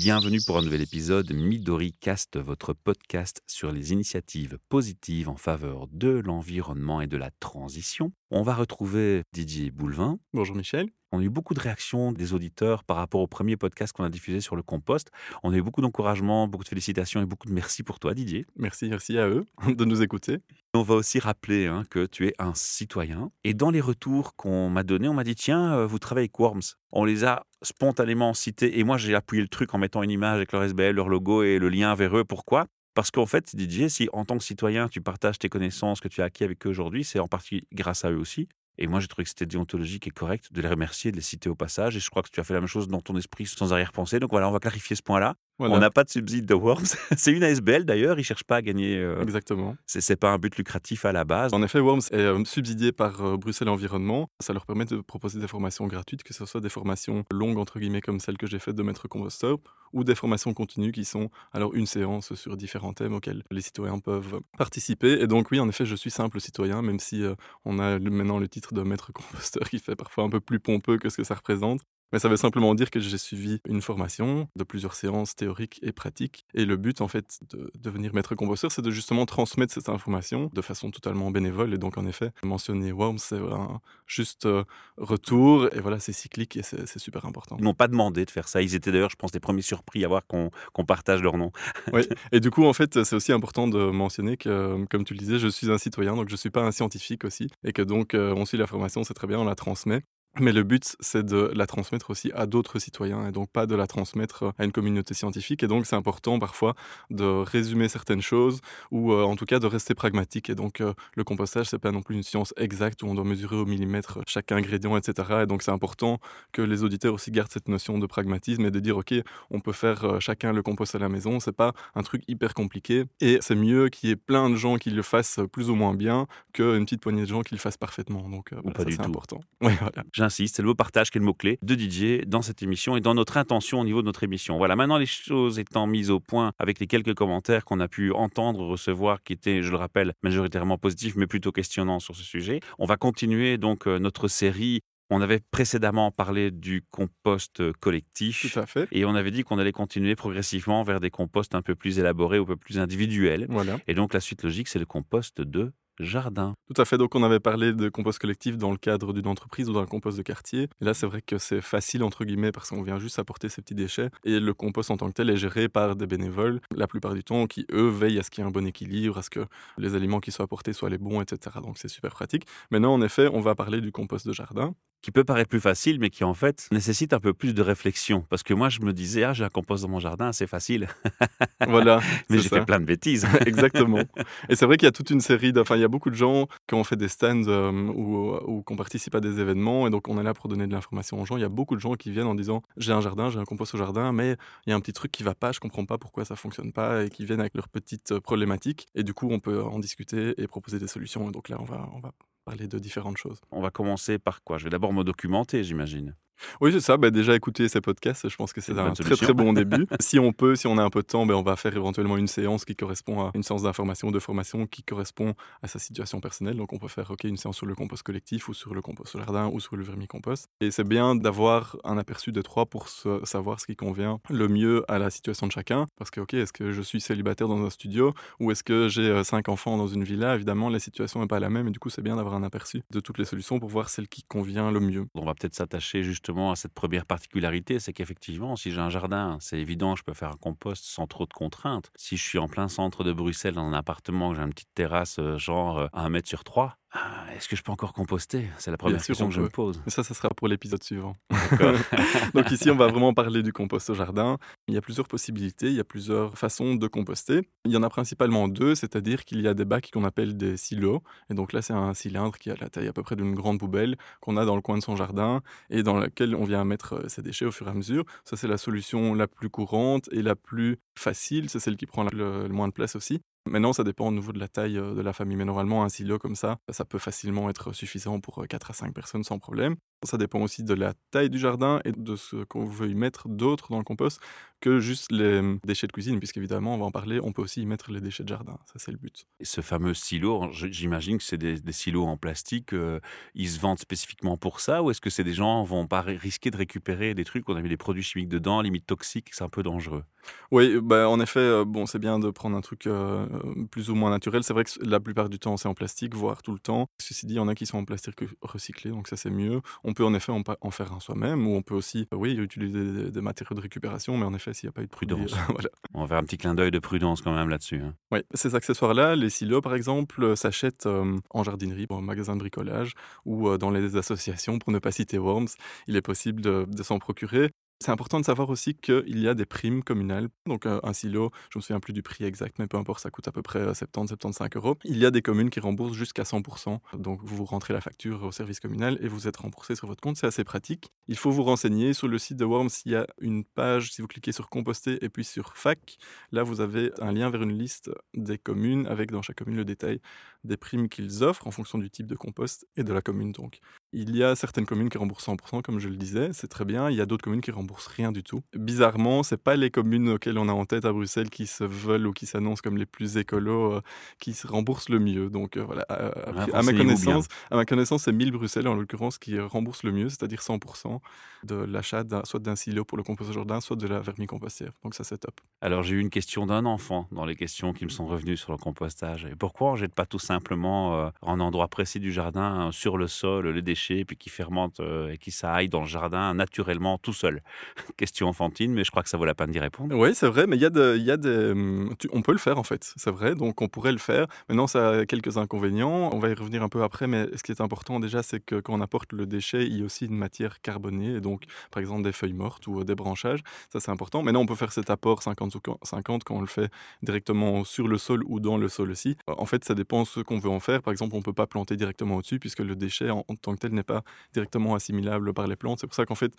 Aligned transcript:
Bienvenue 0.00 0.40
pour 0.46 0.56
un 0.56 0.62
nouvel 0.62 0.80
épisode 0.80 1.30
Midori 1.30 1.92
Cast, 1.92 2.38
votre 2.38 2.72
podcast 2.72 3.42
sur 3.46 3.70
les 3.70 3.92
initiatives 3.92 4.56
positives 4.70 5.28
en 5.28 5.36
faveur 5.36 5.88
de 5.88 6.08
l'environnement 6.08 7.02
et 7.02 7.06
de 7.06 7.18
la 7.18 7.30
transition. 7.30 8.10
On 8.30 8.40
va 8.40 8.54
retrouver 8.54 9.24
Didier 9.34 9.70
Boulevin. 9.70 10.18
Bonjour 10.32 10.56
Michel. 10.56 10.88
On 11.12 11.18
a 11.18 11.22
eu 11.22 11.28
beaucoup 11.28 11.54
de 11.54 11.60
réactions 11.60 12.12
des 12.12 12.34
auditeurs 12.34 12.84
par 12.84 12.96
rapport 12.96 13.20
au 13.20 13.26
premier 13.26 13.56
podcast 13.56 13.92
qu'on 13.92 14.04
a 14.04 14.10
diffusé 14.10 14.40
sur 14.40 14.54
le 14.54 14.62
compost. 14.62 15.10
On 15.42 15.52
a 15.52 15.56
eu 15.56 15.62
beaucoup 15.62 15.80
d'encouragement, 15.80 16.46
beaucoup 16.46 16.62
de 16.62 16.68
félicitations 16.68 17.20
et 17.20 17.26
beaucoup 17.26 17.48
de 17.48 17.52
merci 17.52 17.82
pour 17.82 17.98
toi, 17.98 18.14
Didier. 18.14 18.46
Merci, 18.56 18.88
merci 18.88 19.18
à 19.18 19.28
eux 19.28 19.44
de 19.66 19.84
nous 19.84 20.02
écouter. 20.02 20.38
On 20.72 20.82
va 20.82 20.94
aussi 20.94 21.18
rappeler 21.18 21.66
hein, 21.66 21.82
que 21.90 22.06
tu 22.06 22.28
es 22.28 22.34
un 22.38 22.54
citoyen. 22.54 23.32
Et 23.42 23.54
dans 23.54 23.70
les 23.70 23.80
retours 23.80 24.36
qu'on 24.36 24.70
m'a 24.70 24.84
donnés, 24.84 25.08
on 25.08 25.14
m'a 25.14 25.24
dit 25.24 25.34
tiens, 25.34 25.72
euh, 25.72 25.86
vous 25.86 25.98
travaillez 25.98 26.26
avec 26.26 26.38
Worms. 26.38 26.76
On 26.92 27.04
les 27.04 27.24
a 27.24 27.44
spontanément 27.62 28.32
cités. 28.32 28.78
Et 28.78 28.84
moi, 28.84 28.96
j'ai 28.96 29.16
appuyé 29.16 29.42
le 29.42 29.48
truc 29.48 29.74
en 29.74 29.78
mettant 29.78 30.04
une 30.04 30.12
image 30.12 30.36
avec 30.36 30.52
leur 30.52 30.62
SBL, 30.62 30.94
leur 30.94 31.08
logo 31.08 31.42
et 31.42 31.58
le 31.58 31.68
lien 31.68 31.92
vers 31.96 32.16
eux. 32.16 32.24
Pourquoi? 32.24 32.66
Parce 32.94 33.10
qu'en 33.10 33.26
fait, 33.26 33.54
Didier, 33.56 33.88
si 33.88 34.08
en 34.12 34.24
tant 34.24 34.38
que 34.38 34.44
citoyen, 34.44 34.88
tu 34.88 35.00
partages 35.00 35.38
tes 35.38 35.48
connaissances 35.48 36.00
que 36.00 36.08
tu 36.08 36.22
as 36.22 36.24
acquis 36.26 36.44
avec 36.44 36.64
eux 36.66 36.70
aujourd'hui, 36.70 37.02
c'est 37.02 37.18
en 37.18 37.28
partie 37.28 37.64
grâce 37.72 38.04
à 38.04 38.10
eux 38.12 38.18
aussi. 38.18 38.48
Et 38.80 38.86
moi, 38.86 38.98
j'ai 38.98 39.08
trouvé 39.08 39.24
que 39.24 39.28
c'était 39.28 39.46
déontologique 39.46 40.06
et 40.06 40.10
correct 40.10 40.52
de 40.52 40.60
les 40.62 40.68
remercier, 40.68 41.12
de 41.12 41.16
les 41.16 41.22
citer 41.22 41.50
au 41.50 41.54
passage. 41.54 41.96
Et 41.96 42.00
je 42.00 42.08
crois 42.10 42.22
que 42.22 42.30
tu 42.30 42.40
as 42.40 42.44
fait 42.44 42.54
la 42.54 42.60
même 42.60 42.66
chose 42.66 42.88
dans 42.88 43.00
ton 43.00 43.16
esprit 43.16 43.46
sans 43.46 43.72
arrière-pensée. 43.72 44.18
Donc 44.20 44.30
voilà, 44.30 44.48
on 44.48 44.52
va 44.52 44.58
clarifier 44.58 44.96
ce 44.96 45.02
point-là. 45.02 45.36
On 45.68 45.78
n'a 45.78 45.90
pas 45.90 46.04
de 46.04 46.10
subside 46.10 46.46
de 46.46 46.54
Worms. 46.54 46.86
c'est 47.16 47.32
une 47.32 47.42
ASBL 47.42 47.84
d'ailleurs, 47.84 48.16
ils 48.16 48.20
ne 48.20 48.24
cherchent 48.24 48.44
pas 48.44 48.56
à 48.56 48.62
gagner. 48.62 48.96
Euh, 48.96 49.22
Exactement. 49.22 49.76
C'est, 49.86 50.08
n'est 50.08 50.16
pas 50.16 50.30
un 50.30 50.38
but 50.38 50.56
lucratif 50.56 51.04
à 51.04 51.12
la 51.12 51.24
base. 51.24 51.52
En 51.52 51.62
effet, 51.62 51.80
Worms 51.80 52.02
est 52.12 52.16
euh, 52.16 52.44
subsidié 52.44 52.92
par 52.92 53.24
euh, 53.24 53.36
Bruxelles 53.36 53.68
Environnement. 53.68 54.30
Ça 54.40 54.52
leur 54.52 54.66
permet 54.66 54.84
de 54.84 55.00
proposer 55.00 55.38
des 55.38 55.48
formations 55.48 55.86
gratuites, 55.86 56.22
que 56.22 56.34
ce 56.34 56.46
soit 56.46 56.60
des 56.60 56.68
formations 56.68 57.24
longues, 57.30 57.58
entre 57.58 57.78
guillemets, 57.78 58.00
comme 58.00 58.20
celle 58.20 58.38
que 58.38 58.46
j'ai 58.46 58.58
faite 58.58 58.74
de 58.74 58.82
maître 58.82 59.08
composteur, 59.08 59.58
ou 59.92 60.04
des 60.04 60.14
formations 60.14 60.54
continues 60.54 60.92
qui 60.92 61.04
sont 61.04 61.30
alors 61.52 61.74
une 61.74 61.86
séance 61.86 62.34
sur 62.34 62.56
différents 62.56 62.92
thèmes 62.92 63.14
auxquels 63.14 63.42
les 63.50 63.60
citoyens 63.60 63.98
peuvent 63.98 64.40
participer. 64.56 65.20
Et 65.20 65.26
donc, 65.26 65.50
oui, 65.50 65.60
en 65.60 65.68
effet, 65.68 65.84
je 65.84 65.96
suis 65.96 66.10
simple 66.10 66.40
citoyen, 66.40 66.82
même 66.82 67.00
si 67.00 67.24
on 67.64 67.78
a 67.78 67.98
maintenant 67.98 68.38
le 68.38 68.48
titre 68.48 68.72
de 68.74 68.82
maître 68.82 69.12
composteur 69.12 69.62
qui 69.70 69.78
fait 69.78 69.96
parfois 69.96 70.24
un 70.24 70.30
peu 70.30 70.40
plus 70.40 70.60
pompeux 70.60 70.98
que 70.98 71.08
ce 71.08 71.16
que 71.16 71.24
ça 71.24 71.34
représente. 71.34 71.80
Mais 72.12 72.18
ça 72.18 72.28
veut 72.28 72.36
simplement 72.36 72.74
dire 72.74 72.90
que 72.90 73.00
j'ai 73.00 73.18
suivi 73.18 73.60
une 73.68 73.82
formation 73.82 74.48
de 74.56 74.64
plusieurs 74.64 74.94
séances 74.94 75.34
théoriques 75.36 75.78
et 75.82 75.92
pratiques. 75.92 76.44
Et 76.54 76.64
le 76.64 76.76
but, 76.76 77.00
en 77.00 77.08
fait, 77.08 77.40
de 77.50 77.70
devenir 77.78 78.14
maître 78.14 78.34
composteur, 78.34 78.72
c'est 78.72 78.82
de 78.82 78.90
justement 78.90 79.26
transmettre 79.26 79.72
cette 79.72 79.88
information 79.88 80.50
de 80.52 80.62
façon 80.62 80.90
totalement 80.90 81.30
bénévole. 81.30 81.72
Et 81.74 81.78
donc, 81.78 81.98
en 81.98 82.06
effet, 82.06 82.32
mentionner 82.42 82.92
Worms, 82.92 83.18
c'est 83.18 83.38
un 83.38 83.80
juste 84.06 84.46
euh, 84.46 84.64
retour. 84.96 85.68
Et 85.74 85.80
voilà, 85.80 86.00
c'est 86.00 86.12
cyclique 86.12 86.56
et 86.56 86.62
c'est 86.62 86.98
super 86.98 87.24
important. 87.24 87.56
Ils 87.58 87.64
n'ont 87.64 87.74
pas 87.74 87.88
demandé 87.88 88.24
de 88.24 88.30
faire 88.30 88.48
ça. 88.48 88.62
Ils 88.62 88.74
étaient 88.74 88.92
d'ailleurs, 88.92 89.10
je 89.10 89.16
pense, 89.16 89.32
les 89.32 89.40
premiers 89.40 89.62
surpris 89.62 90.04
à 90.04 90.08
voir 90.08 90.22
qu'on 90.26 90.84
partage 90.84 91.22
leur 91.22 91.36
nom. 91.36 91.52
oui. 91.92 92.02
Et 92.32 92.40
du 92.40 92.50
coup, 92.50 92.64
en 92.64 92.72
fait, 92.72 93.04
c'est 93.04 93.16
aussi 93.16 93.32
important 93.32 93.68
de 93.68 93.90
mentionner 93.90 94.36
que, 94.36 94.84
comme 94.90 95.04
tu 95.04 95.14
le 95.14 95.18
disais, 95.18 95.38
je 95.38 95.48
suis 95.48 95.70
un 95.70 95.78
citoyen, 95.78 96.16
donc 96.16 96.28
je 96.28 96.34
ne 96.34 96.38
suis 96.38 96.50
pas 96.50 96.62
un 96.62 96.72
scientifique 96.72 97.24
aussi. 97.24 97.48
Et 97.64 97.72
que 97.72 97.82
donc, 97.82 98.14
euh, 98.14 98.34
on 98.36 98.44
suit 98.44 98.58
la 98.58 98.66
formation, 98.66 99.04
c'est 99.04 99.14
très 99.14 99.26
bien, 99.26 99.38
on 99.38 99.44
la 99.44 99.54
transmet. 99.54 100.02
Mais 100.38 100.52
le 100.52 100.62
but, 100.62 100.96
c'est 101.00 101.26
de 101.26 101.50
la 101.54 101.66
transmettre 101.66 102.10
aussi 102.10 102.30
à 102.34 102.46
d'autres 102.46 102.78
citoyens 102.78 103.26
et 103.26 103.32
donc 103.32 103.50
pas 103.50 103.66
de 103.66 103.74
la 103.74 103.88
transmettre 103.88 104.52
à 104.58 104.64
une 104.64 104.70
communauté 104.70 105.12
scientifique. 105.12 105.64
Et 105.64 105.66
donc, 105.66 105.86
c'est 105.86 105.96
important 105.96 106.38
parfois 106.38 106.74
de 107.10 107.24
résumer 107.24 107.88
certaines 107.88 108.22
choses 108.22 108.60
ou 108.92 109.12
euh, 109.12 109.24
en 109.24 109.34
tout 109.34 109.44
cas 109.44 109.58
de 109.58 109.66
rester 109.66 109.94
pragmatique. 109.94 110.48
Et 110.48 110.54
donc, 110.54 110.80
euh, 110.80 110.94
le 111.16 111.24
compostage, 111.24 111.66
c'est 111.66 111.80
pas 111.80 111.90
non 111.90 112.00
plus 112.02 112.14
une 112.14 112.22
science 112.22 112.54
exacte 112.56 113.02
où 113.02 113.06
on 113.06 113.14
doit 113.14 113.24
mesurer 113.24 113.56
au 113.56 113.66
millimètre 113.66 114.20
chaque 114.28 114.52
ingrédient, 114.52 114.96
etc. 114.96 115.40
Et 115.42 115.46
donc, 115.46 115.64
c'est 115.64 115.72
important 115.72 116.20
que 116.52 116.62
les 116.62 116.84
auditeurs 116.84 117.14
aussi 117.14 117.32
gardent 117.32 117.50
cette 117.50 117.68
notion 117.68 117.98
de 117.98 118.06
pragmatisme 118.06 118.64
et 118.64 118.70
de 118.70 118.78
dire, 118.78 118.98
OK, 118.98 119.12
on 119.50 119.58
peut 119.58 119.72
faire 119.72 120.04
euh, 120.04 120.20
chacun 120.20 120.52
le 120.52 120.62
compost 120.62 120.94
à 120.94 120.98
la 120.98 121.08
maison. 121.08 121.40
C'est 121.40 121.50
pas 121.50 121.72
un 121.96 122.02
truc 122.04 122.22
hyper 122.28 122.54
compliqué. 122.54 123.04
Et 123.20 123.38
c'est 123.40 123.56
mieux 123.56 123.88
qu'il 123.88 124.10
y 124.10 124.12
ait 124.12 124.16
plein 124.16 124.48
de 124.48 124.54
gens 124.54 124.76
qui 124.76 124.90
le 124.90 125.02
fassent 125.02 125.40
plus 125.52 125.70
ou 125.70 125.74
moins 125.74 125.94
bien 125.94 126.28
qu'une 126.52 126.84
petite 126.84 127.00
poignée 127.00 127.22
de 127.22 127.26
gens 127.26 127.42
qui 127.42 127.54
le 127.56 127.60
fassent 127.60 127.76
parfaitement. 127.76 128.28
Donc, 128.28 128.54
pas 128.72 128.84
c'est 128.88 129.00
important. 129.00 129.40
Oui, 129.60 129.72
voilà. 129.80 130.04
J'insiste, 130.20 130.56
c'est 130.56 130.62
le 130.62 130.68
mot 130.68 130.74
partage 130.74 131.10
qui 131.10 131.16
est 131.16 131.20
le 131.20 131.24
mot-clé 131.24 131.58
de 131.62 131.74
Didier 131.74 132.24
dans 132.26 132.42
cette 132.42 132.62
émission 132.62 132.94
et 132.94 133.00
dans 133.00 133.14
notre 133.14 133.38
intention 133.38 133.80
au 133.80 133.84
niveau 133.84 134.02
de 134.02 134.06
notre 134.06 134.22
émission. 134.22 134.58
Voilà, 134.58 134.76
maintenant 134.76 134.98
les 134.98 135.06
choses 135.06 135.58
étant 135.58 135.86
mises 135.86 136.10
au 136.10 136.20
point 136.20 136.52
avec 136.58 136.78
les 136.78 136.86
quelques 136.86 137.14
commentaires 137.14 137.64
qu'on 137.64 137.80
a 137.80 137.88
pu 137.88 138.12
entendre, 138.12 138.66
recevoir, 138.66 139.22
qui 139.22 139.32
étaient, 139.32 139.62
je 139.62 139.70
le 139.70 139.78
rappelle, 139.78 140.12
majoritairement 140.22 140.76
positifs, 140.76 141.16
mais 141.16 141.26
plutôt 141.26 141.52
questionnants 141.52 142.00
sur 142.00 142.14
ce 142.14 142.22
sujet, 142.22 142.60
on 142.78 142.84
va 142.84 142.98
continuer 142.98 143.56
donc 143.56 143.86
euh, 143.86 143.98
notre 143.98 144.28
série 144.28 144.82
on 145.10 145.20
avait 145.20 145.40
précédemment 145.50 146.12
parlé 146.12 146.52
du 146.52 146.84
compost 146.90 147.72
collectif. 147.80 148.52
Tout 148.52 148.60
à 148.60 148.66
fait. 148.66 148.86
Et 148.92 149.04
on 149.04 149.16
avait 149.16 149.32
dit 149.32 149.42
qu'on 149.42 149.58
allait 149.58 149.72
continuer 149.72 150.14
progressivement 150.14 150.84
vers 150.84 151.00
des 151.00 151.10
composts 151.10 151.56
un 151.56 151.62
peu 151.62 151.74
plus 151.74 151.98
élaborés 151.98 152.38
un 152.38 152.44
peu 152.44 152.56
plus 152.56 152.78
individuels. 152.78 153.46
Voilà. 153.48 153.78
Et 153.88 153.94
donc 153.94 154.14
la 154.14 154.20
suite 154.20 154.44
logique, 154.44 154.68
c'est 154.68 154.78
le 154.78 154.86
compost 154.86 155.40
de 155.40 155.72
jardin. 156.00 156.54
Tout 156.72 156.80
à 156.80 156.84
fait. 156.84 156.98
Donc, 156.98 157.14
on 157.14 157.22
avait 157.22 157.40
parlé 157.40 157.72
de 157.72 157.88
compost 157.88 158.18
collectif 158.18 158.56
dans 158.56 158.70
le 158.70 158.76
cadre 158.76 159.12
d'une 159.12 159.26
entreprise 159.26 159.68
ou 159.68 159.74
d'un 159.74 159.86
compost 159.86 160.18
de 160.18 160.22
quartier. 160.22 160.68
Et 160.80 160.84
là, 160.84 160.94
c'est 160.94 161.06
vrai 161.06 161.22
que 161.22 161.38
c'est 161.38 161.60
facile, 161.60 162.02
entre 162.02 162.24
guillemets, 162.24 162.52
parce 162.52 162.70
qu'on 162.70 162.82
vient 162.82 162.98
juste 162.98 163.18
apporter 163.18 163.48
ces 163.48 163.62
petits 163.62 163.74
déchets. 163.74 164.10
Et 164.24 164.40
le 164.40 164.54
compost 164.54 164.90
en 164.90 164.96
tant 164.96 165.08
que 165.08 165.14
tel 165.14 165.30
est 165.30 165.36
géré 165.36 165.68
par 165.68 165.96
des 165.96 166.06
bénévoles, 166.06 166.60
la 166.74 166.86
plupart 166.86 167.14
du 167.14 167.24
temps, 167.24 167.46
qui, 167.46 167.66
eux, 167.72 167.88
veillent 167.88 168.18
à 168.18 168.22
ce 168.22 168.30
qu'il 168.30 168.42
y 168.42 168.44
ait 168.44 168.48
un 168.48 168.52
bon 168.52 168.66
équilibre, 168.66 169.18
à 169.18 169.22
ce 169.22 169.30
que 169.30 169.46
les 169.78 169.94
aliments 169.94 170.20
qui 170.20 170.32
soient 170.32 170.44
apportés 170.44 170.72
soient 170.72 170.90
les 170.90 170.98
bons, 170.98 171.20
etc. 171.20 171.56
Donc, 171.62 171.78
c'est 171.78 171.88
super 171.88 172.10
pratique. 172.12 172.46
Maintenant, 172.70 172.94
en 172.94 173.02
effet, 173.02 173.28
on 173.32 173.40
va 173.40 173.54
parler 173.54 173.80
du 173.80 173.92
compost 173.92 174.26
de 174.26 174.32
jardin 174.32 174.74
qui 175.02 175.10
peut 175.10 175.24
paraître 175.24 175.48
plus 175.48 175.60
facile, 175.60 175.98
mais 176.00 176.10
qui 176.10 176.24
en 176.24 176.34
fait 176.34 176.68
nécessite 176.72 177.12
un 177.12 177.20
peu 177.20 177.32
plus 177.32 177.54
de 177.54 177.62
réflexion. 177.62 178.24
Parce 178.28 178.42
que 178.42 178.54
moi, 178.54 178.68
je 178.68 178.80
me 178.80 178.92
disais, 178.92 179.24
ah, 179.24 179.32
j'ai 179.32 179.44
un 179.44 179.48
compost 179.48 179.82
dans 179.82 179.88
mon 179.88 180.00
jardin, 180.00 180.32
c'est 180.32 180.46
facile. 180.46 180.88
Voilà. 181.68 182.00
mais 182.30 182.38
j'ai 182.38 182.48
fait 182.48 182.64
plein 182.64 182.80
de 182.80 182.84
bêtises. 182.84 183.26
Exactement. 183.46 184.02
Et 184.48 184.56
c'est 184.56 184.64
vrai 184.66 184.76
qu'il 184.76 184.86
y 184.86 184.88
a 184.88 184.92
toute 184.92 185.10
une 185.10 185.20
série, 185.20 185.52
enfin, 185.56 185.76
il 185.76 185.82
y 185.82 185.84
a 185.84 185.88
beaucoup 185.88 186.10
de 186.10 186.14
gens 186.14 186.46
qui 186.66 186.74
ont 186.74 186.84
fait 186.84 186.96
des 186.96 187.08
stands 187.08 187.46
euh, 187.46 187.70
ou, 187.70 188.34
ou 188.46 188.62
qu'on 188.62 188.76
participe 188.76 189.14
à 189.14 189.20
des 189.20 189.40
événements, 189.40 189.86
et 189.86 189.90
donc 189.90 190.08
on 190.08 190.18
est 190.18 190.22
là 190.22 190.32
pour 190.34 190.48
donner 190.48 190.66
de 190.66 190.72
l'information 190.72 191.20
aux 191.20 191.26
gens. 191.26 191.36
Il 191.36 191.42
y 191.42 191.44
a 191.44 191.50
beaucoup 191.50 191.76
de 191.76 191.80
gens 191.80 191.94
qui 191.94 192.10
viennent 192.10 192.26
en 192.26 192.34
disant, 192.34 192.62
j'ai 192.76 192.92
un 192.92 193.00
jardin, 193.00 193.30
j'ai 193.30 193.38
un 193.38 193.44
compost 193.44 193.74
au 193.74 193.78
jardin, 193.78 194.12
mais 194.12 194.36
il 194.66 194.70
y 194.70 194.72
a 194.72 194.76
un 194.76 194.80
petit 194.80 194.92
truc 194.92 195.12
qui 195.12 195.22
va 195.22 195.34
pas, 195.34 195.52
je 195.52 195.60
comprends 195.60 195.84
pas 195.84 195.98
pourquoi 195.98 196.24
ça 196.24 196.34
fonctionne 196.34 196.72
pas, 196.72 197.04
et 197.04 197.10
qui 197.10 197.24
viennent 197.24 197.40
avec 197.40 197.54
leurs 197.54 197.68
petites 197.68 198.18
problématiques. 198.20 198.86
Et 198.94 199.02
du 199.02 199.12
coup, 199.14 199.28
on 199.30 199.38
peut 199.38 199.62
en 199.62 199.78
discuter 199.78 200.34
et 200.40 200.46
proposer 200.46 200.78
des 200.78 200.88
solutions. 200.88 201.28
Et 201.28 201.32
donc 201.32 201.48
là, 201.48 201.58
on 201.60 201.64
va, 201.64 201.88
on 201.94 202.00
va 202.00 202.12
parler 202.44 202.66
de 202.66 202.78
différentes 202.78 203.16
choses. 203.16 203.40
On 203.50 203.60
va 203.60 203.70
commencer 203.70 204.18
par 204.18 204.42
quoi? 204.42 204.58
Je 204.58 204.64
vais 204.64 204.70
d'abord 204.70 204.92
me 204.92 205.04
documenter, 205.04 205.64
j'imagine. 205.64 206.16
Oui, 206.60 206.72
c'est 206.72 206.80
ça. 206.80 206.96
Bah, 206.96 207.10
déjà, 207.10 207.34
écouter 207.34 207.68
ces 207.68 207.80
podcasts, 207.80 208.28
je 208.28 208.36
pense 208.36 208.52
que 208.52 208.60
c'est 208.60 208.78
un 208.78 208.92
très 208.92 209.16
très 209.16 209.32
bon 209.32 209.52
début. 209.52 209.86
si 210.00 210.18
on 210.18 210.32
peut, 210.32 210.56
si 210.56 210.66
on 210.66 210.78
a 210.78 210.82
un 210.82 210.90
peu 210.90 211.02
de 211.02 211.06
temps, 211.06 211.26
ben, 211.26 211.34
on 211.34 211.42
va 211.42 211.56
faire 211.56 211.74
éventuellement 211.76 212.16
une 212.16 212.28
séance 212.28 212.64
qui 212.64 212.76
correspond 212.76 213.26
à 213.26 213.30
une 213.34 213.42
séance 213.42 213.62
d'information, 213.62 214.10
de 214.10 214.18
formation 214.18 214.66
qui 214.66 214.82
correspond 214.82 215.34
à 215.62 215.68
sa 215.68 215.78
situation 215.78 216.20
personnelle. 216.20 216.56
Donc, 216.56 216.72
on 216.72 216.78
peut 216.78 216.88
faire 216.88 217.10
ok 217.10 217.24
une 217.24 217.36
séance 217.36 217.56
sur 217.56 217.66
le 217.66 217.74
compost 217.74 218.02
collectif 218.02 218.48
ou 218.48 218.54
sur 218.54 218.74
le 218.74 218.82
compost 218.82 219.16
jardin 219.16 219.48
ou 219.52 219.60
sur 219.60 219.76
le 219.76 219.84
vermicompost. 219.84 220.48
Et 220.60 220.70
c'est 220.70 220.84
bien 220.84 221.14
d'avoir 221.14 221.76
un 221.84 221.98
aperçu 221.98 222.32
de 222.32 222.42
trois 222.42 222.66
pour 222.66 222.88
savoir 222.88 223.60
ce 223.60 223.66
qui 223.66 223.76
convient 223.76 224.20
le 224.28 224.48
mieux 224.48 224.84
à 224.88 224.98
la 224.98 225.10
situation 225.10 225.46
de 225.46 225.52
chacun. 225.52 225.86
Parce 225.96 226.10
que, 226.10 226.20
ok, 226.20 226.34
est-ce 226.34 226.52
que 226.52 226.72
je 226.72 226.82
suis 226.82 227.00
célibataire 227.00 227.48
dans 227.48 227.62
un 227.64 227.70
studio 227.70 228.12
ou 228.38 228.50
est-ce 228.50 228.62
que 228.62 228.88
j'ai 228.88 229.02
euh, 229.02 229.24
cinq 229.24 229.48
enfants 229.48 229.76
dans 229.76 229.86
une 229.86 230.04
villa? 230.04 230.34
Évidemment, 230.34 230.68
la 230.68 230.78
situation 230.78 231.20
n'est 231.20 231.26
pas 231.26 231.40
la 231.40 231.50
même 231.50 231.68
et 231.68 231.70
du 231.70 231.78
coup, 231.78 231.90
c'est 231.90 232.02
bien 232.02 232.16
d'avoir 232.16 232.34
un 232.34 232.42
aperçu 232.42 232.82
de 232.90 233.00
toutes 233.00 233.18
les 233.18 233.24
solutions 233.24 233.58
pour 233.58 233.68
voir 233.68 233.88
celle 233.88 234.08
qui 234.08 234.22
convient 234.22 234.70
le 234.70 234.80
mieux. 234.80 235.06
On 235.14 235.24
va 235.24 235.34
peut-être 235.34 235.54
s'attacher 235.54 236.02
justement 236.02 236.29
à 236.38 236.56
cette 236.56 236.72
première 236.72 237.06
particularité, 237.06 237.78
c'est 237.78 237.92
qu'effectivement, 237.92 238.56
si 238.56 238.70
j'ai 238.72 238.80
un 238.80 238.90
jardin, 238.90 239.36
c'est 239.40 239.58
évident, 239.58 239.96
je 239.96 240.02
peux 240.02 240.14
faire 240.14 240.30
un 240.30 240.36
compost 240.36 240.84
sans 240.84 241.06
trop 241.06 241.26
de 241.26 241.32
contraintes. 241.32 241.90
Si 241.96 242.16
je 242.16 242.22
suis 242.22 242.38
en 242.38 242.48
plein 242.48 242.68
centre 242.68 243.04
de 243.04 243.12
Bruxelles, 243.12 243.54
dans 243.54 243.64
un 243.64 243.72
appartement, 243.72 244.34
j'ai 244.34 244.42
une 244.42 244.50
petite 244.50 244.74
terrasse, 244.74 245.18
euh, 245.18 245.38
genre 245.38 245.78
à 245.78 245.82
euh, 245.82 245.88
un 245.92 246.08
mètre 246.08 246.28
sur 246.28 246.44
trois, 246.44 246.76
ah, 246.92 247.26
est-ce 247.36 247.48
que 247.48 247.54
je 247.54 247.62
peux 247.62 247.70
encore 247.70 247.92
composter? 247.92 248.48
C'est 248.58 248.72
la 248.72 248.76
première 248.76 249.00
question 249.00 249.28
que 249.28 249.34
je 249.34 249.40
me 249.40 249.48
pose. 249.48 249.80
Ça, 249.86 250.02
ça 250.02 250.12
sera 250.12 250.28
pour 250.30 250.48
l'épisode 250.48 250.82
suivant. 250.82 251.14
Donc 252.34 252.50
ici, 252.50 252.68
on 252.68 252.74
va 252.74 252.88
vraiment 252.88 253.14
parler 253.14 253.44
du 253.44 253.52
compost 253.52 253.90
au 253.90 253.94
jardin. 253.94 254.38
Il 254.66 254.74
y 254.74 254.76
a 254.76 254.80
plusieurs 254.80 255.06
possibilités, 255.06 255.68
il 255.68 255.74
y 255.74 255.80
a 255.80 255.84
plusieurs 255.84 256.36
façons 256.36 256.74
de 256.74 256.86
composter. 256.88 257.48
Il 257.64 257.70
y 257.70 257.76
en 257.76 257.84
a 257.84 257.90
principalement 257.90 258.48
deux, 258.48 258.74
c'est-à-dire 258.74 259.24
qu'il 259.24 259.40
y 259.40 259.46
a 259.46 259.54
des 259.54 259.64
bacs 259.64 259.90
qu'on 259.92 260.02
appelle 260.02 260.36
des 260.36 260.56
silos. 260.56 261.00
Et 261.30 261.34
donc 261.34 261.52
là, 261.52 261.62
c'est 261.62 261.72
un 261.72 261.94
cylindre 261.94 262.36
qui 262.36 262.50
a 262.50 262.56
la 262.60 262.68
taille 262.68 262.88
à 262.88 262.92
peu 262.92 263.04
près 263.04 263.14
d'une 263.14 263.36
grande 263.36 263.60
poubelle 263.60 263.96
qu'on 264.20 264.36
a 264.36 264.44
dans 264.44 264.56
le 264.56 264.62
coin 264.62 264.76
de 264.76 264.82
son 264.82 264.96
jardin 264.96 265.42
et 265.70 265.84
dans 265.84 265.96
lequel 265.96 266.34
on 266.34 266.44
vient 266.44 266.64
mettre 266.64 266.94
euh, 266.94 267.08
ses 267.08 267.22
déchets 267.22 267.44
au 267.44 267.52
fur 267.52 267.68
et 267.68 267.70
à 267.70 267.74
mesure. 267.74 268.04
Ça, 268.24 268.36
c'est 268.36 268.48
la 268.48 268.58
solution 268.58 269.14
la 269.14 269.28
plus 269.28 269.48
courante 269.48 270.08
et 270.10 270.22
la 270.22 270.34
plus 270.34 270.78
facile. 270.96 271.50
C'est 271.50 271.60
celle 271.60 271.76
qui 271.76 271.86
prend 271.86 272.04
le 272.12 272.48
moins 272.48 272.66
de 272.66 272.72
place 272.72 272.96
aussi. 272.96 273.20
Maintenant, 273.46 273.72
ça 273.74 273.84
dépend 273.84 274.08
au 274.08 274.12
niveau 274.12 274.32
de 274.32 274.38
la 274.38 274.48
taille 274.48 274.74
de 274.74 275.00
la 275.00 275.12
famille, 275.12 275.36
mais 275.36 275.44
normalement, 275.44 275.82
un 275.84 275.88
silo 275.90 276.18
comme 276.18 276.36
ça, 276.36 276.58
ça 276.70 276.84
peut 276.84 276.98
facilement 276.98 277.50
être 277.50 277.72
suffisant 277.72 278.20
pour 278.20 278.46
4 278.48 278.70
à 278.70 278.74
5 278.74 278.94
personnes 278.94 279.24
sans 279.24 279.38
problème. 279.38 279.76
Ça 280.02 280.16
dépend 280.16 280.40
aussi 280.40 280.62
de 280.62 280.74
la 280.74 280.94
taille 281.10 281.30
du 281.30 281.38
jardin 281.38 281.80
et 281.84 281.92
de 281.92 282.16
ce 282.16 282.44
qu'on 282.44 282.64
veut 282.64 282.88
y 282.88 282.94
mettre 282.94 283.28
d'autre 283.28 283.70
dans 283.70 283.78
le 283.78 283.84
compost 283.84 284.20
que 284.60 284.78
juste 284.78 285.10
les 285.10 285.40
mmh, 285.40 285.60
déchets 285.64 285.86
de 285.86 285.92
cuisine, 285.92 286.18
puisqu'évidemment, 286.18 286.74
on 286.74 286.78
va 286.78 286.84
en 286.84 286.90
parler, 286.90 287.18
on 287.22 287.32
peut 287.32 287.42
aussi 287.42 287.62
y 287.62 287.66
mettre 287.66 287.90
les 287.90 288.00
déchets 288.00 288.22
de 288.22 288.28
jardin. 288.28 288.58
Ça, 288.66 288.74
c'est 288.76 288.92
le 288.92 288.98
but. 288.98 289.26
Et 289.40 289.44
ce 289.44 289.60
fameux 289.60 289.94
silo, 289.94 290.48
j'imagine 290.52 291.18
que 291.18 291.24
c'est 291.24 291.38
des, 291.38 291.60
silos 291.72 292.04
en 292.04 292.16
plastique. 292.16 292.74
Euh, 292.74 293.00
ils 293.34 293.48
se 293.48 293.58
vendent 293.58 293.78
spécifiquement 293.78 294.36
pour 294.36 294.60
ça 294.60 294.82
ou 294.82 294.90
est-ce 294.90 295.00
que 295.00 295.10
c'est 295.10 295.24
des 295.24 295.32
gens 295.32 295.62
vont 295.64 295.86
pas 295.86 296.02
risquer 296.02 296.50
de 296.50 296.56
récupérer 296.56 297.14
des 297.14 297.24
trucs, 297.24 297.48
on 297.48 297.56
a 297.56 297.62
mis 297.62 297.68
des 297.68 297.76
produits 297.76 298.02
chimiques 298.02 298.28
dedans, 298.28 298.60
limite 298.60 298.86
toxiques, 298.86 299.28
c'est 299.32 299.44
un 299.44 299.48
peu 299.48 299.62
dangereux 299.62 300.04
Oui, 300.50 300.78
bah, 300.82 301.08
en 301.08 301.20
effet, 301.20 301.40
euh, 301.40 301.64
bon, 301.64 301.86
c'est 301.86 301.98
bien 301.98 302.18
de 302.18 302.30
prendre 302.30 302.56
un 302.56 302.60
truc 302.60 302.86
euh, 302.86 303.26
plus 303.70 303.90
ou 303.90 303.94
moins 303.94 304.10
naturel. 304.10 304.44
C'est 304.44 304.52
vrai 304.52 304.64
que 304.64 304.70
la 304.82 305.00
plupart 305.00 305.28
du 305.30 305.38
temps, 305.38 305.56
c'est 305.56 305.68
en 305.68 305.74
plastique, 305.74 306.14
voire 306.14 306.42
tout 306.42 306.52
le 306.52 306.58
temps. 306.58 306.86
Ceci 307.00 307.26
dit, 307.26 307.34
il 307.34 307.36
y 307.38 307.40
en 307.40 307.48
a 307.48 307.54
qui 307.54 307.66
sont 307.66 307.78
en 307.78 307.84
plastique 307.84 308.20
recyclé, 308.42 308.90
donc 308.90 309.08
ça, 309.08 309.16
c'est 309.16 309.30
mieux. 309.30 309.62
On 309.84 309.89
peut 309.92 310.04
en 310.04 310.14
effet 310.14 310.32
en, 310.32 310.70
faire 310.70 310.92
un 310.92 311.00
soi-même 311.00 311.46
ou 311.46 311.56
on 311.56 311.62
peut 311.62 311.74
aussi, 311.74 312.06
oui, 312.12 312.34
utiliser 312.34 313.10
des 313.10 313.20
matériaux 313.20 313.56
de 313.56 313.60
récupération, 313.60 314.16
mais 314.16 314.24
en 314.24 314.34
effet, 314.34 314.54
s'il 314.54 314.68
n'y 314.68 314.70
a 314.70 314.72
pas 314.72 314.82
eu 314.82 314.86
de 314.86 314.90
prudence. 314.90 315.34
On 315.94 316.02
va 316.02 316.08
faire 316.08 316.18
un 316.18 316.24
petit 316.24 316.38
clin 316.38 316.54
d'œil 316.54 316.70
de 316.70 316.78
prudence 316.78 317.22
quand 317.22 317.34
même 317.34 317.48
là-dessus. 317.48 317.80
Hein. 317.80 317.94
Oui, 318.12 318.20
ces 318.34 318.54
accessoires-là, 318.54 319.16
les 319.16 319.30
silos 319.30 319.60
par 319.60 319.74
exemple, 319.74 320.22
euh, 320.22 320.36
s'achètent 320.36 320.86
euh, 320.86 321.16
en 321.30 321.42
jardinerie, 321.42 321.86
en 321.90 322.00
magasin 322.00 322.34
de 322.34 322.40
bricolage 322.40 322.94
ou 323.24 323.48
euh, 323.48 323.58
dans 323.58 323.70
les 323.70 323.96
associations, 323.96 324.58
pour 324.58 324.72
ne 324.72 324.78
pas 324.78 324.92
citer 324.92 325.18
Worms. 325.18 325.48
Il 325.86 325.96
est 325.96 326.02
possible 326.02 326.40
de 326.42 326.82
s'en 326.82 326.98
procurer. 326.98 327.50
C'est 327.82 327.92
important 327.92 328.20
de 328.20 328.26
savoir 328.26 328.50
aussi 328.50 328.74
qu'il 328.74 329.18
y 329.18 329.26
a 329.26 329.32
des 329.32 329.46
primes 329.46 329.82
communales. 329.82 330.28
Donc 330.46 330.66
un 330.66 330.92
silo, 330.92 331.30
je 331.48 331.56
ne 331.56 331.60
me 331.60 331.62
souviens 331.62 331.80
plus 331.80 331.94
du 331.94 332.02
prix 332.02 332.24
exact, 332.24 332.58
mais 332.58 332.66
peu 332.66 332.76
importe, 332.76 333.00
ça 333.02 333.10
coûte 333.10 333.26
à 333.26 333.32
peu 333.32 333.40
près 333.40 333.72
70-75 333.72 334.56
euros. 334.56 334.76
Il 334.84 334.98
y 334.98 335.06
a 335.06 335.10
des 335.10 335.22
communes 335.22 335.48
qui 335.48 335.60
remboursent 335.60 335.94
jusqu'à 335.96 336.24
100%. 336.24 336.78
Donc 336.98 337.20
vous 337.24 337.42
rentrez 337.46 337.72
la 337.72 337.80
facture 337.80 338.22
au 338.24 338.32
service 338.32 338.60
communal 338.60 338.98
et 339.00 339.08
vous 339.08 339.28
êtes 339.28 339.38
remboursé 339.38 339.76
sur 339.76 339.86
votre 339.86 340.02
compte. 340.02 340.18
C'est 340.18 340.26
assez 340.26 340.44
pratique. 340.44 340.92
Il 341.08 341.16
faut 341.16 341.30
vous 341.30 341.42
renseigner. 341.42 341.94
Sur 341.94 342.08
le 342.08 342.18
site 342.18 342.36
de 342.36 342.44
Worms, 342.44 342.68
il 342.84 342.92
y 342.92 342.96
a 342.96 343.06
une 343.18 343.44
page, 343.44 343.92
si 343.92 344.02
vous 344.02 344.08
cliquez 344.08 344.32
sur 344.32 344.50
composter 344.50 345.02
et 345.02 345.08
puis 345.08 345.24
sur 345.24 345.56
fac, 345.56 345.96
là 346.32 346.42
vous 346.42 346.60
avez 346.60 346.92
un 347.00 347.12
lien 347.12 347.30
vers 347.30 347.42
une 347.42 347.56
liste 347.56 347.90
des 348.12 348.36
communes 348.36 348.86
avec 348.88 349.10
dans 349.10 349.22
chaque 349.22 349.36
commune 349.36 349.56
le 349.56 349.64
détail 349.64 350.00
des 350.44 350.58
primes 350.58 350.90
qu'ils 350.90 351.24
offrent 351.24 351.46
en 351.46 351.50
fonction 351.50 351.78
du 351.78 351.88
type 351.90 352.06
de 352.06 352.14
compost 352.14 352.66
et 352.76 352.84
de 352.84 352.92
la 352.92 353.00
commune 353.00 353.32
donc. 353.32 353.60
Il 353.92 354.16
y 354.16 354.22
a 354.22 354.36
certaines 354.36 354.66
communes 354.66 354.88
qui 354.88 354.98
remboursent 354.98 355.26
100%, 355.26 355.62
comme 355.62 355.80
je 355.80 355.88
le 355.88 355.96
disais, 355.96 356.30
c'est 356.32 356.46
très 356.46 356.64
bien. 356.64 356.90
Il 356.90 356.96
y 356.96 357.00
a 357.00 357.06
d'autres 357.06 357.24
communes 357.24 357.40
qui 357.40 357.50
remboursent 357.50 357.88
rien 357.88 358.12
du 358.12 358.22
tout. 358.22 358.40
Bizarrement, 358.54 359.24
c'est 359.24 359.36
pas 359.36 359.56
les 359.56 359.72
communes 359.72 360.10
auxquelles 360.10 360.38
on 360.38 360.48
a 360.48 360.52
en 360.52 360.64
tête 360.64 360.84
à 360.84 360.92
Bruxelles 360.92 361.28
qui 361.28 361.48
se 361.48 361.64
veulent 361.64 362.06
ou 362.06 362.12
qui 362.12 362.26
s'annoncent 362.26 362.62
comme 362.62 362.76
les 362.76 362.86
plus 362.86 363.16
écolos 363.16 363.72
euh, 363.72 363.80
qui 364.20 364.32
se 364.32 364.46
remboursent 364.46 364.90
le 364.90 365.00
mieux. 365.00 365.28
Donc 365.28 365.56
euh, 365.56 365.64
voilà, 365.64 365.82
à, 365.88 366.62
ma 366.62 366.72
connaissance, 366.72 367.26
à 367.50 367.56
ma 367.56 367.64
connaissance, 367.64 368.04
c'est 368.04 368.12
1000 368.12 368.30
Bruxelles 368.30 368.68
en 368.68 368.74
l'occurrence 368.74 369.18
qui 369.18 369.40
remboursent 369.40 369.82
le 369.82 369.90
mieux, 369.90 370.08
c'est-à-dire 370.08 370.38
100% 370.38 371.00
de 371.42 371.56
l'achat 371.56 372.04
soit 372.24 372.40
d'un 372.40 372.54
silo 372.54 372.84
pour 372.84 372.96
le 372.96 373.02
compost 373.02 373.32
jardin, 373.32 373.60
soit 373.60 373.76
de 373.76 373.88
la 373.88 373.98
vermicompostière. 373.98 374.72
Donc 374.84 374.94
ça, 374.94 375.02
c'est 375.02 375.18
top. 375.18 375.40
Alors 375.62 375.82
j'ai 375.82 375.96
eu 375.96 376.00
une 376.00 376.10
question 376.10 376.46
d'un 376.46 376.64
enfant 376.64 377.08
dans 377.10 377.24
les 377.24 377.34
questions 377.34 377.72
qui 377.72 377.84
me 377.84 377.90
sont 377.90 378.06
revenues 378.06 378.36
sur 378.36 378.52
le 378.52 378.58
compostage. 378.58 379.24
Et 379.24 379.34
pourquoi 379.34 379.72
on 379.72 379.76
jette 379.76 379.94
pas 379.94 380.06
tout 380.06 380.20
simplement 380.20 380.94
euh, 380.94 381.10
en 381.22 381.40
endroit 381.40 381.66
précis 381.66 381.98
du 381.98 382.12
jardin, 382.12 382.70
sur 382.70 382.96
le 382.96 383.08
sol, 383.08 383.48
les 383.48 383.62
déchets 383.62 383.79
puis 384.06 384.16
qui 384.16 384.30
fermente 384.30 384.80
euh, 384.80 385.12
et 385.12 385.18
qui 385.18 385.30
s'aille 385.30 385.68
dans 385.68 385.80
le 385.80 385.86
jardin 385.86 386.34
naturellement 386.34 386.98
tout 386.98 387.12
seul. 387.12 387.42
Question 387.96 388.28
enfantine, 388.28 388.72
mais 388.72 388.84
je 388.84 388.90
crois 388.90 389.02
que 389.02 389.08
ça 389.08 389.16
vaut 389.16 389.24
la 389.24 389.34
peine 389.34 389.50
d'y 389.50 389.58
répondre. 389.58 389.94
Oui, 389.96 390.14
c'est 390.14 390.28
vrai, 390.28 390.46
mais 390.46 390.56
il 390.56 390.62
y 390.62 390.66
a, 390.66 390.70
de, 390.70 390.96
y 390.96 391.10
a 391.10 391.16
des, 391.16 391.50
hum, 391.50 391.94
on 392.12 392.22
peut 392.22 392.32
le 392.32 392.38
faire 392.38 392.58
en 392.58 392.62
fait, 392.62 392.92
c'est 392.96 393.10
vrai, 393.10 393.34
donc 393.34 393.60
on 393.62 393.68
pourrait 393.68 393.92
le 393.92 393.98
faire. 393.98 394.26
Maintenant, 394.48 394.66
ça 394.66 394.90
a 394.90 395.06
quelques 395.06 395.38
inconvénients. 395.38 396.10
On 396.12 396.18
va 396.18 396.28
y 396.28 396.34
revenir 396.34 396.62
un 396.62 396.68
peu 396.68 396.82
après, 396.82 397.06
mais 397.06 397.26
ce 397.36 397.42
qui 397.42 397.52
est 397.52 397.60
important 397.60 398.00
déjà, 398.00 398.22
c'est 398.22 398.40
que 398.40 398.60
quand 398.60 398.74
on 398.74 398.80
apporte 398.80 399.12
le 399.12 399.26
déchet, 399.26 399.66
il 399.66 399.78
y 399.78 399.82
a 399.82 399.84
aussi 399.84 400.06
une 400.06 400.16
matière 400.16 400.60
carbonée, 400.60 401.16
et 401.16 401.20
donc 401.20 401.44
par 401.70 401.80
exemple 401.80 402.02
des 402.02 402.12
feuilles 402.12 402.32
mortes 402.32 402.66
ou 402.66 402.84
des 402.84 402.94
branchages. 402.94 403.40
Ça, 403.72 403.80
c'est 403.80 403.90
important. 403.90 404.22
Maintenant, 404.22 404.40
on 404.40 404.46
peut 404.46 404.54
faire 404.54 404.72
cet 404.72 404.90
apport 404.90 405.22
50 405.22 405.56
50 405.82 406.24
quand 406.24 406.36
on 406.36 406.40
le 406.40 406.46
fait 406.46 406.70
directement 407.02 407.64
sur 407.64 407.88
le 407.88 407.98
sol 407.98 408.22
ou 408.26 408.40
dans 408.40 408.56
le 408.56 408.68
sol 408.68 408.90
aussi. 408.90 409.16
En 409.26 409.46
fait, 409.46 409.64
ça 409.64 409.74
dépend 409.74 410.04
ce 410.04 410.20
qu'on 410.20 410.38
veut 410.38 410.50
en 410.50 410.60
faire. 410.60 410.82
Par 410.82 410.92
exemple, 410.92 411.14
on 411.14 411.18
ne 411.18 411.22
peut 411.22 411.32
pas 411.32 411.46
planter 411.46 411.76
directement 411.76 412.16
au-dessus 412.16 412.38
puisque 412.38 412.60
le 412.60 412.76
déchet 412.76 413.10
en, 413.10 413.24
en 413.28 413.34
tant 413.36 413.54
que 413.54 413.60
tel 413.60 413.69
n'est 413.72 413.82
pas 413.82 414.02
directement 414.32 414.74
assimilable 414.74 415.32
par 415.32 415.46
les 415.46 415.56
plantes. 415.56 415.78
C'est 415.80 415.86
pour 415.86 415.94
ça 415.94 416.06
qu'en 416.06 416.14
fait, 416.14 416.32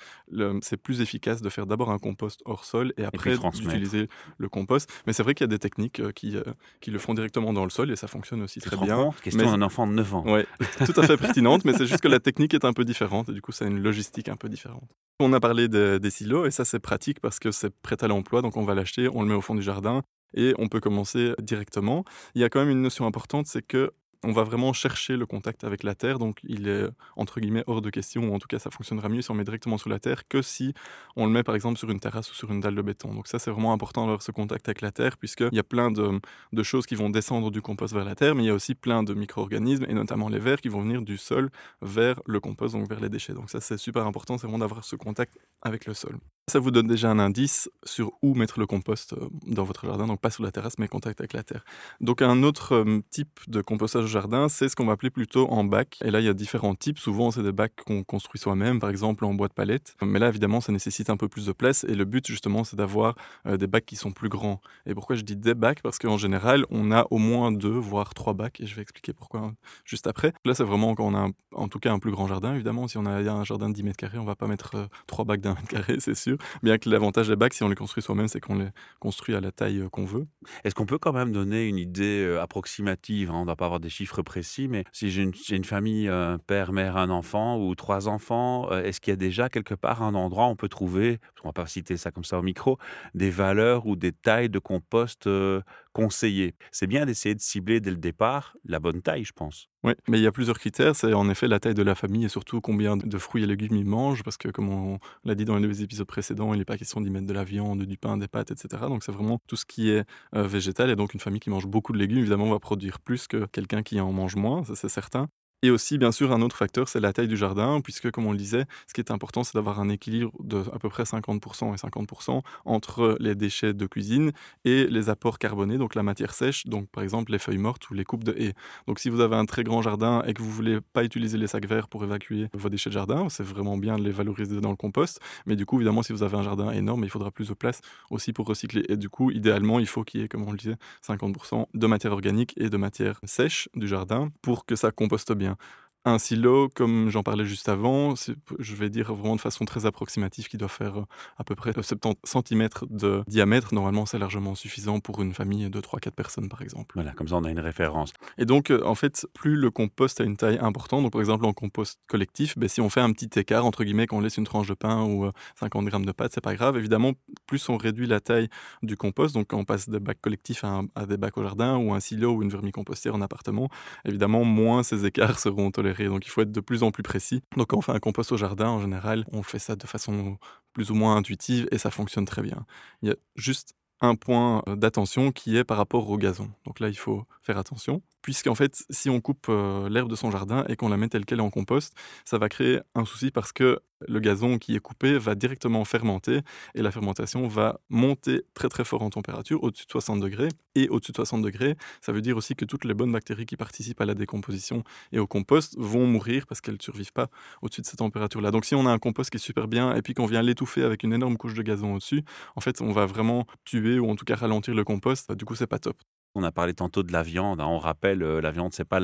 c'est 0.62 0.78
plus 0.78 1.02
efficace 1.02 1.42
de 1.42 1.50
faire 1.50 1.66
d'abord 1.66 1.92
un 1.92 2.00
compost 2.00 2.42
hors 2.46 2.66
sol 2.66 2.94
et 2.98 3.04
après 3.04 3.38
d'utiliser 3.38 4.08
le 4.38 4.50
compost. 4.50 4.92
Mais 5.08 5.14
c'est 5.14 5.24
vrai 5.24 5.34
qu'il 5.34 5.44
y 5.44 5.50
a 5.50 5.54
des 5.54 5.60
techniques 5.60 6.00
euh, 6.00 6.12
qui, 6.12 6.38
euh, 6.38 6.44
qui 6.80 6.92
le 6.92 7.00
font 7.00 7.14
directement 7.14 7.54
dans 7.54 7.64
le 7.64 7.70
sol 7.70 7.92
et 7.92 7.96
ça 7.96 8.08
fonctionne 8.08 8.42
aussi 8.42 8.60
très 8.60 8.78
bien. 8.78 9.12
Question 9.22 9.52
d'un 9.52 9.62
enfant 9.62 9.88
de 9.88 9.94
9 9.94 10.16
ans. 10.16 10.24
Oui, 10.28 10.42
tout 10.86 11.00
à 11.00 11.04
fait 11.04 11.18
pertinente, 11.18 11.66
mais 11.66 11.74
c'est 11.74 11.86
juste 11.86 12.02
que 12.02 12.08
la 12.08 12.20
technique 12.20 12.54
est 12.54 12.66
un 12.66 12.74
peu 12.74 12.86
différente 12.86 13.30
et 13.30 13.34
du 13.34 13.42
coup, 13.42 13.52
c'est 13.52 13.68
une 13.68 13.82
logistique 13.82 14.30
un 14.30 14.36
peu 14.36 14.50
différente. 14.50 14.90
On 15.20 15.34
a 15.34 15.40
parlé 15.40 15.68
des 15.68 16.10
silos 16.10 16.46
et 16.46 16.52
ça, 16.52 16.66
c'est 16.66 16.80
pratique 16.80 17.20
parce 17.20 17.40
que 17.40 17.52
c'est 17.52 17.70
prêt 17.82 17.98
à 18.02 18.08
l'emploi. 18.08 18.42
Donc, 18.42 18.58
on 18.58 18.64
va 18.64 18.76
l'acheter, 18.76 19.08
on 19.14 19.22
le 19.22 19.28
met 19.28 19.36
au 19.36 19.42
fond 19.42 19.56
du 19.56 19.62
jardin 19.62 20.02
et 20.34 20.54
on 20.58 20.68
peut 20.68 20.80
commencer 20.80 21.34
directement. 21.42 22.04
Il 22.36 22.42
y 22.42 22.44
a 22.44 22.50
quand 22.50 22.60
même 22.60 22.70
une 22.70 22.82
notion 22.82 23.06
importante, 23.06 23.48
c'est 23.48 23.62
que 23.62 23.92
on 24.24 24.32
va 24.32 24.44
vraiment 24.44 24.74
chercher 24.74 25.18
le 25.18 25.26
contact 25.26 25.64
avec 25.64 25.84
la 25.84 25.96
Terre, 25.96 26.20
donc 26.20 26.40
il 26.44 26.68
est 26.68 26.88
entre 27.16 27.40
guillemets 27.40 27.64
hors 27.68 27.82
de 27.82 27.90
question, 27.90 28.30
ou 28.30 28.36
en 28.36 28.40
tout 28.40 28.48
cas 28.48 28.60
ça 28.60 28.70
fonctionnera 28.70 29.10
mieux 29.10 29.22
si 29.22 29.32
on 29.32 29.34
met 29.34 29.44
directement 29.44 29.78
sur 29.78 29.90
la 29.90 30.00
Terre 30.00 30.28
que 30.28 30.42
si 30.42 30.74
on 31.16 31.26
le 31.26 31.32
met 31.32 31.44
par 31.44 31.56
exemple 31.56 31.78
sur 31.78 31.90
une 31.90 32.00
terrasse 32.00 32.32
ou 32.32 32.36
sur 32.36 32.52
une 32.52 32.60
dalle 32.60 32.76
de 32.76 32.82
béton. 32.82 33.14
Donc 33.14 33.28
ça 33.28 33.40
c'est 33.40 33.52
vraiment 33.52 33.74
important 33.74 34.02
d'avoir 34.02 34.22
ce 34.22 34.32
contact 34.32 34.68
avec 34.68 34.82
la 34.82 34.92
Terre, 34.92 35.18
puisqu'il 35.18 35.54
y 35.54 35.60
a 35.60 35.64
plein 35.64 35.92
de, 35.92 36.20
de, 36.54 36.64
choses 36.64 36.86
qui 36.86 36.96
vont 36.96 37.10
descendre 37.10 37.52
du 37.52 37.62
compost 37.62 37.94
vers 37.94 38.06
la 38.06 38.16
Terre, 38.16 38.36
mais 38.36 38.44
il 38.44 38.48
y 38.48 38.52
a 38.52 38.54
aussi 38.54 38.76
plein 38.76 39.04
de 39.04 39.14
micro-organismes, 39.14 39.86
et 39.88 39.94
notamment 39.94 40.30
les 40.30 40.40
vers, 40.40 40.62
qui 40.62 40.70
vont 40.70 40.82
venir 40.82 41.02
du 41.02 41.18
sol 41.18 41.50
vers 41.82 42.22
le 42.26 42.40
compost, 42.40 42.76
donc 42.76 42.88
vers 42.88 43.00
les 43.00 43.10
déchets. 43.10 43.34
Donc 43.34 43.50
ça 43.50 43.60
c'est 43.60 43.78
super 43.78 44.06
important, 44.06 44.38
c'est 44.38 44.48
vraiment 44.48 44.60
d'avoir 44.60 44.84
ce 44.84 44.96
contact 44.96 45.38
avec 45.62 45.86
le 45.86 45.94
sol. 45.94 46.18
Ça 46.48 46.60
vous 46.60 46.72
donne 46.72 46.88
déjà 46.88 47.10
un 47.10 47.20
indice 47.20 47.70
sur 47.84 48.12
où 48.22 48.34
mettre 48.34 48.60
le 48.60 48.66
compost 48.66 49.14
euh, 49.14 49.30
dans 49.48 49.64
votre 49.64 49.86
jardin, 49.86 50.06
donc 50.06 50.20
pas 50.20 50.32
sur 50.32 50.44
la 50.44 50.52
terrasse, 50.52 50.78
mais 50.80 50.88
contact 50.88 51.22
avec 51.22 51.34
la 51.34 51.44
terre. 51.44 51.64
Donc 52.02 52.22
un 52.22 52.44
autre 52.44 52.76
euh, 52.76 53.02
type 53.10 53.40
de 53.48 53.62
compostage 53.62 54.11
jardin, 54.12 54.50
c'est 54.50 54.70
ce 54.70 54.76
qu'on 54.76 54.86
va 54.86 54.94
appeler 54.94 55.10
plutôt 55.10 55.48
en 55.50 55.64
bac. 55.64 55.98
Et 56.04 56.12
là, 56.12 56.20
il 56.20 56.26
y 56.26 56.30
a 56.30 56.34
différents 56.34 56.76
types. 56.76 57.00
Souvent, 57.00 57.32
c'est 57.32 57.42
des 57.42 57.52
bacs 57.52 57.74
qu'on 57.86 58.04
construit 58.04 58.40
soi-même, 58.40 58.80
par 58.80 58.90
exemple 58.90 59.26
en 59.26 59.34
bois 59.34 59.48
de 59.48 59.54
palette. 59.54 59.96
Mais 60.04 60.20
là, 60.20 60.28
évidemment, 60.30 60.62
ça 60.62 60.72
nécessite 60.72 61.10
un 61.10 61.18
peu 61.18 61.28
plus 61.28 61.46
de 61.48 61.52
place. 61.52 61.84
Et 61.86 61.96
le 61.96 62.06
but, 62.06 62.28
justement, 62.28 62.64
c'est 62.64 62.76
d'avoir 62.76 63.16
euh, 63.48 63.58
des 63.58 63.68
bacs 63.68 63.86
qui 63.86 63.96
sont 63.96 64.12
plus 64.12 64.30
grands. 64.30 64.62
Et 64.86 64.94
pourquoi 64.94 65.16
je 65.16 65.22
dis 65.22 65.36
des 65.36 65.54
bacs? 65.54 65.82
Parce 65.82 65.98
qu'en 65.98 66.18
général, 66.18 66.66
on 66.70 66.92
a 66.92 67.08
au 67.10 67.18
moins 67.18 67.52
deux, 67.52 67.70
voire 67.70 68.14
trois 68.14 68.34
bacs. 68.34 68.60
Et 68.60 68.68
je 68.68 68.76
vais 68.76 68.82
expliquer 68.82 69.14
pourquoi 69.14 69.40
hein, 69.40 69.56
juste 69.86 70.06
après. 70.06 70.34
Là, 70.46 70.54
c'est 70.54 70.64
vraiment 70.64 70.94
quand 70.94 71.06
on 71.06 71.16
a, 71.16 71.30
en 71.54 71.68
tout 71.68 71.80
cas, 71.80 71.92
un 71.92 72.00
plus 72.00 72.12
grand 72.12 72.28
jardin. 72.28 72.54
Évidemment, 72.54 72.88
si 72.88 72.98
on 72.98 73.06
a 73.06 73.12
un 73.12 73.44
jardin 73.44 73.70
de 73.70 73.74
10 73.74 73.84
mètres 73.84 73.98
carrés, 73.98 74.18
on 74.18 74.26
va 74.26 74.36
pas 74.36 74.48
mettre 74.48 74.76
euh, 74.76 74.86
trois 75.08 75.26
bacs 75.26 75.42
d'un 75.42 75.54
mètre 75.54 75.68
carré, 75.70 75.96
c'est 76.00 76.16
sûr. 76.16 76.38
Bien 76.62 76.78
que 76.78 76.90
l'avantage 76.90 77.30
des 77.30 77.36
bacs, 77.36 77.54
si 77.54 77.64
on 77.64 77.70
les 77.70 77.76
construit 77.76 78.04
soi-même, 78.04 78.28
c'est 78.28 78.40
qu'on 78.42 78.56
les 78.56 78.70
construit 79.00 79.36
à 79.36 79.40
la 79.40 79.52
taille 79.52 79.80
euh, 79.80 79.90
qu'on 79.90 80.06
veut. 80.06 80.28
Est-ce 80.64 80.76
qu'on 80.76 80.86
peut 80.86 80.98
quand 80.98 81.14
même 81.14 81.32
donner 81.32 81.68
une 81.68 81.78
idée 81.78 82.38
approximative 82.42 83.30
hein? 83.30 83.36
On 83.36 83.42
ne 83.42 83.46
doit 83.46 83.56
pas 83.56 83.66
avoir 83.66 83.80
des 83.80 83.90
chiffres 83.90 84.01
précis 84.24 84.68
mais 84.68 84.84
si 84.92 85.10
j'ai 85.10 85.24
une, 85.24 85.64
famille, 85.64 86.08
un 86.08 86.38
père, 86.38 86.72
mère, 86.72 86.98
un 86.98 87.10
enfant 87.10 87.58
ou 87.58 87.74
trois 87.76 88.08
enfants, 88.08 88.72
euh, 88.72 88.84
est-ce 88.84 89.00
qu'il 89.00 89.12
y 89.12 89.14
a 89.14 89.18
déjà 89.18 89.50
quelque 89.50 89.74
part 89.74 90.04
un 90.04 90.16
endroit 90.16 90.48
où 90.48 90.50
on 90.50 90.56
peut 90.56 90.70
trouver, 90.70 91.20
on 91.44 91.50
va 91.50 91.54
pas 91.54 91.66
citer 91.66 91.98
ça 91.98 92.12
comme 92.12 92.24
ça 92.24 92.40
au 92.40 92.42
micro, 92.42 92.78
des 93.14 93.30
valeurs 93.30 93.86
ou 93.86 93.96
des 93.96 94.12
tailles 94.12 94.50
de 94.50 94.60
compost 94.60 95.28
euh, 95.28 95.62
conseillées 95.94 96.56
C'est 96.72 96.88
bien 96.88 97.06
d'essayer 97.06 97.36
de 97.36 97.42
cibler 97.42 97.80
dès 97.80 97.92
le 97.92 97.98
départ 97.98 98.56
la 98.66 98.80
bonne 98.80 99.02
taille, 99.02 99.24
je 99.24 99.34
pense. 99.34 99.68
Oui, 99.84 99.94
mais 100.08 100.20
il 100.20 100.24
y 100.24 100.28
a 100.28 100.32
plusieurs 100.32 100.60
critères. 100.60 100.96
C'est 100.96 101.14
en 101.14 101.30
effet 101.30 101.48
la 101.48 101.60
taille 101.60 101.74
de 101.74 101.84
la 101.84 101.96
famille 101.96 102.26
et 102.26 102.30
surtout 102.30 102.62
combien 102.62 102.98
de 102.98 103.18
fruits 103.18 103.44
et 103.44 103.48
légumes 103.48 103.76
ils 103.76 103.86
mangent, 103.86 104.24
parce 104.24 104.38
que 104.38 104.50
comme 104.50 104.70
on 104.70 105.00
l'a 105.24 105.36
dit 105.36 105.46
dans 105.46 105.58
les 105.58 105.82
épisodes 105.82 106.08
précédents, 106.08 106.54
il 106.54 106.60
n'est 106.60 106.66
pas 106.66 106.78
question 106.78 107.02
d'y 107.02 107.10
mettre 107.10 107.28
de 107.28 107.34
la 107.34 107.44
viande, 107.44 107.84
du 107.84 107.98
pain, 107.98 108.18
des 108.18 108.28
pâtes, 108.28 108.52
etc. 108.52 108.84
Donc 108.88 109.04
c'est 109.04 109.12
vraiment 109.12 109.40
tout 109.48 109.56
ce 109.56 109.66
qui 109.66 109.90
est 109.90 110.06
euh, 110.36 110.48
végétal. 110.48 110.90
Et 110.90 110.96
donc 110.96 111.14
une 111.14 111.20
famille 111.20 111.40
qui 111.40 111.50
mange 111.50 111.68
beaucoup 111.68 111.94
de 111.94 111.98
légumes, 111.98 112.20
évidemment, 112.20 112.50
va 112.50 112.60
produire 112.60 113.00
plus 113.00 113.28
que 113.28 113.46
quelqu'un 113.48 113.84
qui 113.84 114.00
en 114.00 114.12
mange 114.12 114.36
moins, 114.36 114.64
ça 114.64 114.76
c'est 114.76 114.90
certain. 114.90 115.30
Et 115.64 115.70
aussi, 115.70 116.00
bien 116.00 116.12
sûr, 116.12 116.32
un 116.32 116.42
autre 116.42 116.58
facteur, 116.58 116.90
c'est 116.90 117.00
la 117.00 117.14
taille 117.14 117.28
du 117.28 117.38
jardin, 117.38 117.82
puisque, 117.82 118.10
comme 118.10 118.26
on 118.26 118.32
le 118.32 118.38
disait, 118.38 118.66
ce 118.88 118.94
qui 118.94 119.02
est 119.02 119.12
important, 119.12 119.44
c'est 119.44 119.54
d'avoir 119.54 119.80
un 119.80 119.90
équilibre 119.90 120.32
de 120.44 120.64
à 120.74 120.80
peu 120.80 120.90
près 120.90 121.04
50% 121.06 121.74
et 121.76 121.78
50% 121.78 122.42
entre 122.66 123.16
les 123.20 123.36
déchets 123.36 123.74
de 123.76 123.86
cuisine 123.86 124.32
et 124.66 124.88
les 124.88 125.10
apports 125.10 125.38
carbonés, 125.38 125.78
donc 125.78 125.94
la 125.94 126.02
matière 126.02 126.34
sèche, 126.34 126.66
donc 126.66 126.90
par 126.90 127.04
exemple 127.04 127.32
les 127.32 127.38
feuilles 127.38 127.60
mortes 127.60 127.88
ou 127.92 127.94
les 127.94 128.04
coupes 128.04 128.24
de 128.24 128.34
haies. 128.40 128.54
Donc 128.88 128.98
si 128.98 129.10
vous 129.10 129.20
avez 129.22 129.36
un 129.36 129.46
très 129.46 129.64
grand 129.64 129.84
jardin 129.84 130.24
et 130.26 130.34
que 130.34 130.42
vous 130.42 130.50
voulez 130.50 130.80
pas 130.94 131.04
utiliser 131.04 131.38
les 131.38 131.48
sacs 131.48 131.68
verts 131.68 131.88
pour 131.88 132.04
évacuer 132.04 132.48
vos 132.54 132.70
déchets 132.70 132.90
de 132.90 132.96
jardin, 132.96 133.30
c'est 133.30 133.44
vraiment 133.44 133.78
bien 133.78 133.98
de 134.00 134.04
les 134.04 134.12
valoriser 134.12 134.62
dans 134.62 134.72
le 134.72 134.76
compost. 134.76 135.20
Mais 135.46 135.56
du 135.56 135.68
coup, 135.68 135.78
évidemment, 135.78 136.02
si 136.02 136.12
vous 136.12 136.24
avez 136.24 136.38
un 136.38 136.44
jardin 136.44 136.72
énorme, 136.72 137.04
il 137.04 137.10
faudra 137.12 137.30
plus 137.30 137.50
de 137.50 137.54
place 137.54 137.82
aussi 138.10 138.34
pour 138.34 138.48
recycler. 138.48 138.84
Et 138.90 138.98
du 138.98 139.10
coup, 139.10 139.30
idéalement, 139.30 139.78
il 139.78 139.88
faut 139.88 140.04
qu'il 140.04 140.22
y 140.22 140.24
ait, 140.24 140.28
comme 140.28 140.48
on 140.48 140.52
le 140.52 140.58
disait, 140.58 140.78
50% 141.06 141.68
de 141.74 141.88
matière 141.88 142.14
organique 142.14 142.54
et 142.58 142.70
de 142.70 142.78
matière 142.78 143.20
sèche 143.26 143.70
du 143.76 143.88
jardin 143.88 144.32
pour 144.42 144.66
que 144.66 144.76
ça 144.76 144.92
composte 144.92 145.34
bien. 145.34 145.51
know 145.52 145.81
un 146.04 146.18
silo, 146.18 146.70
comme 146.74 147.10
j'en 147.10 147.22
parlais 147.22 147.46
juste 147.46 147.70
avant, 147.70 148.16
je 148.60 148.76
vais 148.76 148.90
dire 148.90 149.14
vraiment 149.14 149.36
de 149.36 149.42
façon 149.42 149.66
très 149.66 149.86
approximative, 149.86 150.48
qui 150.48 150.58
doit 150.58 150.68
faire 150.68 151.00
euh, 151.00 151.06
à 151.38 151.44
peu 151.44 151.54
près 151.54 151.74
70 151.74 152.16
cm 152.24 152.70
de 152.90 153.24
diamètre. 153.28 153.74
Normalement, 153.74 154.06
c'est 154.08 154.18
largement 154.18 154.56
suffisant 154.56 155.00
pour 155.00 155.22
une 155.22 155.34
famille 155.34 155.70
de 155.70 155.80
3-4 155.80 156.12
personnes, 156.12 156.50
par 156.50 156.62
exemple. 156.64 156.96
Voilà, 156.96 157.12
comme 157.12 157.28
ça, 157.28 157.36
on 157.36 157.44
a 157.44 157.52
une 157.52 157.60
référence. 157.60 158.14
Et 158.40 158.46
donc, 158.46 158.72
euh, 158.72 158.84
en 158.84 158.96
fait, 158.96 159.28
plus 159.34 159.56
le 159.56 159.70
compost 159.70 160.20
a 160.22 160.24
une 160.24 160.38
taille 160.38 160.58
importante, 160.60 161.04
donc 161.04 161.12
par 161.12 161.22
exemple 161.22 161.46
en 161.46 161.54
compost 161.54 162.00
collectif, 162.08 162.58
ben, 162.58 162.68
si 162.68 162.82
on 162.82 162.90
fait 162.90 163.02
un 163.02 163.12
petit 163.12 163.40
écart, 163.40 163.66
entre 163.66 163.84
guillemets, 163.84 164.08
qu'on 164.08 164.22
laisse 164.22 164.38
une 164.38 164.46
tranche 164.46 164.68
de 164.68 164.74
pain 164.74 165.04
ou 165.04 165.30
50 165.60 165.84
euh, 165.86 165.90
grammes 165.90 166.06
de 166.06 166.12
pâte, 166.12 166.32
c'est 166.34 166.42
pas 166.42 166.56
grave. 166.56 166.78
Évidemment, 166.78 167.14
plus 167.46 167.70
on 167.70 167.78
réduit 167.78 168.08
la 168.08 168.20
taille 168.20 168.50
du 168.82 168.98
compost, 168.98 169.36
donc 169.36 169.54
on 169.54 169.66
passe 169.66 169.88
des 169.88 170.00
bacs 170.00 170.22
collectifs 170.22 170.64
à, 170.64 170.82
à 170.96 171.06
des 171.06 171.18
bacs 171.18 171.38
au 171.38 171.44
jardin 171.44 171.78
ou 171.78 171.94
un 171.94 172.00
silo 172.00 172.32
ou 172.34 172.42
une 172.42 172.50
vermicompostière 172.50 173.14
en 173.14 173.22
appartement, 173.22 173.70
évidemment, 174.04 174.44
moins 174.44 174.82
ces 174.82 175.06
écarts 175.06 175.38
seront 175.40 175.70
tolérés. 175.70 175.91
Donc, 176.00 176.26
il 176.26 176.30
faut 176.30 176.42
être 176.42 176.52
de 176.52 176.60
plus 176.60 176.84
en 176.84 176.92
plus 176.92 177.04
précis. 177.04 177.44
Donc 177.58 177.68
quand 177.68 177.78
on 177.78 177.82
fait 177.82 177.92
un 177.92 178.00
compost 178.00 178.32
au 178.32 178.38
jardin, 178.38 178.70
en 178.70 178.82
général, 178.82 179.26
on 179.32 179.44
fait 179.44 179.60
ça 179.60 179.76
de 179.76 179.86
façon 179.86 180.38
plus 180.74 180.92
ou 180.92 180.96
moins 180.96 181.16
intuitive 181.16 181.68
et 181.72 181.78
ça 181.78 181.92
fonctionne 181.92 182.26
très 182.26 182.42
bien. 182.42 182.66
Il 183.02 183.10
y 183.10 183.12
a 183.12 183.16
juste 183.36 183.76
un 184.02 184.16
point 184.16 184.64
euh, 184.68 184.76
d'attention 184.76 185.32
qui 185.32 185.58
est 185.58 185.64
par 185.64 185.78
rapport 185.78 186.10
au 186.10 186.18
gazon. 186.18 186.50
Donc 186.66 186.80
là, 186.80 186.90
il 186.90 186.98
faut 186.98 187.26
faire 187.42 187.58
attention 187.58 188.02
puisqu'en 188.22 188.56
fait, 188.56 188.84
si 188.90 189.10
on 189.10 189.20
coupe 189.20 189.48
euh, 189.50 189.90
l'herbe 189.90 190.10
de 190.10 190.16
son 190.16 190.32
jardin 190.32 190.64
et 190.68 190.76
qu'on 190.76 190.90
la 190.90 190.98
met 190.98 191.10
telle 191.10 191.26
qu'elle 191.26 191.42
en 191.42 191.50
compost, 191.50 191.96
ça 192.26 192.38
va 192.38 192.50
créer 192.50 192.80
un 192.96 193.06
souci 193.06 193.32
parce 193.32 193.52
que 193.52 193.80
le 194.08 194.20
gazon 194.20 194.58
qui 194.58 194.76
est 194.76 194.80
coupé 194.80 195.18
va 195.20 195.36
directement 195.36 195.86
fermenter 195.86 196.42
et 196.74 196.82
la 196.82 196.92
fermentation 196.92 197.48
va 197.48 197.80
monter 197.90 198.44
très 198.56 198.68
très 198.68 198.84
fort 198.84 199.04
en 199.04 199.12
température, 199.12 199.64
au-dessus 199.64 199.86
de 199.86 199.92
60 199.92 200.20
degrés. 200.20 200.50
Et 200.74 200.90
au-dessus 200.90 201.12
de 201.12 201.18
60 201.18 201.42
degrés, 201.42 201.76
ça 202.00 202.12
veut 202.12 202.22
dire 202.22 202.38
aussi 202.38 202.56
que 202.56 202.66
toutes 202.66 202.86
les 202.86 202.94
bonnes 202.94 203.12
bactéries 203.12 203.46
qui 203.46 203.58
participent 203.58 204.02
à 204.02 204.06
la 204.06 204.16
décomposition 204.16 204.84
et 205.12 205.20
au 205.20 205.28
compost 205.28 205.76
vont 205.78 206.08
mourir 206.08 206.48
parce 206.48 206.62
qu'elles 206.62 206.76
ne 206.76 206.82
survivent 206.82 207.14
pas 207.14 207.28
au-dessus 207.62 207.82
de 207.82 207.86
cette 207.86 208.00
température-là. 208.00 208.52
Donc 208.52 208.66
si 208.66 208.74
on 208.74 208.88
a 208.88 208.92
un 208.92 209.00
compost 209.00 209.30
qui 209.30 209.38
est 209.38 209.40
super 209.40 209.68
bien 209.68 209.94
et 209.96 210.02
puis 210.02 210.14
qu'on 210.14 210.26
vient 210.26 210.42
l'étouffer 210.42 210.84
avec 210.84 211.04
une 211.04 211.14
énorme 211.14 211.38
couche 211.38 211.54
de 211.54 211.62
gazon 211.62 211.94
au-dessus, 211.94 212.24
en 212.56 212.62
fait, 212.62 212.82
on 212.82 212.92
va 212.92 213.06
vraiment 213.06 213.46
tuer 213.66 214.00
ou 214.00 214.10
en 214.10 214.16
tout 214.16 214.26
cas 214.26 214.36
ralentir 214.36 214.74
le 214.74 214.84
compost. 214.84 215.32
Du 215.34 215.46
coup, 215.46 215.56
c'est 215.56 215.68
pas 215.68 215.80
top. 215.80 215.98
On 216.34 216.44
a 216.44 216.52
parlé 216.52 216.74
tantôt 216.74 217.04
de 217.04 217.12
la 217.12 217.24
viande. 217.24 217.60
Hein. 217.60 217.68
On 217.68 217.78
rappelle, 217.78 218.24
euh, 218.24 218.40
la 218.40 218.52
viande, 218.52 218.72
c'est 218.74 218.86
pas 218.86 219.02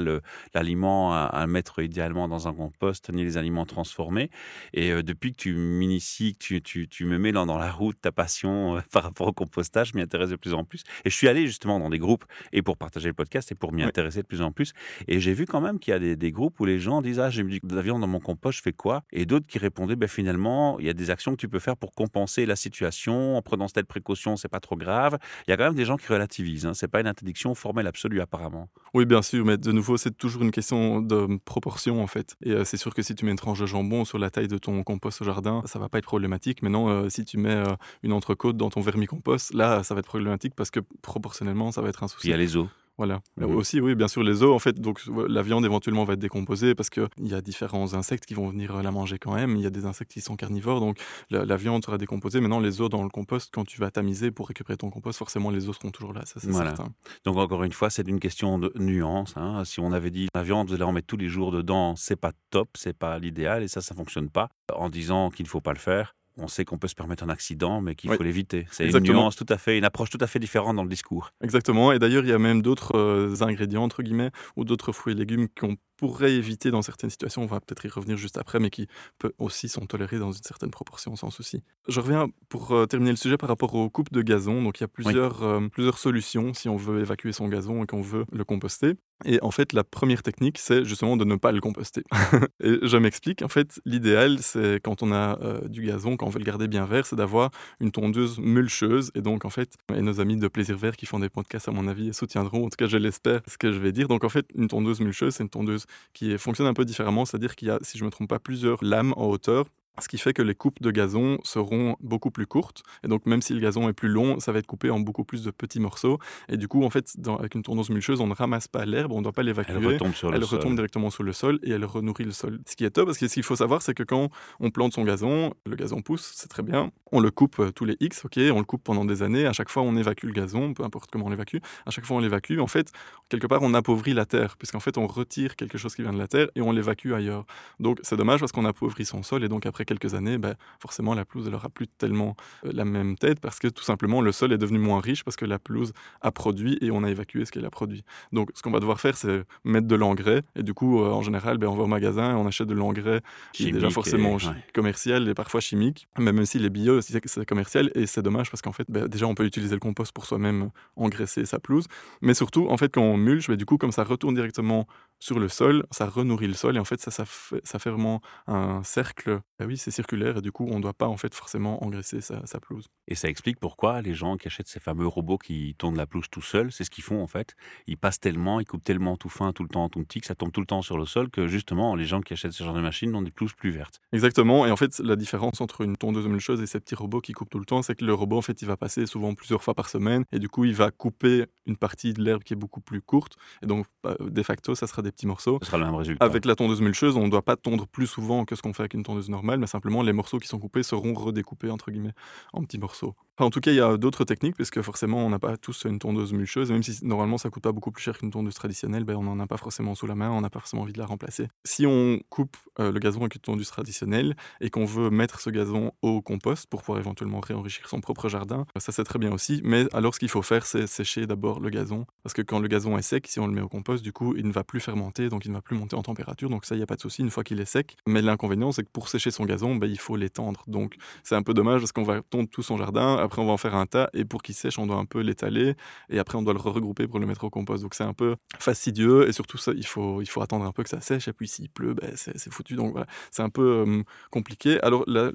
l'aliment 0.53 1.13
à, 1.13 1.45
mettre 1.45 1.81
idéalement 1.81 2.29
dans 2.29 2.47
un 2.47 2.53
compost, 2.53 3.11
ni 3.11 3.23
les 3.25 3.37
aliments 3.37 3.65
transformés. 3.65 4.29
Et 4.73 4.91
euh, 4.91 5.03
depuis 5.03 5.33
que 5.33 5.37
tu 5.37 5.53
m'inities, 5.53 6.37
que 6.37 6.57
tu, 6.59 6.87
tu, 6.87 7.05
me 7.05 7.17
mets 7.17 7.33
dans, 7.33 7.45
la 7.45 7.71
route 7.71 7.99
ta 7.99 8.13
passion 8.13 8.77
euh, 8.77 8.81
par 8.93 9.03
rapport 9.03 9.27
au 9.27 9.33
compostage, 9.33 9.93
m'y 9.93 10.01
intéresse 10.01 10.29
de 10.29 10.37
plus 10.37 10.53
en 10.53 10.63
plus. 10.63 10.83
Et 11.03 11.09
je 11.09 11.15
suis 11.15 11.27
allé 11.27 11.47
justement 11.47 11.79
dans 11.79 11.89
des 11.89 11.99
groupes, 11.99 12.23
et 12.53 12.61
pour 12.61 12.77
partager 12.77 13.09
le 13.09 13.13
podcast, 13.13 13.51
et 13.51 13.55
pour 13.55 13.73
m'y 13.73 13.83
intéresser 13.83 14.21
de 14.21 14.27
plus 14.27 14.41
en 14.41 14.53
plus. 14.53 14.71
Et 15.09 15.19
j'ai 15.19 15.33
vu 15.33 15.45
quand 15.45 15.59
même 15.59 15.79
qu'il 15.79 15.91
y 15.91 15.95
a 15.95 16.15
des, 16.15 16.31
groupes 16.31 16.59
où 16.61 16.65
les 16.65 16.79
gens 16.79 17.01
disent 17.01 17.19
Ah, 17.19 17.29
j'ai 17.29 17.43
mis 17.43 17.59
de 17.61 17.75
la 17.75 17.81
viande 17.81 17.99
dans 18.01 18.07
mon 18.07 18.21
compost, 18.21 18.57
je 18.57 18.63
fais 18.63 18.73
quoi? 18.73 19.03
Et 19.11 19.25
d'autres 19.25 19.47
qui 19.47 19.59
répondaient 19.59 19.97
ben, 19.97 20.07
Finalement, 20.07 20.79
il 20.79 20.85
y 20.85 20.89
a 20.89 20.93
des 20.93 21.09
actions 21.09 21.31
que 21.31 21.37
tu 21.37 21.49
peux 21.49 21.59
faire 21.59 21.75
pour 21.75 21.91
compenser 21.91 22.45
la 22.45 22.55
situation, 22.55 23.35
en 23.35 23.41
prenant 23.41 23.67
telle 23.67 23.85
précaution, 23.85 24.37
c'est 24.37 24.47
pas 24.47 24.61
trop 24.61 24.77
grave. 24.77 25.17
Il 25.47 25.51
y 25.51 25.53
a 25.53 25.57
quand 25.57 25.65
même 25.65 25.75
des 25.75 25.85
gens 25.85 25.97
qui 25.97 26.07
relativisent. 26.07 26.65
Hein. 26.65 26.73
C'est 26.73 26.87
pas 26.87 27.01
une 27.01 27.07
interdiction 27.17 27.55
formelle 27.55 27.87
absolue 27.87 28.21
apparemment. 28.21 28.69
Oui, 28.93 29.05
bien 29.05 29.21
sûr, 29.21 29.43
mais 29.43 29.57
de 29.57 29.71
nouveau, 29.71 29.97
c'est 29.97 30.15
toujours 30.15 30.43
une 30.43 30.51
question 30.51 31.01
de 31.01 31.39
proportion 31.43 32.01
en 32.01 32.07
fait. 32.07 32.35
Et 32.43 32.51
euh, 32.51 32.63
c'est 32.63 32.77
sûr 32.77 32.93
que 32.93 33.01
si 33.01 33.15
tu 33.15 33.25
mets 33.25 33.31
une 33.31 33.37
tranche 33.37 33.59
de 33.59 33.65
jambon 33.65 34.05
sur 34.05 34.19
la 34.19 34.29
taille 34.29 34.47
de 34.47 34.57
ton 34.57 34.83
compost 34.83 35.21
au 35.21 35.25
jardin, 35.25 35.63
ça 35.65 35.79
va 35.79 35.89
pas 35.89 35.97
être 35.97 36.05
problématique. 36.05 36.61
Mais 36.61 36.69
non, 36.69 36.89
euh, 36.89 37.09
si 37.09 37.25
tu 37.25 37.37
mets 37.37 37.49
euh, 37.49 37.75
une 38.03 38.13
entrecôte 38.13 38.57
dans 38.57 38.69
ton 38.69 38.81
vermicompost, 38.81 39.53
là, 39.53 39.83
ça 39.83 39.93
va 39.93 39.99
être 39.99 40.07
problématique 40.07 40.53
parce 40.55 40.69
que 40.69 40.79
proportionnellement, 41.01 41.71
ça 41.71 41.81
va 41.81 41.89
être 41.89 42.03
un 42.03 42.07
souci. 42.07 42.27
Il 42.27 42.31
y 42.31 42.33
a 42.33 42.37
les 42.37 42.55
os. 42.55 42.67
Voilà. 42.97 43.21
Mmh 43.37 43.45
aussi, 43.57 43.79
oui, 43.79 43.95
bien 43.95 44.07
sûr, 44.07 44.23
les 44.23 44.43
os, 44.43 44.53
en 44.53 44.59
fait, 44.59 44.79
donc 44.79 45.01
la 45.27 45.41
viande 45.41 45.65
éventuellement 45.65 46.03
va 46.03 46.13
être 46.13 46.19
décomposée 46.19 46.75
parce 46.75 46.89
qu'il 46.89 47.07
y 47.19 47.33
a 47.33 47.41
différents 47.41 47.93
insectes 47.93 48.25
qui 48.25 48.33
vont 48.33 48.47
venir 48.47 48.75
euh, 48.75 48.81
la 48.81 48.91
manger 48.91 49.19
quand 49.19 49.33
même. 49.35 49.55
Il 49.55 49.61
y 49.61 49.65
a 49.65 49.69
des 49.69 49.85
insectes 49.85 50.11
qui 50.11 50.21
sont 50.21 50.35
carnivores, 50.35 50.79
donc 50.79 50.97
la, 51.29 51.57
viande 51.57 51.83
sera 51.85 51.97
décomposée. 51.97 52.39
Maintenant, 52.39 52.59
les 52.59 52.81
os 52.81 52.89
dans 52.89 53.03
le 53.03 53.09
compost, 53.09 53.49
quand 53.53 53.65
tu 53.65 53.79
vas 53.79 53.91
tamiser 53.91 54.31
pour 54.31 54.47
récupérer 54.47 54.77
ton 54.77 54.89
compost, 54.89 55.19
forcément, 55.19 55.51
les 55.51 55.69
os 55.69 55.77
seront 55.77 55.91
toujours 55.91 56.13
là, 56.13 56.25
ça 56.25 56.39
c'est 56.39 56.51
certain. 56.51 56.89
Donc, 57.25 57.37
encore 57.37 57.63
une 57.63 57.71
fois, 57.71 57.89
c'est 57.89 58.07
une 58.07 58.19
question 58.19 58.57
de 58.57 58.71
nuance. 58.75 59.33
Hein. 59.37 59.63
Si 59.65 59.79
on 59.79 59.91
avait 59.91 60.11
dit 60.11 60.27
la 60.33 60.43
viande, 60.43 60.69
vous 60.69 60.73
allez 60.73 60.83
en 60.83 60.91
mettre 60.91 61.07
tous 61.07 61.17
les 61.17 61.29
jours 61.29 61.51
dedans, 61.51 61.95
c'est 61.95 62.15
pas 62.15 62.31
top, 62.49 62.69
c'est 62.75 62.97
pas 62.97 63.19
l'idéal, 63.19 63.63
et 63.63 63.67
ça, 63.67 63.81
ça 63.81 63.93
fonctionne 63.93 64.29
pas. 64.29 64.49
En 64.73 64.89
disant 64.89 65.29
qu'il 65.29 65.45
ne 65.45 65.49
faut 65.49 65.61
pas 65.61 65.73
le 65.73 65.79
faire, 65.79 66.16
on 66.37 66.47
sait 66.47 66.65
qu'on 66.65 66.77
peut 66.77 66.87
se 66.87 66.95
permettre 66.95 67.23
un 67.23 67.29
accident, 67.29 67.81
mais 67.81 67.95
qu'il 67.95 68.11
faut 68.11 68.23
l'éviter. 68.23 68.67
C'est 68.71 68.89
une 68.89 68.99
nuance 68.99 69.35
tout 69.35 69.45
à 69.49 69.57
fait, 69.57 69.77
une 69.77 69.85
approche 69.85 70.09
tout 70.09 70.17
à 70.21 70.27
fait 70.27 70.39
différente 70.39 70.75
dans 70.75 70.83
le 70.83 70.89
discours. 70.89 71.31
Exactement. 71.41 71.91
Et 71.91 71.99
d'ailleurs, 71.99 72.23
il 72.23 72.29
y 72.29 72.33
a 72.33 72.39
même 72.39 72.61
d'autres 72.61 72.97
euh, 72.97 73.41
ingrédients, 73.41 73.83
entre 73.83 74.03
guillemets, 74.03 74.31
ou 74.55 74.63
d'autres 74.63 74.91
fruits 74.91 75.13
et 75.13 75.17
légumes 75.17 75.47
qu'on 75.59 75.75
pourrait 75.97 76.33
éviter 76.33 76.71
dans 76.71 76.81
certaines 76.81 77.09
situations, 77.09 77.41
on 77.41 77.47
va 77.47 77.59
peut-être 77.59 77.85
y 77.85 77.89
revenir 77.89 78.17
juste 78.17 78.37
après, 78.37 78.59
mais 78.59 78.69
qui 78.69 78.87
peut 79.19 79.33
aussi 79.39 79.67
sont 79.67 79.85
tolérés 79.85 80.19
dans 80.19 80.31
une 80.31 80.43
certaine 80.43 80.71
proportion 80.71 81.15
sans 81.15 81.29
souci. 81.29 81.63
Je 81.87 81.99
reviens 81.99 82.29
pour 82.49 82.71
euh, 82.71 82.85
terminer 82.85 83.11
le 83.11 83.17
sujet 83.17 83.37
par 83.37 83.49
rapport 83.49 83.73
aux 83.75 83.89
coupes 83.89 84.11
de 84.11 84.21
gazon. 84.21 84.61
Donc 84.61 84.79
il 84.79 84.83
y 84.83 84.85
a 84.85 84.87
plusieurs, 84.87 85.43
euh, 85.43 85.67
plusieurs 85.69 85.97
solutions 85.97 86.53
si 86.53 86.69
on 86.69 86.77
veut 86.77 87.01
évacuer 87.01 87.31
son 87.33 87.47
gazon 87.47 87.83
et 87.83 87.87
qu'on 87.87 88.01
veut 88.01 88.25
le 88.31 88.43
composter. 88.43 88.93
Et 89.25 89.39
en 89.41 89.49
fait, 89.49 89.73
la 89.73 89.83
première 89.83 90.21
technique, 90.21 90.59
c'est 90.59 90.85
justement 90.85 91.17
de 91.17 91.25
ne 91.25 91.35
pas 91.35 91.51
le 91.51 91.59
composter. 91.59 92.03
et 92.63 92.77
je 92.83 92.97
m'explique. 92.97 93.41
En 93.41 93.47
fait, 93.47 93.81
l'idéal, 93.83 94.37
c'est 94.41 94.79
quand 94.83 95.01
on 95.01 95.11
a 95.11 95.39
euh, 95.41 95.67
du 95.67 95.81
gazon, 95.81 96.17
quand 96.17 96.27
on 96.27 96.29
veut 96.29 96.39
le 96.39 96.45
garder 96.45 96.67
bien 96.67 96.85
vert, 96.85 97.05
c'est 97.05 97.15
d'avoir 97.15 97.49
une 97.79 97.91
tondeuse 97.91 98.37
mulcheuse. 98.37 99.11
Et 99.15 99.21
donc, 99.21 99.43
en 99.43 99.49
fait, 99.49 99.73
et 99.95 100.01
nos 100.01 100.19
amis 100.19 100.37
de 100.37 100.47
Plaisir 100.47 100.77
Vert 100.77 100.95
qui 100.95 101.07
font 101.07 101.19
des 101.19 101.29
podcasts, 101.29 101.67
à 101.67 101.71
mon 101.71 101.87
avis, 101.87 102.13
soutiendront, 102.13 102.65
en 102.65 102.69
tout 102.69 102.77
cas, 102.77 102.85
je 102.85 102.97
l'espère, 102.97 103.41
ce 103.47 103.57
que 103.57 103.71
je 103.71 103.79
vais 103.79 103.91
dire. 103.91 104.07
Donc, 104.07 104.23
en 104.23 104.29
fait, 104.29 104.45
une 104.53 104.67
tondeuse 104.67 104.99
mulcheuse, 104.99 105.33
c'est 105.33 105.43
une 105.43 105.49
tondeuse 105.49 105.86
qui 106.13 106.37
fonctionne 106.37 106.67
un 106.67 106.73
peu 106.73 106.85
différemment, 106.85 107.25
c'est-à-dire 107.25 107.55
qu'il 107.55 107.67
y 107.67 107.71
a, 107.71 107.79
si 107.81 107.97
je 107.97 108.03
ne 108.03 108.07
me 108.07 108.11
trompe 108.11 108.29
pas, 108.29 108.39
plusieurs 108.39 108.83
lames 108.83 109.13
en 109.17 109.25
hauteur 109.25 109.65
ce 110.01 110.07
qui 110.07 110.17
fait 110.17 110.33
que 110.33 110.41
les 110.41 110.55
coupes 110.55 110.81
de 110.81 110.91
gazon 110.91 111.37
seront 111.43 111.95
beaucoup 112.01 112.31
plus 112.31 112.45
courtes. 112.45 112.83
Et 113.03 113.07
donc, 113.07 113.25
même 113.25 113.41
si 113.41 113.53
le 113.53 113.59
gazon 113.59 113.89
est 113.89 113.93
plus 113.93 114.09
long, 114.09 114.39
ça 114.39 114.51
va 114.51 114.59
être 114.59 114.67
coupé 114.67 114.89
en 114.89 114.99
beaucoup 114.99 115.23
plus 115.23 115.43
de 115.43 115.51
petits 115.51 115.79
morceaux. 115.79 116.19
Et 116.49 116.57
du 116.57 116.67
coup, 116.67 116.83
en 116.83 116.89
fait, 116.89 117.15
avec 117.39 117.55
une 117.55 117.63
tondeuse 117.63 117.89
mulcheuse, 117.89 118.21
on 118.21 118.27
ne 118.27 118.33
ramasse 118.33 118.67
pas 118.67 118.85
l'herbe, 118.85 119.11
on 119.11 119.19
ne 119.19 119.23
doit 119.23 119.31
pas 119.31 119.43
l'évacuer. 119.43 119.73
Elle 119.75 119.85
retombe, 119.85 120.13
sur 120.13 120.33
elle 120.33 120.39
le 120.39 120.45
retombe 120.45 120.75
directement 120.75 121.09
sur 121.09 121.23
le 121.23 121.33
sol 121.33 121.59
et 121.63 121.71
elle 121.71 121.85
renourrit 121.85 122.25
le 122.25 122.31
sol. 122.31 122.59
Ce 122.65 122.75
qui 122.75 122.85
est 122.85 122.91
top, 122.91 123.05
parce 123.05 123.17
que 123.17 123.27
ce 123.27 123.33
qu'il 123.33 123.43
faut 123.43 123.55
savoir, 123.55 123.81
c'est 123.81 123.93
que 123.93 124.03
quand 124.03 124.29
on 124.59 124.69
plante 124.69 124.93
son 124.93 125.03
gazon, 125.03 125.53
le 125.65 125.75
gazon 125.75 126.01
pousse, 126.01 126.31
c'est 126.35 126.49
très 126.49 126.63
bien. 126.63 126.91
On 127.11 127.19
le 127.19 127.31
coupe 127.31 127.59
euh, 127.59 127.71
tous 127.71 127.85
les 127.85 127.97
X, 127.99 128.25
ok, 128.25 128.39
on 128.51 128.59
le 128.59 128.65
coupe 128.65 128.83
pendant 128.83 129.05
des 129.05 129.23
années. 129.23 129.45
À 129.45 129.53
chaque 129.53 129.69
fois, 129.69 129.83
on 129.83 129.95
évacue 129.95 130.25
le 130.25 130.33
gazon, 130.33 130.73
peu 130.73 130.83
importe 130.83 131.09
comment 131.11 131.25
on 131.25 131.29
l'évacue. 131.29 131.57
À 131.85 131.91
chaque 131.91 132.05
fois, 132.05 132.17
on 132.17 132.19
l'évacue. 132.19 132.59
En 132.59 132.67
fait, 132.67 132.91
quelque 133.29 133.47
part, 133.47 133.61
on 133.61 133.73
appauvrit 133.73 134.13
la 134.13 134.25
terre, 134.25 134.57
puisqu'en 134.57 134.79
fait, 134.79 134.97
on 134.97 135.07
retire 135.07 135.55
quelque 135.55 135.77
chose 135.77 135.95
qui 135.95 136.01
vient 136.01 136.13
de 136.13 136.17
la 136.17 136.27
terre 136.27 136.47
et 136.55 136.61
on 136.61 136.71
l'évacue 136.71 137.13
ailleurs. 137.13 137.45
Donc, 137.79 137.99
c'est 138.03 138.17
dommage 138.17 138.39
parce 138.39 138.51
qu'on 138.51 138.65
appauvrit 138.65 139.05
son 139.05 139.23
sol 139.23 139.43
et 139.43 139.49
donc 139.49 139.65
après 139.65 139.85
quelques 139.85 140.13
années, 140.13 140.37
ben, 140.37 140.55
forcément 140.79 141.13
la 141.13 141.25
pelouse 141.25 141.49
n'aura 141.49 141.69
plus 141.69 141.87
tellement 141.87 142.35
euh, 142.65 142.71
la 142.73 142.85
même 142.85 143.17
tête 143.17 143.39
parce 143.39 143.59
que 143.59 143.67
tout 143.67 143.83
simplement 143.83 144.21
le 144.21 144.31
sol 144.31 144.53
est 144.53 144.57
devenu 144.57 144.79
moins 144.79 144.99
riche 144.99 145.23
parce 145.23 145.35
que 145.35 145.45
la 145.45 145.59
pelouse 145.59 145.93
a 146.21 146.31
produit 146.31 146.77
et 146.81 146.91
on 146.91 147.03
a 147.03 147.09
évacué 147.09 147.45
ce 147.45 147.51
qu'elle 147.51 147.65
a 147.65 147.69
produit. 147.69 148.03
Donc 148.31 148.49
ce 148.53 148.61
qu'on 148.61 148.71
va 148.71 148.79
devoir 148.79 148.99
faire 148.99 149.17
c'est 149.17 149.43
mettre 149.63 149.87
de 149.87 149.95
l'engrais 149.95 150.43
et 150.55 150.63
du 150.63 150.73
coup 150.73 151.01
euh, 151.01 151.09
en 151.09 151.21
général 151.21 151.57
ben, 151.57 151.67
on 151.67 151.75
va 151.75 151.83
au 151.83 151.87
magasin 151.87 152.31
et 152.31 152.35
on 152.35 152.47
achète 152.47 152.67
de 152.67 152.73
l'engrais 152.73 153.21
qui 153.53 153.69
est 153.69 153.71
déjà 153.71 153.89
forcément 153.89 154.37
commercial 154.73 155.27
et 155.27 155.33
parfois 155.33 155.61
chimique, 155.61 156.07
mais 156.17 156.31
même 156.31 156.45
si 156.45 156.59
les 156.59 156.69
bio 156.69 156.96
c'est 157.01 157.45
commercial 157.45 157.91
et 157.95 158.05
c'est 158.05 158.21
dommage 158.21 158.49
parce 158.51 158.61
qu'en 158.61 158.71
fait 158.71 158.85
ben, 158.89 159.07
déjà 159.07 159.27
on 159.27 159.35
peut 159.35 159.45
utiliser 159.45 159.75
le 159.75 159.79
compost 159.79 160.11
pour 160.11 160.25
soi-même 160.25 160.69
engraisser 160.95 161.45
sa 161.45 161.59
pelouse, 161.59 161.87
mais 162.21 162.33
surtout 162.33 162.67
en 162.69 162.77
fait 162.77 162.93
quand 162.93 163.01
on 163.01 163.17
mulche, 163.17 163.47
ben, 163.47 163.55
du 163.55 163.65
coup 163.65 163.77
comme 163.77 163.91
ça 163.91 164.03
retourne 164.03 164.35
directement 164.35 164.87
sur 165.19 165.39
le 165.39 165.49
sol, 165.49 165.85
ça 165.91 166.07
renourrit 166.07 166.47
le 166.47 166.53
sol 166.53 166.75
et 166.75 166.79
en 166.79 166.83
fait 166.83 167.01
ça, 167.01 167.11
ça, 167.11 167.25
fait, 167.25 167.61
ça 167.63 167.79
fait 167.79 167.89
vraiment 167.89 168.21
un 168.47 168.83
cercle. 168.83 169.39
Ah 169.59 169.65
oui, 169.65 169.77
c'est 169.77 169.91
circulaire 169.91 170.37
et 170.37 170.41
du 170.41 170.51
coup 170.51 170.67
on 170.69 170.77
ne 170.77 170.81
doit 170.81 170.93
pas 170.93 171.07
en 171.07 171.17
fait 171.17 171.33
forcément 171.33 171.83
engraisser 171.83 172.21
sa, 172.21 172.41
pelouse. 172.59 172.87
Et 173.07 173.15
ça 173.15 173.27
explique 173.27 173.59
pourquoi 173.59 174.01
les 174.01 174.13
gens 174.13 174.37
qui 174.37 174.47
achètent 174.47 174.67
ces 174.67 174.79
fameux 174.79 175.07
robots 175.07 175.37
qui 175.37 175.75
tournent 175.77 175.97
la 175.97 176.05
pelouse 176.05 176.27
tout 176.29 176.41
seuls, 176.41 176.71
c'est 176.71 176.83
ce 176.83 176.89
qu'ils 176.89 177.03
font 177.03 177.21
en 177.21 177.27
fait. 177.27 177.55
Ils 177.87 177.97
passent 177.97 178.19
tellement, 178.19 178.59
ils 178.59 178.65
coupent 178.65 178.83
tellement 178.83 179.17
tout 179.17 179.29
fin, 179.29 179.53
tout 179.53 179.63
le 179.63 179.69
temps, 179.69 179.89
tout 179.89 180.03
petit, 180.03 180.21
que 180.21 180.27
ça 180.27 180.35
tombe 180.35 180.51
tout 180.51 180.61
le 180.61 180.67
temps 180.67 180.81
sur 180.81 180.97
le 180.97 181.05
sol 181.05 181.29
que 181.29 181.47
justement 181.47 181.95
les 181.95 182.05
gens 182.05 182.21
qui 182.21 182.33
achètent 182.33 182.51
ce 182.51 182.63
genre 182.63 182.75
de 182.75 182.81
machines 182.81 183.15
ont 183.15 183.21
des 183.21 183.31
pelouses 183.31 183.53
plus 183.53 183.71
vertes. 183.71 183.99
Exactement. 184.13 184.65
Et 184.65 184.71
en 184.71 184.77
fait 184.77 184.99
la 184.99 185.15
différence 185.15 185.61
entre 185.61 185.81
une 185.81 185.97
tondeuse 185.97 186.27
mulcheuse 186.27 186.61
et 186.61 186.67
ces 186.67 186.79
petits 186.79 186.95
robots 186.95 187.21
qui 187.21 187.33
coupent 187.33 187.49
tout 187.49 187.59
le 187.59 187.65
temps, 187.65 187.81
c'est 187.81 187.95
que 187.95 188.05
le 188.05 188.13
robot 188.13 188.37
en 188.37 188.41
fait 188.41 188.61
il 188.61 188.67
va 188.67 188.77
passer 188.77 189.05
souvent 189.05 189.33
plusieurs 189.33 189.63
fois 189.63 189.73
par 189.73 189.89
semaine 189.89 190.23
et 190.31 190.39
du 190.39 190.49
coup 190.49 190.65
il 190.65 190.73
va 190.73 190.91
couper 190.91 191.45
une 191.67 191.77
partie 191.77 192.13
de 192.13 192.23
l'herbe 192.23 192.43
qui 192.43 192.53
est 192.53 192.57
beaucoup 192.57 192.81
plus 192.81 193.01
courte 193.01 193.35
et 193.61 193.65
donc 193.65 193.85
bah, 194.03 194.15
de 194.19 194.43
facto 194.43 194.75
ça 194.75 194.87
sera 194.87 195.01
des 195.01 195.11
petits 195.11 195.27
morceaux. 195.27 195.59
Ce 195.61 195.67
sera 195.67 195.77
le 195.77 195.85
même 195.85 195.95
résultat. 195.95 196.25
Avec 196.25 196.45
la 196.45 196.55
tondeuse 196.55 196.81
mulcheuse, 196.81 197.15
on 197.15 197.25
ne 197.25 197.29
doit 197.29 197.43
pas 197.43 197.55
tondre 197.55 197.87
plus 197.87 198.07
souvent 198.07 198.45
que 198.45 198.55
ce 198.55 198.61
qu'on 198.61 198.73
fait 198.73 198.83
avec 198.83 198.93
une 198.93 199.03
tondeuse 199.03 199.29
normale, 199.29 199.59
mais 199.59 199.67
simplement 199.67 200.01
les 200.01 200.13
morceaux 200.13 200.39
qui 200.39 200.47
sont 200.47 200.59
coupés 200.59 200.83
seront 200.83 201.13
redécoupés 201.13 201.69
entre 201.69 201.91
guillemets 201.91 202.13
en 202.53 202.63
petits 202.63 202.79
morceaux. 202.79 203.15
En 203.45 203.49
tout 203.49 203.59
cas, 203.59 203.71
il 203.71 203.77
y 203.77 203.81
a 203.81 203.97
d'autres 203.97 204.23
techniques, 204.23 204.55
puisque 204.55 204.81
forcément, 204.81 205.25
on 205.25 205.29
n'a 205.29 205.39
pas 205.39 205.57
tous 205.57 205.85
une 205.85 205.99
tondeuse 205.99 206.33
mulcheuse, 206.33 206.71
même 206.71 206.83
si 206.83 207.05
normalement 207.05 207.37
ça 207.37 207.49
coûte 207.49 207.63
pas 207.63 207.71
beaucoup 207.71 207.91
plus 207.91 208.03
cher 208.03 208.17
qu'une 208.17 208.31
tondeuse 208.31 208.55
traditionnelle, 208.55 209.03
ben, 209.03 209.15
on 209.15 209.23
n'en 209.23 209.39
a 209.39 209.47
pas 209.47 209.57
forcément 209.57 209.95
sous 209.95 210.07
la 210.07 210.15
main, 210.15 210.31
on 210.31 210.41
n'a 210.41 210.49
pas 210.49 210.59
forcément 210.59 210.83
envie 210.83 210.93
de 210.93 210.99
la 210.99 211.05
remplacer. 211.05 211.47
Si 211.63 211.85
on 211.85 212.19
coupe 212.29 212.57
euh, 212.79 212.91
le 212.91 212.99
gazon 212.99 213.21
avec 213.21 213.35
une 213.35 213.41
tondeuse 213.41 213.67
traditionnelle 213.67 214.35
et 214.61 214.69
qu'on 214.69 214.85
veut 214.85 215.09
mettre 215.09 215.39
ce 215.39 215.49
gazon 215.49 215.91
au 216.01 216.21
compost 216.21 216.67
pour 216.67 216.81
pouvoir 216.81 216.99
éventuellement 216.99 217.39
réenrichir 217.39 217.87
son 217.89 218.01
propre 218.01 218.29
jardin, 218.29 218.65
ça 218.77 218.91
c'est 218.91 219.03
très 219.03 219.19
bien 219.19 219.31
aussi. 219.31 219.61
Mais 219.63 219.85
alors, 219.93 220.15
ce 220.15 220.19
qu'il 220.19 220.29
faut 220.29 220.41
faire, 220.41 220.65
c'est 220.65 220.87
sécher 220.87 221.27
d'abord 221.27 221.59
le 221.59 221.69
gazon, 221.69 222.05
parce 222.23 222.33
que 222.33 222.41
quand 222.41 222.59
le 222.59 222.67
gazon 222.67 222.97
est 222.97 223.01
sec, 223.01 223.27
si 223.27 223.39
on 223.39 223.47
le 223.47 223.53
met 223.53 223.61
au 223.61 223.69
compost, 223.69 224.03
du 224.03 224.13
coup, 224.13 224.35
il 224.35 224.47
ne 224.47 224.51
va 224.51 224.63
plus 224.63 224.79
fermenter, 224.79 225.29
donc 225.29 225.45
il 225.45 225.49
ne 225.49 225.55
va 225.55 225.61
plus 225.61 225.77
monter 225.77 225.95
en 225.95 226.01
température. 226.01 226.49
Donc 226.49 226.65
ça, 226.65 226.75
il 226.75 226.79
n'y 226.79 226.83
a 226.83 226.87
pas 226.87 226.95
de 226.95 227.01
souci 227.01 227.21
une 227.21 227.29
fois 227.29 227.43
qu'il 227.43 227.59
est 227.59 227.65
sec. 227.65 227.97
Mais 228.07 228.21
l'inconvénient, 228.21 228.71
c'est 228.71 228.83
que 228.83 228.89
pour 228.89 229.09
sécher 229.09 229.31
son 229.31 229.45
gazon, 229.45 229.75
ben, 229.75 229.89
il 229.89 229.99
faut 229.99 230.15
l'étendre. 230.15 230.63
Donc 230.67 230.95
c'est 231.23 231.35
un 231.35 231.43
peu 231.43 231.53
dommage 231.53 231.81
parce 231.81 231.91
qu'on 231.91 232.03
va 232.03 232.21
tondre 232.21 232.49
tout 232.49 232.63
son 232.63 232.77
jardin, 232.77 233.26
après 233.27 233.41
on 233.41 233.45
va 233.45 233.53
en 233.53 233.57
faire 233.57 233.75
un 233.75 233.85
tas, 233.85 234.09
et 234.13 234.25
pour 234.25 234.41
qu'il 234.41 234.55
sèche, 234.55 234.79
on 234.79 234.87
doit 234.87 234.97
un 234.97 235.05
peu 235.05 235.21
l'étaler, 235.21 235.75
et 236.09 236.19
après 236.19 236.37
on 236.37 236.43
doit 236.43 236.53
le 236.53 236.59
regrouper 236.59 237.07
pour 237.07 237.19
le 237.19 237.27
mettre 237.27 237.43
au 237.43 237.49
compost. 237.49 237.83
Donc 237.83 237.93
c'est 237.93 238.03
un 238.03 238.13
peu 238.13 238.35
fastidieux, 238.59 239.27
et 239.27 239.33
surtout 239.33 239.57
ça, 239.57 239.71
il 239.75 239.85
faut, 239.85 240.21
il 240.21 240.27
faut 240.27 240.41
attendre 240.41 240.65
un 240.65 240.71
peu 240.71 240.83
que 240.83 240.89
ça 240.89 241.01
sèche, 241.01 241.27
et 241.27 241.33
puis 241.33 241.47
s'il 241.47 241.69
pleut, 241.69 241.93
ben, 241.93 242.11
c'est 242.15 242.51
foutu. 242.51 242.75
Donc 242.75 242.95
c'est 243.31 243.43
un 243.43 243.49
peu 243.49 243.85
euh, 243.87 244.03
compliqué. 244.31 244.79
Alors 244.81 245.03
la 245.07 245.31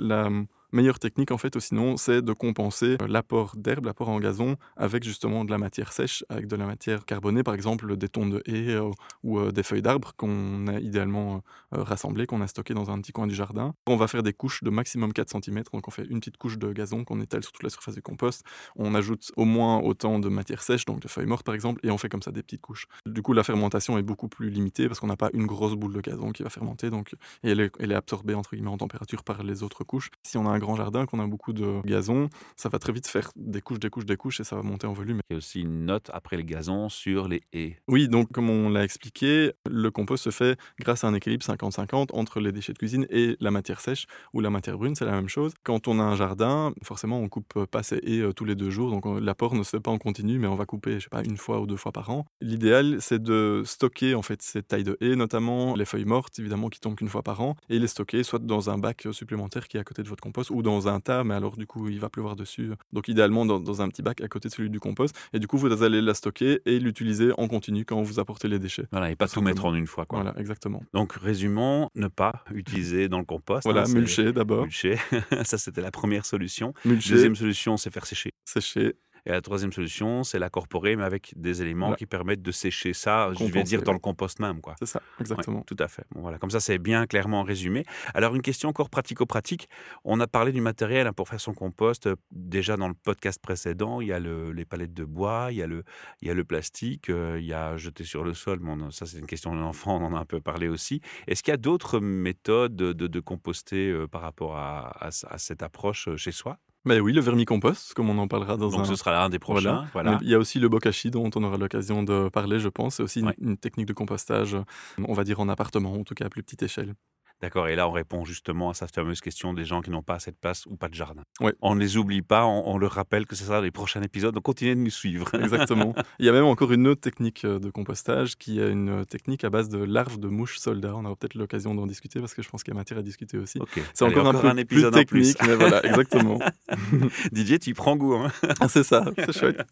meilleure 0.73 0.99
technique, 0.99 1.31
en 1.31 1.39
fait, 1.39 1.59
sinon, 1.61 1.97
c'est 1.97 2.23
de 2.23 2.33
compenser 2.33 2.97
euh, 3.01 3.07
l'apport 3.07 3.55
d'herbe, 3.57 3.87
l'apport 3.87 4.09
en 4.09 4.19
gazon, 4.19 4.57
avec 4.77 5.05
justement 5.05 5.45
de 5.45 5.51
la 5.51 5.59
matière 5.59 5.93
sèche, 5.93 6.25
avec 6.29 6.47
de 6.47 6.57
la 6.57 6.67
matière 6.67 7.05
carbonée, 7.05 7.43
par 7.43 7.55
exemple 7.55 7.97
des 7.97 8.09
tons 8.09 8.27
de 8.27 8.43
haies 8.47 8.75
euh, 8.75 8.91
ou 9.23 9.39
euh, 9.39 9.53
des 9.53 9.63
feuilles 9.63 9.83
d'arbres 9.83 10.13
qu'on 10.17 10.67
a 10.67 10.81
idéalement 10.81 11.43
rassemblées, 11.73 12.27
qu'on 12.27 12.41
a 12.41 12.47
stockées 12.47 12.75
dans 12.75 12.91
un 12.91 13.01
petit 13.01 13.13
coin 13.13 13.27
du 13.27 13.35
jardin. 13.35 13.75
On 13.87 13.97
va 13.97 14.09
faire 14.09 14.23
des 14.23 14.33
couches 14.33 14.63
de 14.63 14.71
maximum 14.71 15.13
4 15.13 15.31
cm, 15.31 15.63
donc 15.73 15.89
on 15.89 15.91
fait 15.91 16.05
une 16.05 16.21
petite 16.21 16.37
couche 16.37 16.59
de 16.59 16.73
gazon 16.73 17.05
qu'on 17.05 17.21
étale 17.21 17.43
sur 17.43 17.53
toute 17.53 17.63
la 17.63 17.71
surface 17.71 17.95
du 17.95 18.03
compost. 18.03 18.43
On 18.77 18.95
ajoute 18.95 19.33
au 19.37 19.45
moins 19.45 19.79
autant 19.81 20.19
de 20.19 20.29
matière 20.29 20.63
sèche, 20.63 20.85
donc 20.85 21.01
de 21.01 21.09
feuilles 21.09 21.27
mortes 21.27 21.47
par 21.47 21.55
exemple, 21.55 21.81
et 21.87 21.91
on 21.91 21.99
fait 21.99 22.09
comme 22.09 22.23
ça 22.23 22.33
des 22.33 22.43
petites 22.43 22.61
couches. 22.61 22.87
Du 23.07 23.23
coup, 23.23 23.33
la 23.33 23.43
fermentation 23.43 23.99
est 23.99 24.03
beaucoup 24.03 24.29
plus 24.29 24.51
limitée 24.51 24.87
parce 24.89 25.01
qu'on 25.01 25.07
n'a 25.07 25.17
pas 25.17 25.31
une 25.33 25.47
grosse 25.47 25.75
boule 25.75 25.95
de 25.95 26.01
gazon 26.01 26.33
qui 26.33 26.43
va 26.43 26.51
fermenter, 26.51 26.91
donc 26.91 27.15
et 27.43 27.51
elle 27.51 27.61
est, 27.61 27.73
elle 27.79 27.93
est 27.93 27.97
absorbée 27.97 28.35
entre 28.35 28.55
guillemets 28.55 28.71
en 28.71 28.79
température 28.79 29.25
par 29.25 29.43
les 29.43 29.63
autres 29.63 29.85
couches. 29.85 30.11
Si 30.23 30.37
on 30.37 30.47
a 30.47 30.51
un 30.51 30.59
grand 30.63 30.77
jardin, 30.77 31.07
qu'on 31.07 31.21
a 31.21 31.27
beaucoup 31.27 31.53
de 31.53 31.81
gazon, 31.85 32.29
ça 32.57 32.69
va 32.69 32.79
très 32.79 32.93
vite 32.93 33.07
faire 33.07 33.31
des 33.37 33.61
couches, 33.61 33.79
des 33.79 33.91
couches, 33.91 34.07
des 34.07 34.17
couches 34.17 34.41
et 34.41 34.45
ça 34.45 34.57
va 34.57 34.63
monter 34.63 34.87
en 34.87 34.93
volume. 34.93 35.21
Il 35.29 35.35
y 35.35 35.37
a 35.37 35.39
aussi 35.39 35.61
une 35.61 35.85
note 35.85 36.11
après 36.13 36.37
le 36.37 36.43
gazon 36.43 36.89
sur 36.89 37.29
les 37.29 37.43
haies. 37.53 37.77
Oui, 37.89 38.09
donc 38.09 38.31
comme 38.33 38.49
on 38.49 38.71
l'a 38.71 38.85
expliqué, 38.85 39.53
le 39.69 39.91
compost 39.91 40.25
se 40.25 40.31
fait 40.31 40.59
grâce 40.81 41.05
à 41.05 41.09
un 41.09 41.15
équilibre 41.15 41.45
50-50 41.45 42.09
entre 42.13 42.41
les 42.41 42.53
déchets 42.53 42.73
de 42.73 42.79
cuisine 42.79 43.07
et 43.11 43.37
la 43.41 43.51
matière 43.51 43.81
sèche 43.81 44.07
ou 44.33 44.41
la 44.41 44.51
matière 44.51 44.79
brune, 44.79 44.95
c'est 44.95 45.05
la 45.05 45.13
même 45.13 45.29
chose. 45.29 45.53
Quand 45.65 45.89
on 45.89 45.99
a 45.99 46.03
un 46.03 46.17
jardin, 46.17 46.73
forcément 46.83 47.19
on 47.19 47.29
coupe 47.29 47.65
pas 47.65 47.83
ses 47.83 47.97
haies 47.97 48.21
euh, 48.21 48.33
tous 48.33 48.45
les 48.45 48.55
deux 48.55 48.71
jours, 48.71 48.91
donc 48.91 49.05
l'apport 49.21 49.55
ne 49.55 49.63
se 49.63 49.71
fait 49.71 49.81
pas 49.81 49.91
en 49.91 49.99
continu, 49.99 50.39
mais 50.39 50.47
on 50.47 50.55
va 50.55 50.67
couper, 50.67 50.95
je 50.95 51.05
sais 51.05 51.09
pas, 51.11 51.23
une 51.23 51.37
fois 51.37 51.61
ou 51.61 51.67
deux 51.67 51.77
fois 51.77 51.93
par 51.93 52.11
an. 52.11 52.25
L'idéal, 52.41 52.99
c'est 53.01 53.23
de 53.23 53.63
stocker 53.65 54.15
en 54.15 54.23
fait 54.23 54.43
ces 54.43 54.63
tailles 54.63 54.85
de 54.85 54.97
haies, 55.01 55.17
notamment 55.17 55.75
les 55.75 55.85
feuilles 55.85 56.05
mortes, 56.05 56.39
évidemment, 56.39 56.69
qui 56.69 56.81
tombent 56.81 56.97
qu'une 56.97 57.09
fois 57.09 57.23
par 57.23 57.41
an, 57.41 57.57
et 57.69 57.79
les 57.79 57.87
stocker 57.87 58.23
soit 58.23 58.39
dans 58.39 58.71
un 58.71 58.79
bac 58.79 59.07
supplémentaire 59.13 59.69
qui 59.69 59.77
est 59.77 59.81
à 59.81 59.85
côté 59.85 60.03
de 60.03 60.09
votre 60.09 60.23
compost 60.23 60.51
ou 60.53 60.63
dans 60.63 60.89
un 60.89 61.01
tas, 61.01 61.25
mais 61.25 61.35
alors 61.35 61.57
du 61.57 61.67
coup, 61.67 61.89
il 61.89 61.99
va 62.01 62.09
pleuvoir 62.09 62.37
dessus. 62.37 62.71
Donc 62.93 63.09
idéalement 63.09 63.45
dans, 63.47 63.83
un 63.83 63.89
petit 63.89 64.03
bac 64.03 64.21
à 64.21 64.29
côté 64.29 64.49
de 64.49 64.55
celui 64.55 64.71
du 64.71 64.81
compost. 64.81 65.17
Et 65.33 65.39
du 65.39 65.47
coup, 65.47 65.59
vous 65.59 65.83
allez 65.83 66.01
la 66.01 66.15
stocker 66.15 66.61
et 66.67 66.79
l'utiliser 66.79 67.33
en 67.39 67.49
continu 67.49 67.85
quand 67.85 68.01
vous 68.03 68.21
apportez 68.21 68.49
les 68.49 68.59
déchets. 68.59 68.87
Voilà, 68.93 69.11
et 69.11 69.17
pas 69.17 69.29
tout 69.29 69.41
mettre 69.41 69.65
en 69.65 69.75
une 69.75 69.87
fois. 69.87 70.07
Quoi. 70.07 70.23
Voilà, 70.23 70.39
exactement. 70.39 70.83
Donc 70.93 71.15
résumons, 71.15 71.91
ne 71.95 72.09
pas 72.09 72.45
utiliser 72.53 73.09
dans 73.09 73.19
le 73.19 73.25
compost. 73.25 73.65
Voilà, 73.65 73.85
hein, 73.85 73.93
mulcher 73.93 74.33
d'abord. 74.33 74.65
Mulcher, 74.65 74.99
ça 75.45 75.59
c'était 75.59 75.81
la 75.81 75.91
première 75.91 76.27
solution. 76.27 76.75
Mulcher. 76.85 77.15
Deuxième 77.15 77.37
solution, 77.37 77.77
c'est 77.77 77.93
faire 77.93 78.07
sécher. 78.07 78.33
Sécher. 78.45 78.95
Et 79.27 79.31
la 79.31 79.41
troisième 79.41 79.73
solution, 79.73 80.25
c'est 80.25 80.39
l'incorporer, 80.39 80.97
mais 80.97 81.05
avec 81.05 81.33
des 81.37 81.63
éléments 81.63 81.95
qui 81.95 82.07
permettent 82.07 82.43
de 82.43 82.51
sécher 82.51 82.93
ça, 82.93 83.31
je 83.39 83.45
vais 83.45 83.63
dire, 83.63 83.83
dans 83.83 83.93
le 83.93 83.99
compost 83.99 84.41
même. 84.41 84.61
quoi. 84.61 84.75
C'est 84.79 84.87
ça, 84.87 85.03
exactement. 85.21 85.63
tout 85.63 85.77
à 85.79 85.89
fait. 85.89 86.05
Bon, 86.11 86.23
voilà, 86.23 86.39
comme 86.39 86.51
ça, 86.51 86.61
c'est 86.61 86.79
bien 86.79 87.07
clairement 87.07 87.43
résumé. 87.43 87.85
Alors, 88.15 88.35
une 88.35 88.43
question 88.43 88.69
encore 88.69 88.91
pratico-pratique. 88.91 89.69
On 90.05 90.19
a 90.21 90.27
parlé 90.27 90.53
du 90.53 90.61
matériel 90.61 91.07
hein, 91.07 91.13
pour 91.13 91.29
faire 91.29 91.41
son 91.41 91.55
compost. 91.55 92.07
Euh, 92.07 92.17
déjà 92.33 92.77
dans 92.77 92.89
le 92.89 92.95
podcast 92.95 93.41
précédent, 93.41 94.01
il 94.01 94.09
y 94.09 94.13
a 94.13 94.19
le, 94.19 94.53
les 94.53 94.65
palettes 94.65 94.95
de 94.95 95.05
bois, 95.05 95.49
il 95.51 95.59
y 95.59 95.63
a 95.63 95.67
le, 95.67 95.85
il 96.21 96.29
y 96.29 96.31
a 96.31 96.35
le 96.35 96.45
plastique, 96.45 97.09
euh, 97.11 97.39
il 97.39 97.47
y 97.47 97.53
a 97.53 97.77
jeté 97.77 98.05
sur 98.05 98.25
le 98.25 98.35
sol. 98.35 98.59
Bon, 98.59 98.91
ça, 98.91 99.07
c'est 99.07 99.19
une 99.19 99.27
question 99.27 99.55
de 99.55 99.61
l'enfant, 99.61 100.01
on 100.01 100.05
en 100.05 100.15
a 100.15 100.19
un 100.19 100.25
peu 100.25 100.41
parlé 100.41 100.69
aussi. 100.69 101.01
Est-ce 101.27 101.43
qu'il 101.43 101.53
y 101.53 101.55
a 101.55 101.59
d'autres 101.59 102.01
méthodes 102.01 102.75
de, 102.75 102.93
de, 102.93 103.21
composter 103.21 103.91
euh, 103.91 104.09
par 104.09 104.23
rapport 104.23 104.57
à, 104.57 104.97
à 105.01 105.39
cette 105.39 105.63
approche 105.63 106.09
chez 106.17 106.33
soi? 106.33 106.59
Mais 106.85 107.01
oui, 107.01 107.13
le 107.13 107.21
vermicompost, 107.21 107.95
comme 107.95 108.11
on 108.11 108.19
en 108.19 108.29
parlera 108.29 108.57
dans 108.57 108.69
Donc 108.69 108.81
un... 108.81 108.85
ce 108.85 108.97
sera 108.97 109.13
l'un 109.13 109.29
des 109.29 109.39
prochains. 109.39 109.87
Voilà. 109.93 110.19
Il 110.23 110.29
y 110.29 110.35
a 110.35 110.39
aussi 110.39 110.59
le 110.59 110.69
bokashi 110.69 111.11
dont 111.11 111.31
on 111.35 111.45
aura 111.45 111.57
l'occasion 111.57 112.03
de 112.03 112.29
parler, 112.29 112.59
je 112.59 112.69
pense. 112.69 112.97
C'est 112.97 113.03
aussi 113.03 113.23
une, 113.39 113.57
technique 113.57 113.87
de 113.87 113.93
compostage, 113.93 114.57
on 114.99 115.13
va 115.13 115.25
dire 115.25 115.41
en 115.41 115.49
appartement, 115.49 115.95
en 115.95 116.05
tout 116.05 116.15
cas 116.15 116.27
à 116.27 116.29
plus 116.29 116.43
petite 116.43 116.63
échelle. 116.63 116.95
D'accord, 117.43 117.67
et 117.67 117.75
là 117.75 117.89
on 117.89 117.91
répond 117.91 118.25
justement 118.25 118.71
à 118.71 118.75
cette 118.75 118.95
fameuse 118.95 119.21
question 119.21 119.53
des 119.53 119.65
gens 119.65 119.81
qui 119.81 119.91
n'ont 119.91 120.03
pas 120.03 120.15
assez 120.15 120.31
de 120.31 120.37
place 120.37 120.65
ou 120.67 120.77
pas 120.77 120.89
de 120.89 120.95
jardin. 120.95 121.23
Oui. 121.41 121.51
On 121.61 121.75
ne 121.75 121.81
les 121.81 121.97
oublie 121.97 122.23
pas, 122.23 122.47
on, 122.47 122.79
leur 122.79 122.93
rappelle 122.93 123.27
que 123.27 123.35
c'est 123.35 123.47
ça 123.47 123.61
les 123.61 123.73
prochains 123.73 124.01
épisodes, 124.01 124.33
donc 124.33 124.45
continuez 124.45 124.77
de 124.77 124.81
nous 124.81 124.91
suivre. 124.91 125.29
Exactement. 125.43 125.93
Il 126.21 126.27
y 126.27 126.29
a 126.29 126.33
même 126.33 126.45
encore 126.45 126.71
une 126.71 126.87
autre 126.87 127.01
technique 127.01 127.45
euh, 127.45 127.59
de 127.59 127.69
compostage 127.71 128.37
qui 128.37 128.61
est 128.61 128.71
une 128.71 129.01
euh, 129.01 129.05
technique 129.05 129.43
à 129.43 129.51
base 129.51 129.69
de 129.69 129.83
larves 129.83 130.21
de 130.21 130.29
mouches 130.29 130.59
soldats. 130.59 130.95
On 130.95 131.05
aura 131.05 131.17
peut-être 131.17 131.35
l'occasion 131.35 131.75
d'en 131.75 131.89
discuter 131.89 132.21
parce 132.21 132.33
que 132.33 132.43
je 132.43 132.49
pense 132.49 132.63
qu'il 132.63 132.75
y 132.75 132.77
a 132.77 132.79
matière 132.79 133.01
à 133.01 133.03
discuter 133.03 133.39
aussi. 133.39 133.59
C'est 133.93 134.05
encore, 134.05 134.29
un, 134.29 134.35
peu 134.35 134.47
un 134.47 134.57
épisode 134.57 134.93
plus 134.93 135.35
technique, 135.35 135.39
plus. 135.39 135.49
mais 135.49 135.57
voilà, 135.57 135.85
exactement. 135.85 136.39
Didier, 137.33 137.59
tu 137.59 137.75
prends 137.75 137.97
goût. 137.97 138.15
Hein 138.15 138.31
ah, 138.61 138.69
c'est 138.69 138.85
ça, 138.85 139.05
c'est 139.17 139.37
chouette. 139.37 139.67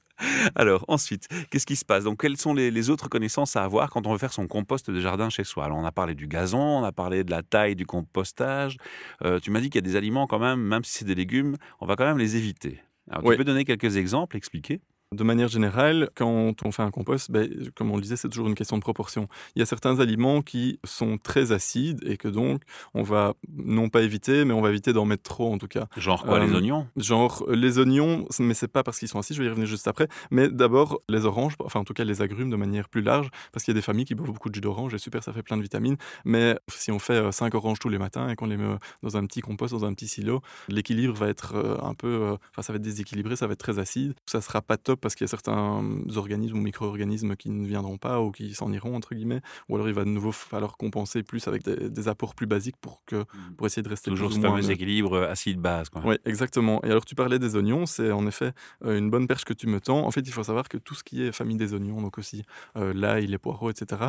Alors 0.56 0.84
ensuite, 0.88 1.28
qu'est-ce 1.50 1.66
qui 1.66 1.76
se 1.76 1.84
passe? 1.84 2.02
Donc 2.02 2.20
quelles 2.20 2.36
sont 2.36 2.52
les, 2.52 2.72
les, 2.72 2.90
autres 2.90 3.08
connaissances 3.08 3.54
à 3.54 3.62
avoir 3.62 3.90
quand 3.90 4.08
on 4.08 4.12
veut 4.12 4.18
faire 4.18 4.32
son 4.32 4.48
compost 4.48 4.90
de 4.90 4.98
jardin 4.98 5.30
chez 5.30 5.44
soi? 5.44 5.66
Alors 5.66 5.78
on 5.78 5.84
a 5.84 5.92
parlé 5.92 6.16
du 6.16 6.26
gazon, 6.26 6.58
on 6.58 6.84
a 6.84 6.90
parlé 6.90 7.22
de 7.22 7.30
la 7.30 7.42
taille 7.42 7.59
du 7.74 7.86
compost 7.86 8.40
euh, 8.40 9.40
tu 9.40 9.50
m'as 9.50 9.60
dit 9.60 9.70
qu'il 9.70 9.76
y 9.76 9.84
a 9.84 9.88
des 9.88 9.96
aliments 9.96 10.26
quand 10.26 10.38
même, 10.38 10.60
même 10.60 10.84
si 10.84 10.98
c'est 10.98 11.04
des 11.04 11.14
légumes, 11.14 11.56
on 11.80 11.86
va 11.86 11.96
quand 11.96 12.04
même 12.06 12.18
les 12.18 12.36
éviter. 12.36 12.80
Alors, 13.10 13.30
tu 13.30 13.36
peux 13.36 13.44
donner 13.44 13.64
quelques 13.64 13.96
exemples, 13.96 14.36
expliquer? 14.36 14.80
De 15.12 15.24
manière 15.24 15.48
générale, 15.48 16.08
quand 16.14 16.54
on 16.64 16.70
fait 16.70 16.84
un 16.84 16.92
compost, 16.92 17.32
ben, 17.32 17.48
comme 17.74 17.90
on 17.90 17.96
le 17.96 18.02
disait, 18.02 18.14
c'est 18.14 18.28
toujours 18.28 18.46
une 18.46 18.54
question 18.54 18.76
de 18.76 18.82
proportion. 18.82 19.26
Il 19.56 19.58
y 19.58 19.62
a 19.62 19.66
certains 19.66 19.98
aliments 19.98 20.40
qui 20.40 20.78
sont 20.84 21.18
très 21.18 21.50
acides 21.50 22.00
et 22.06 22.16
que 22.16 22.28
donc 22.28 22.62
on 22.94 23.02
va 23.02 23.34
non 23.52 23.88
pas 23.88 24.02
éviter, 24.02 24.44
mais 24.44 24.54
on 24.54 24.60
va 24.60 24.68
éviter 24.68 24.92
d'en 24.92 25.04
mettre 25.04 25.24
trop 25.24 25.52
en 25.52 25.58
tout 25.58 25.66
cas. 25.66 25.88
Genre 25.96 26.22
quoi, 26.22 26.38
les 26.38 26.52
euh, 26.52 26.56
oignons? 26.56 26.86
Genre 26.96 27.44
les 27.48 27.78
oignons, 27.78 28.28
mais 28.38 28.54
c'est 28.54 28.68
pas 28.68 28.84
parce 28.84 29.00
qu'ils 29.00 29.08
sont 29.08 29.18
acides, 29.18 29.34
je 29.34 29.42
vais 29.42 29.46
y 29.46 29.50
revenir 29.50 29.66
juste 29.66 29.88
après. 29.88 30.06
Mais 30.30 30.48
d'abord 30.48 31.00
les 31.08 31.24
oranges, 31.24 31.54
enfin 31.58 31.80
en 31.80 31.84
tout 31.84 31.92
cas 31.94 32.04
les 32.04 32.22
agrumes 32.22 32.50
de 32.50 32.56
manière 32.56 32.88
plus 32.88 33.02
large, 33.02 33.30
parce 33.50 33.64
qu'il 33.64 33.74
y 33.74 33.76
a 33.76 33.80
des 33.80 33.84
familles 33.84 34.04
qui 34.04 34.14
boivent 34.14 34.30
beaucoup 34.30 34.48
de 34.48 34.54
jus 34.54 34.60
d'orange 34.60 34.94
et 34.94 34.98
super, 34.98 35.24
ça 35.24 35.32
fait 35.32 35.42
plein 35.42 35.56
de 35.56 35.62
vitamines. 35.62 35.96
Mais 36.24 36.56
si 36.68 36.92
on 36.92 37.00
fait 37.00 37.32
5 37.32 37.52
euh, 37.52 37.58
oranges 37.58 37.80
tous 37.80 37.88
les 37.88 37.98
matins 37.98 38.28
et 38.28 38.36
qu'on 38.36 38.46
les 38.46 38.56
met 38.56 38.76
dans 39.02 39.16
un 39.16 39.26
petit 39.26 39.40
compost, 39.40 39.74
dans 39.74 39.84
un 39.84 39.92
petit 39.92 40.06
silo, 40.06 40.40
l'équilibre 40.68 41.14
va 41.14 41.26
être 41.26 41.56
euh, 41.56 41.78
un 41.82 41.94
peu, 41.94 42.36
enfin 42.52 42.62
ça 42.62 42.72
va 42.72 42.76
être 42.76 42.82
déséquilibré, 42.82 43.34
ça 43.34 43.48
va 43.48 43.54
être 43.54 43.58
très 43.58 43.80
acide. 43.80 44.14
Ça 44.24 44.40
sera 44.40 44.62
pas 44.62 44.76
top 44.76 44.99
parce 45.00 45.14
qu'il 45.14 45.24
y 45.24 45.28
a 45.28 45.28
certains 45.28 45.82
organismes 46.16 46.58
ou 46.58 46.60
micro-organismes 46.60 47.36
qui 47.36 47.50
ne 47.50 47.66
viendront 47.66 47.98
pas 47.98 48.20
ou 48.20 48.30
qui 48.30 48.54
s'en 48.54 48.72
iront, 48.72 48.96
entre 48.96 49.14
guillemets, 49.14 49.40
ou 49.68 49.76
alors 49.76 49.88
il 49.88 49.94
va 49.94 50.04
de 50.04 50.10
nouveau 50.10 50.32
falloir 50.32 50.76
compenser 50.76 51.22
plus 51.22 51.46
avec 51.48 51.62
des, 51.64 52.08
apports 52.08 52.34
plus 52.34 52.46
basiques 52.46 52.76
pour, 52.80 53.02
que, 53.06 53.16
mmh. 53.16 53.54
pour 53.56 53.66
essayer 53.66 53.82
de 53.82 53.88
rester 53.88 54.10
Toujours 54.10 54.32
ce 54.32 54.40
fameux 54.40 54.70
équilibre 54.70 55.14
euh, 55.14 55.30
acide-base. 55.30 55.88
Oui, 56.04 56.16
exactement. 56.24 56.82
Et 56.84 56.90
alors 56.90 57.04
tu 57.04 57.14
parlais 57.14 57.38
des 57.38 57.56
oignons, 57.56 57.86
c'est 57.86 58.10
en 58.10 58.26
effet 58.26 58.52
euh, 58.84 58.98
une 58.98 59.10
bonne 59.10 59.26
perche 59.26 59.44
que 59.44 59.52
tu 59.52 59.66
me 59.66 59.80
tends. 59.80 60.06
En 60.06 60.10
fait, 60.10 60.20
il 60.20 60.32
faut 60.32 60.42
savoir 60.42 60.68
que 60.68 60.78
tout 60.78 60.94
ce 60.94 61.04
qui 61.04 61.22
est 61.22 61.32
famille 61.32 61.56
des 61.56 61.74
oignons, 61.74 62.00
donc 62.00 62.18
aussi 62.18 62.44
euh, 62.76 62.92
l'ail, 62.94 63.26
les 63.26 63.38
poireaux, 63.38 63.70
etc., 63.70 64.02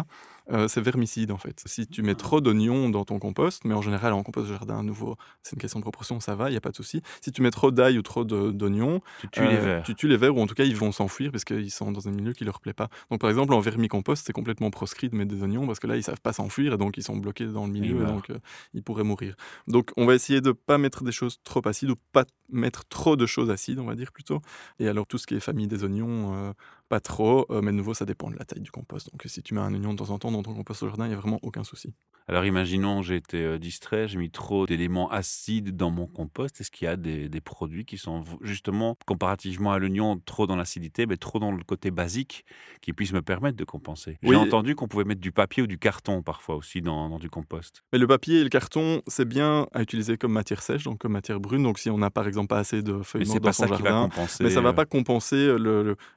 c'est 0.68 0.82
vermicide 0.82 1.32
en 1.32 1.38
fait. 1.38 1.64
Si 1.66 1.88
tu 1.88 2.02
mets 2.04 2.16
trop 2.16 2.42
d'oignons 2.42 2.90
dans 2.90 3.06
ton 3.06 3.20
compost, 3.20 3.64
mais 3.64 3.74
en 3.74 3.82
général 3.82 4.12
en 4.12 4.22
compost 4.22 4.50
de 4.50 4.54
jardin 4.54 4.80
à 4.80 4.84
nouveau, 4.84 5.16
c'est 5.44 5.56
une 5.56 5.62
question 5.62 5.80
de 5.80 5.84
proportion, 5.84 6.20
ça 6.20 6.36
va, 6.36 6.50
il 6.50 6.52
n'y 6.52 6.58
a 6.58 6.62
pas 6.62 6.72
de 6.72 6.76
souci. 6.76 7.02
Si 7.22 7.32
tu 7.32 7.42
mets 7.42 7.52
trop 7.52 7.72
d'ail 7.72 7.98
ou 7.98 8.02
trop 8.02 8.26
d'oignons, 8.26 9.02
tu 9.22 9.30
tues 9.30 9.48
les 9.48 9.56
vers. 9.56 9.84
Tu 9.84 9.96
tues 9.96 10.10
les 10.10 10.18
vers 10.18 10.36
ou 10.36 10.42
en 10.42 10.48
tout 10.48 10.56
cas 10.56 10.66
ils 10.66 10.76
vont 10.82 10.92
s'enfuir 10.92 11.32
parce 11.32 11.46
qu'ils 11.46 11.72
sont 11.72 11.92
dans 11.92 12.08
un 12.08 12.12
milieu 12.12 12.34
qui 12.34 12.44
leur 12.44 12.60
plaît 12.60 12.74
pas. 12.74 12.90
Donc 13.10 13.22
par 13.22 13.30
exemple 13.30 13.54
en 13.54 13.60
vermicompost, 13.60 14.26
c'est 14.26 14.34
complètement 14.34 14.70
proscrit 14.72 15.10
de 15.10 15.16
mettre 15.16 15.34
des 15.34 15.42
oignons 15.42 15.66
parce 15.68 15.80
que 15.80 15.88
là 15.88 15.96
ils 15.96 16.04
savent 16.04 16.22
pas 16.22 16.34
s'enfuir 16.34 16.74
et 16.74 16.78
donc 16.78 16.98
ils 16.98 17.04
sont 17.04 17.18
bloqués 17.18 17.46
dans 17.46 17.66
le 17.66 17.72
milieu 17.72 18.02
et, 18.02 18.06
donc 18.06 18.30
euh, 18.30 18.40
ils 18.74 18.84
pourraient 18.84 19.04
mourir. 19.04 19.36
Donc 19.68 19.92
on 19.98 20.06
va 20.06 20.16
essayer 20.16 20.42
de 20.42 20.52
pas 20.52 20.78
mettre 20.78 21.04
des 21.04 21.12
choses 21.12 21.40
trop 21.44 21.66
acides 21.68 21.90
ou 21.92 21.96
pas 22.12 22.26
mettre 22.50 22.86
trop 22.88 23.16
de 23.16 23.26
choses 23.26 23.50
acides, 23.50 23.80
on 23.80 23.86
va 23.86 23.96
dire 23.96 24.12
plutôt. 24.12 24.42
Et 24.80 24.88
alors 24.88 25.08
tout 25.08 25.18
ce 25.18 25.28
qui 25.28 25.36
est 25.36 25.40
famille 25.40 25.68
des 25.68 25.84
oignons, 25.84 26.34
euh, 26.36 26.54
pas 26.92 27.00
trop, 27.00 27.46
euh, 27.50 27.62
mais 27.62 27.72
de 27.72 27.78
nouveau, 27.78 27.94
ça 27.94 28.06
dépend 28.06 28.30
de 28.30 28.36
la 28.38 28.44
taille 28.44 28.60
du 28.62 28.70
compost. 28.70 29.10
Donc 29.12 29.24
si 29.26 29.42
tu 29.42 29.54
mets 29.54 29.62
un 29.62 29.74
oignon 29.74 29.94
de 29.94 29.98
temps 30.00 30.10
en 30.10 30.20
temps 30.20 30.30
dans 30.30 30.44
ton 30.44 30.54
compost 30.54 30.84
au 30.84 30.88
jardin, 30.90 31.06
il 31.06 31.10
n'y 31.10 31.16
a 31.16 31.18
vraiment 31.18 31.40
aucun 31.42 31.64
souci. 31.64 31.94
Alors 32.28 32.46
imaginons, 32.46 33.02
j'ai 33.02 33.16
été 33.16 33.38
euh, 33.38 33.58
distrait, 33.58 34.08
j'ai 34.08 34.18
mis 34.18 34.30
trop 34.30 34.66
d'éléments 34.66 35.10
acides 35.10 35.76
dans 35.76 35.90
mon 35.90 36.06
compost. 36.06 36.62
Est-ce 36.62 36.70
qu'il 36.70 36.86
y 36.86 36.88
a 36.88 36.96
des, 36.98 37.30
des 37.30 37.42
produits 37.42 37.86
qui 37.86 37.98
sont 37.98 38.24
justement, 38.42 38.98
comparativement 39.08 39.72
à 39.72 39.80
l'oignon, 39.80 40.22
trop 40.26 40.48
dans 40.48 40.56
l'acidité, 40.56 41.06
mais 41.06 41.18
trop 41.18 41.40
dans 41.40 41.52
le 41.52 41.64
côté 41.64 41.92
basique, 41.92 42.46
qui 42.82 42.94
puissent 42.94 43.14
me 43.14 43.22
permettre 43.22 43.58
de 43.58 43.64
compenser? 43.64 44.18
J'ai 44.22 44.30
Oui. 44.30 44.36
entendu 44.36 44.76
qu'on 44.76 44.88
pouvait 44.88 45.04
mettre 45.04 45.22
du 45.22 45.32
papier 45.32 45.64
ou 45.64 45.68
du 45.68 45.78
carton 45.78 46.22
parfois 46.22 46.56
aussi 46.56 46.82
dans, 46.82 47.10
dans 47.10 47.20
du 47.20 47.30
compost. 47.30 47.84
Mais 47.92 48.00
le 48.00 48.08
papier 48.08 48.42
et 48.42 48.44
le 48.44 48.50
carton, 48.50 49.02
c'est 49.08 49.28
bien 49.28 49.68
à 49.74 49.82
utiliser 49.82 50.18
comme 50.18 50.34
matière 50.34 50.62
sèche, 50.62 50.84
donc 50.84 51.00
comme 51.00 51.14
matière 51.14 51.40
brune. 51.40 51.64
Donc 51.64 51.80
si 51.80 51.90
on 51.90 51.98
n'a 51.98 52.12
par 52.12 52.28
exemple 52.28 52.48
pas 52.48 52.60
assez 52.60 52.82
de 52.84 53.02
feuilles 53.02 53.26
mortes 53.26 53.42
dans 53.42 53.52
son 53.52 53.68
jardin, 53.68 54.10
mais 54.42 54.50
ça 54.52 54.60
euh, 54.60 54.62
va 54.62 54.74
pas 54.74 54.86
compenser 54.86 55.56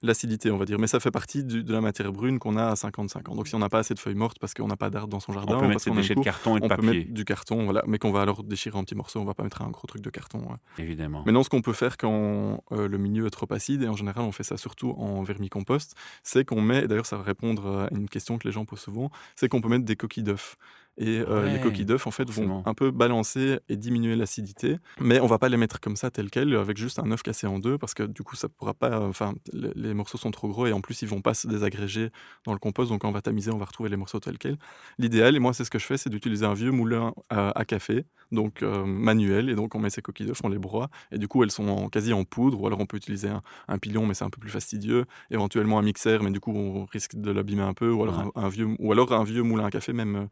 l'acidité, 0.02 0.50
on 0.50 0.58
va 0.58 0.63
dire. 0.64 0.78
Mais 0.78 0.86
ça 0.86 1.00
fait 1.00 1.10
partie 1.10 1.44
du- 1.44 1.62
de 1.64 1.72
la 1.72 1.80
matière 1.80 2.12
brune 2.12 2.38
qu'on 2.38 2.56
a 2.56 2.66
à 2.68 2.76
55 2.76 3.28
ans. 3.28 3.34
Donc 3.34 3.48
si 3.48 3.54
on 3.54 3.58
n'a 3.58 3.68
pas 3.68 3.78
assez 3.78 3.94
de 3.94 3.98
feuilles 3.98 4.14
mortes 4.14 4.38
parce 4.38 4.54
qu'on 4.54 4.66
n'a 4.68 4.76
pas 4.76 4.90
d'arbres 4.90 5.08
dans 5.08 5.20
son 5.20 5.32
jardin, 5.32 5.56
On 5.56 5.60
peut 5.60 5.68
mettre 5.68 5.86
aime 5.88 5.94
déchets 5.94 6.14
de 6.14 6.20
carton 6.20 6.56
et 6.56 6.60
de 6.60 6.64
on 6.64 6.68
peut 6.68 6.76
papier, 6.76 6.98
mettre 7.00 7.12
du 7.12 7.24
carton, 7.24 7.64
voilà, 7.64 7.82
mais 7.86 7.98
qu'on 7.98 8.10
va 8.12 8.22
alors 8.22 8.42
déchirer 8.42 8.76
en 8.78 8.84
petits 8.84 8.94
morceaux. 8.94 9.20
On 9.20 9.24
va 9.24 9.34
pas 9.34 9.42
mettre 9.42 9.62
un 9.62 9.70
gros 9.70 9.86
truc 9.86 10.02
de 10.02 10.10
carton. 10.10 10.38
ouais. 10.40 10.56
évidemment. 10.82 11.22
Maintenant, 11.26 11.42
ce 11.42 11.48
qu'on 11.50 11.62
peut 11.62 11.72
faire 11.72 11.96
quand 11.96 12.62
euh, 12.72 12.88
le 12.88 12.98
milieu 12.98 13.26
est 13.26 13.30
trop 13.30 13.46
acide, 13.52 13.82
et 13.82 13.88
en 13.88 13.96
général 13.96 14.24
on 14.24 14.32
fait 14.32 14.42
ça 14.42 14.56
surtout 14.56 14.90
en 14.98 15.22
vermicompost, 15.22 15.94
c'est 16.22 16.44
qu'on 16.44 16.60
met, 16.60 16.84
et 16.84 16.88
d'ailleurs 16.88 17.06
ça 17.06 17.16
va 17.16 17.22
répondre 17.22 17.88
à 17.90 17.94
une 17.94 18.08
question 18.08 18.38
que 18.38 18.46
les 18.48 18.52
gens 18.52 18.64
posent 18.64 18.80
souvent, 18.80 19.10
c'est 19.36 19.48
qu'on 19.48 19.60
peut 19.60 19.68
mettre 19.68 19.84
des 19.84 19.96
coquilles 19.96 20.22
d'œufs. 20.22 20.56
Et 20.96 21.18
euh, 21.28 21.48
les 21.48 21.58
coquilles 21.60 21.84
d'œufs, 21.84 22.06
en 22.06 22.10
fait, 22.12 22.24
forcément. 22.26 22.62
vont 22.62 22.66
un 22.66 22.74
peu 22.74 22.90
balancer 22.92 23.58
et 23.68 23.76
diminuer 23.76 24.14
l'acidité, 24.14 24.76
mais 25.00 25.18
on 25.20 25.26
va 25.26 25.38
pas 25.38 25.48
les 25.48 25.56
mettre 25.56 25.80
comme 25.80 25.96
ça, 25.96 26.10
tel 26.10 26.30
quel, 26.30 26.54
avec 26.54 26.76
juste 26.76 26.98
un 27.00 27.10
œuf 27.10 27.22
cassé 27.22 27.46
en 27.48 27.58
deux, 27.58 27.78
parce 27.78 27.94
que 27.94 28.04
du 28.04 28.22
coup, 28.22 28.36
ça 28.36 28.48
pourra 28.48 28.74
pas. 28.74 29.00
Enfin, 29.00 29.34
les, 29.52 29.70
les 29.74 29.94
morceaux 29.94 30.18
sont 30.18 30.30
trop 30.30 30.48
gros 30.48 30.66
et 30.66 30.72
en 30.72 30.80
plus, 30.80 31.02
ils 31.02 31.08
vont 31.08 31.20
pas 31.20 31.34
se 31.34 31.48
désagréger 31.48 32.10
dans 32.46 32.52
le 32.52 32.58
compost. 32.60 32.90
Donc, 32.90 33.00
quand 33.02 33.08
on 33.08 33.12
va 33.12 33.22
tamiser, 33.22 33.50
on 33.50 33.58
va 33.58 33.64
retrouver 33.64 33.90
les 33.90 33.96
morceaux 33.96 34.20
tels 34.20 34.38
quels. 34.38 34.56
L'idéal, 34.98 35.34
et 35.34 35.38
moi, 35.40 35.52
c'est 35.52 35.64
ce 35.64 35.70
que 35.70 35.78
je 35.80 35.86
fais, 35.86 35.96
c'est 35.96 36.10
d'utiliser 36.10 36.46
un 36.46 36.54
vieux 36.54 36.70
moulin 36.70 37.12
à, 37.28 37.50
à 37.58 37.64
café, 37.64 38.04
donc 38.30 38.62
euh, 38.62 38.84
manuel, 38.84 39.50
et 39.50 39.54
donc 39.56 39.74
on 39.74 39.80
met 39.80 39.90
ces 39.90 40.00
coquilles 40.02 40.26
d'œufs, 40.26 40.40
on 40.44 40.48
les 40.48 40.58
broie, 40.58 40.88
et 41.10 41.18
du 41.18 41.26
coup, 41.28 41.42
elles 41.42 41.50
sont 41.50 41.68
en- 41.68 41.88
quasi 41.88 42.12
en 42.12 42.24
poudre, 42.24 42.60
ou 42.60 42.66
alors 42.66 42.78
on 42.80 42.86
peut 42.86 42.96
utiliser 42.96 43.28
un, 43.28 43.42
un 43.68 43.78
pilon, 43.78 44.06
mais 44.06 44.14
c'est 44.14 44.24
un 44.24 44.30
peu 44.30 44.40
plus 44.40 44.50
fastidieux, 44.50 45.06
éventuellement 45.30 45.78
un 45.78 45.82
mixeur, 45.82 46.22
mais 46.22 46.30
du 46.30 46.38
coup, 46.40 46.52
on 46.54 46.84
risque 46.84 47.16
de 47.16 47.30
l'abîmer 47.32 47.62
un 47.62 47.74
peu, 47.74 47.90
ou 47.90 48.02
alors, 48.04 48.18
Ouais. 48.18 48.30
un, 48.36 48.44
un 48.44 48.48
vieux, 48.48 48.68
ou 48.78 48.92
alors 48.92 49.12
un 49.12 49.24
vieux 49.24 49.42
moulin 49.42 49.64
à 49.66 49.70
café, 49.70 49.92
même 49.92 50.16
euh, 50.16 50.26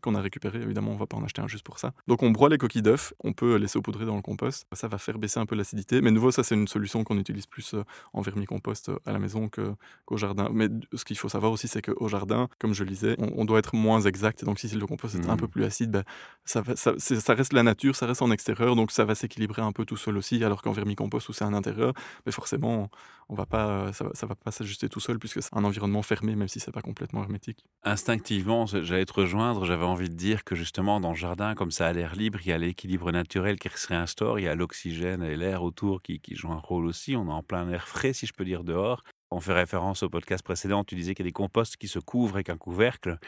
qu'on 0.00 0.14
a 0.14 0.20
récupéré. 0.20 0.60
Évidemment, 0.62 0.92
on 0.92 0.96
va 0.96 1.06
pas 1.06 1.16
en 1.16 1.24
acheter 1.24 1.42
un 1.42 1.48
juste 1.48 1.64
pour 1.64 1.78
ça. 1.78 1.92
Donc, 2.08 2.22
on 2.22 2.30
broie 2.30 2.48
les 2.48 2.58
coquilles 2.58 2.82
d'œufs, 2.82 3.12
on 3.22 3.32
peut 3.32 3.56
les 3.56 3.68
saupoudrer 3.68 4.06
dans 4.06 4.16
le 4.16 4.22
compost. 4.22 4.66
Ça 4.72 4.88
va 4.88 4.98
faire 4.98 5.18
baisser 5.18 5.38
un 5.40 5.46
peu 5.46 5.54
l'acidité, 5.54 6.00
mais 6.00 6.10
de 6.10 6.14
nouveau, 6.14 6.30
ça, 6.30 6.42
c'est 6.42 6.54
une 6.54 6.68
solution 6.68 7.04
qu'on 7.04 7.18
utilise 7.18 7.46
plus 7.46 7.74
euh, 7.74 7.84
en 8.12 8.20
vermicompost 8.22 8.88
euh, 8.88 8.98
à 9.06 9.12
la 9.12 9.18
maison 9.18 9.48
que- 9.48 9.74
qu'au 10.06 10.16
jardin. 10.16 10.48
Mais 10.52 10.68
ce 10.94 11.04
qu'il 11.04 11.18
faut 11.18 11.28
savoir 11.28 11.52
aussi, 11.52 11.68
c'est 11.68 11.82
qu'au 11.82 12.08
jardin, 12.08 12.48
comme 12.58 12.72
je 12.74 12.84
le 12.84 12.90
disais, 12.90 13.14
on, 13.18 13.32
on 13.36 13.44
doit 13.44 13.58
être 13.58 13.74
moins 13.74 14.00
exact. 14.00 14.42
Et 14.42 14.46
donc, 14.46 14.58
si 14.58 14.68
le 14.68 14.86
compost 14.86 15.14
est 15.14 15.28
un 15.28 15.36
peu 15.36 15.48
plus 15.48 15.64
acide, 15.64 15.90
ben, 15.90 16.04
ça, 16.44 16.60
va- 16.62 16.76
ça, 16.76 16.92
c'est- 16.98 17.20
ça 17.20 17.34
reste 17.34 17.52
la 17.52 17.62
nature, 17.62 17.94
ça 17.96 18.06
reste 18.06 18.22
en 18.22 18.30
extérieur, 18.30 18.74
donc 18.76 18.90
ça 18.90 19.04
va 19.04 19.14
s'équilibrer 19.14 19.62
un 19.62 19.72
peu 19.72 19.84
tout 19.84 19.96
seul 19.96 20.16
aussi. 20.16 20.42
Alors 20.44 20.62
qu'en 20.62 20.72
vermicompost, 20.72 21.28
où 21.28 21.32
c'est 21.32 21.44
un 21.44 21.54
intérieur, 21.54 21.92
mais 22.26 22.32
forcément, 22.32 22.90
on 23.28 23.34
va 23.34 23.46
pas, 23.46 23.92
ça, 23.92 24.04
va- 24.04 24.10
ça 24.14 24.26
va 24.26 24.34
pas 24.34 24.50
s'ajuster 24.50 24.88
tout 24.88 25.00
seul 25.00 25.18
puisque 25.18 25.42
c'est 25.42 25.54
un 25.54 25.64
environnement 25.64 26.02
fermé, 26.02 26.34
même 26.36 26.48
si 26.48 26.60
c'est 26.60 26.72
pas 26.72 26.82
complètement 26.82 27.22
hermétique. 27.22 27.64
Instinctivement, 27.84 28.66
j'allais 28.66 29.04
te 29.04 29.12
rejoindre, 29.12 29.64
j'avais 29.64 29.81
envie 29.86 30.08
de 30.08 30.14
dire 30.14 30.44
que 30.44 30.54
justement 30.54 31.00
dans 31.00 31.10
le 31.10 31.16
jardin, 31.16 31.54
comme 31.54 31.70
ça 31.70 31.86
a 31.86 31.92
l'air 31.92 32.14
libre, 32.14 32.38
il 32.42 32.48
y 32.48 32.52
a 32.52 32.58
l'équilibre 32.58 33.10
naturel 33.12 33.58
qui 33.58 33.68
se 33.68 33.88
réinstaure, 33.88 34.38
il 34.38 34.44
y 34.44 34.48
a 34.48 34.54
l'oxygène 34.54 35.22
et 35.22 35.36
l'air 35.36 35.62
autour 35.62 36.02
qui, 36.02 36.20
qui 36.20 36.34
jouent 36.34 36.52
un 36.52 36.58
rôle 36.58 36.86
aussi, 36.86 37.16
on 37.16 37.28
est 37.28 37.32
en 37.32 37.42
plein 37.42 37.68
air 37.70 37.88
frais 37.88 38.12
si 38.12 38.26
je 38.26 38.32
peux 38.32 38.44
dire 38.44 38.64
dehors. 38.64 39.02
On 39.34 39.40
fait 39.40 39.54
référence 39.54 40.02
au 40.02 40.10
podcast 40.10 40.44
précédent, 40.44 40.84
tu 40.84 40.94
disais 40.94 41.14
qu'il 41.14 41.24
y 41.24 41.28
a 41.28 41.30
des 41.30 41.32
composts 41.32 41.78
qui 41.78 41.88
se 41.88 41.98
couvrent 41.98 42.34
avec 42.34 42.50
un 42.50 42.58
couvercle. 42.58 43.18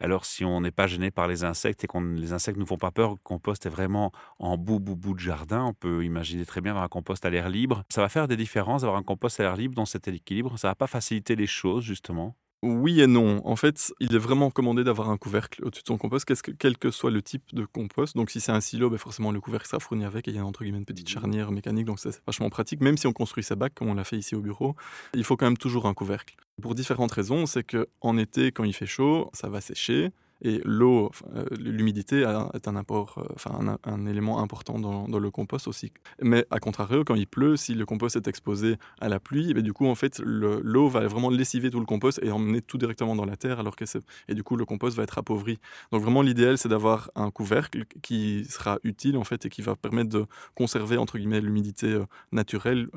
Alors 0.00 0.24
si 0.24 0.44
on 0.44 0.60
n'est 0.60 0.72
pas 0.72 0.88
gêné 0.88 1.12
par 1.12 1.28
les 1.28 1.44
insectes 1.44 1.84
et 1.84 1.86
que 1.86 1.98
les 1.98 2.32
insectes 2.32 2.56
ne 2.56 2.62
nous 2.62 2.66
font 2.66 2.78
pas 2.78 2.90
peur, 2.90 3.10
le 3.10 3.16
compost 3.22 3.64
est 3.66 3.70
vraiment 3.70 4.10
en 4.40 4.58
bout, 4.58 4.80
bout, 4.80 4.96
bout 4.96 5.14
de 5.14 5.20
jardin, 5.20 5.64
on 5.64 5.72
peut 5.72 6.04
imaginer 6.04 6.44
très 6.44 6.60
bien 6.60 6.72
avoir 6.72 6.84
un 6.84 6.88
compost 6.88 7.24
à 7.24 7.30
l'air 7.30 7.48
libre. 7.48 7.84
Ça 7.90 8.00
va 8.00 8.08
faire 8.08 8.26
des 8.26 8.36
différences 8.36 8.82
d'avoir 8.82 8.98
un 8.98 9.04
compost 9.04 9.38
à 9.38 9.44
l'air 9.44 9.56
libre 9.56 9.76
dans 9.76 9.86
cet 9.86 10.08
équilibre, 10.08 10.58
ça 10.58 10.68
va 10.68 10.74
pas 10.74 10.88
faciliter 10.88 11.36
les 11.36 11.46
choses 11.46 11.84
justement. 11.84 12.36
Oui 12.64 13.00
et 13.00 13.08
non. 13.08 13.40
En 13.44 13.56
fait, 13.56 13.92
il 13.98 14.14
est 14.14 14.18
vraiment 14.18 14.46
recommandé 14.46 14.84
d'avoir 14.84 15.10
un 15.10 15.16
couvercle 15.16 15.64
au-dessus 15.64 15.82
de 15.82 15.88
son 15.88 15.98
compost, 15.98 16.24
que- 16.24 16.52
quel 16.52 16.78
que 16.78 16.92
soit 16.92 17.10
le 17.10 17.20
type 17.20 17.42
de 17.52 17.64
compost. 17.64 18.14
Donc, 18.16 18.30
si 18.30 18.40
c'est 18.40 18.52
un 18.52 18.60
silo, 18.60 18.88
ben 18.88 18.98
forcément, 18.98 19.32
le 19.32 19.40
couvercle 19.40 19.66
sera 19.66 19.80
fourni 19.80 20.04
avec 20.04 20.28
et 20.28 20.30
il 20.30 20.36
y 20.36 20.38
a 20.38 20.44
entre 20.46 20.62
guillemets 20.62 20.78
une 20.78 20.84
petite 20.84 21.08
Mhm. 21.08 21.12
charnière 21.12 21.50
mécanique, 21.50 21.86
donc 21.86 21.98
ça, 21.98 22.12
c'est 22.12 22.22
vachement 22.24 22.50
pratique. 22.50 22.80
Même 22.80 22.96
si 22.96 23.08
on 23.08 23.12
construit 23.12 23.42
ses 23.42 23.56
bacs, 23.56 23.74
comme 23.74 23.88
on 23.88 23.94
l'a 23.94 24.04
fait 24.04 24.16
ici 24.16 24.36
au 24.36 24.40
bureau, 24.40 24.76
il 25.14 25.24
faut 25.24 25.36
quand 25.36 25.46
même 25.46 25.56
toujours 25.58 25.86
un 25.86 25.94
couvercle. 25.94 26.36
Pour 26.60 26.76
différentes 26.76 27.10
raisons, 27.12 27.46
c'est 27.46 27.64
que 27.64 27.88
en 28.00 28.16
été, 28.16 28.52
quand 28.52 28.62
il 28.62 28.72
fait 28.74 28.86
chaud, 28.86 29.28
ça 29.32 29.48
va 29.48 29.60
sécher. 29.60 30.10
Et 30.42 30.60
l'eau, 30.64 31.10
euh, 31.34 31.44
l'humidité 31.56 32.20
est 32.20 32.26
euh, 32.26 33.76
un, 33.84 34.06
élément 34.06 34.42
important 34.42 34.78
dans, 34.78 35.18
le 35.18 35.30
compost 35.30 35.68
aussi. 35.68 35.92
Mais 36.20 36.44
à 36.50 36.58
contrario, 36.58 37.04
quand 37.04 37.14
il 37.14 37.26
pleut, 37.26 37.56
si 37.56 37.74
le 37.74 37.86
compost 37.86 38.16
est 38.16 38.26
exposé 38.26 38.76
à 39.00 39.08
la 39.08 39.20
pluie, 39.20 39.54
ben, 39.54 39.62
du 39.62 39.72
coup, 39.72 39.86
en 39.86 39.94
fait, 39.94 40.18
le- 40.18 40.60
l'eau 40.62 40.88
va 40.88 41.06
vraiment 41.06 41.30
lessiver 41.30 41.70
tout 41.70 41.78
le 41.78 41.86
compost 41.86 42.18
et 42.22 42.32
emmener 42.32 42.60
tout 42.60 42.76
directement 42.76 43.14
dans 43.14 43.24
la 43.24 43.36
terre, 43.36 43.60
alors 43.60 43.76
que 43.76 43.84
et 44.28 44.34
du 44.34 44.42
coup, 44.42 44.56
le 44.56 44.64
compost 44.64 44.96
va 44.96 45.02
être 45.02 45.18
appauvri. 45.18 45.58
Donc 45.90 46.02
vraiment, 46.02 46.22
l'idéal, 46.22 46.56
c'est 46.56 46.68
d'avoir 46.68 47.10
un 47.14 47.30
couvercle 47.30 47.84
qui 48.02 48.44
sera 48.48 48.78
utile 48.84 49.16
en 49.16 49.24
fait 49.24 49.44
et 49.44 49.48
qui 49.48 49.60
va 49.60 49.76
permettre 49.76 50.08
de 50.08 50.26
conserver 50.54 50.96
entre 50.96 51.18
guillemets 51.18 51.40
l'humidité 51.40 51.86
euh, 51.86 52.06
naturelle 52.30 52.88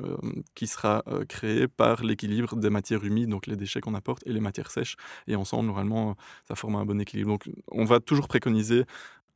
qui 0.54 0.66
sera 0.66 1.04
créée 1.28 1.68
par 1.68 2.02
l'équilibre 2.04 2.56
des 2.56 2.70
matières 2.70 3.04
humides, 3.04 3.28
donc 3.28 3.46
les 3.46 3.56
déchets 3.56 3.80
qu'on 3.80 3.94
apporte 3.94 4.22
et 4.26 4.32
les 4.32 4.40
matières 4.40 4.70
sèches. 4.70 4.96
Et 5.26 5.36
ensemble, 5.36 5.66
normalement, 5.66 6.16
ça 6.48 6.54
forme 6.54 6.76
un 6.76 6.84
bon 6.84 7.00
équilibre. 7.00 7.35
Donc, 7.36 7.54
on 7.68 7.84
va 7.84 8.00
toujours 8.00 8.28
préconiser 8.28 8.84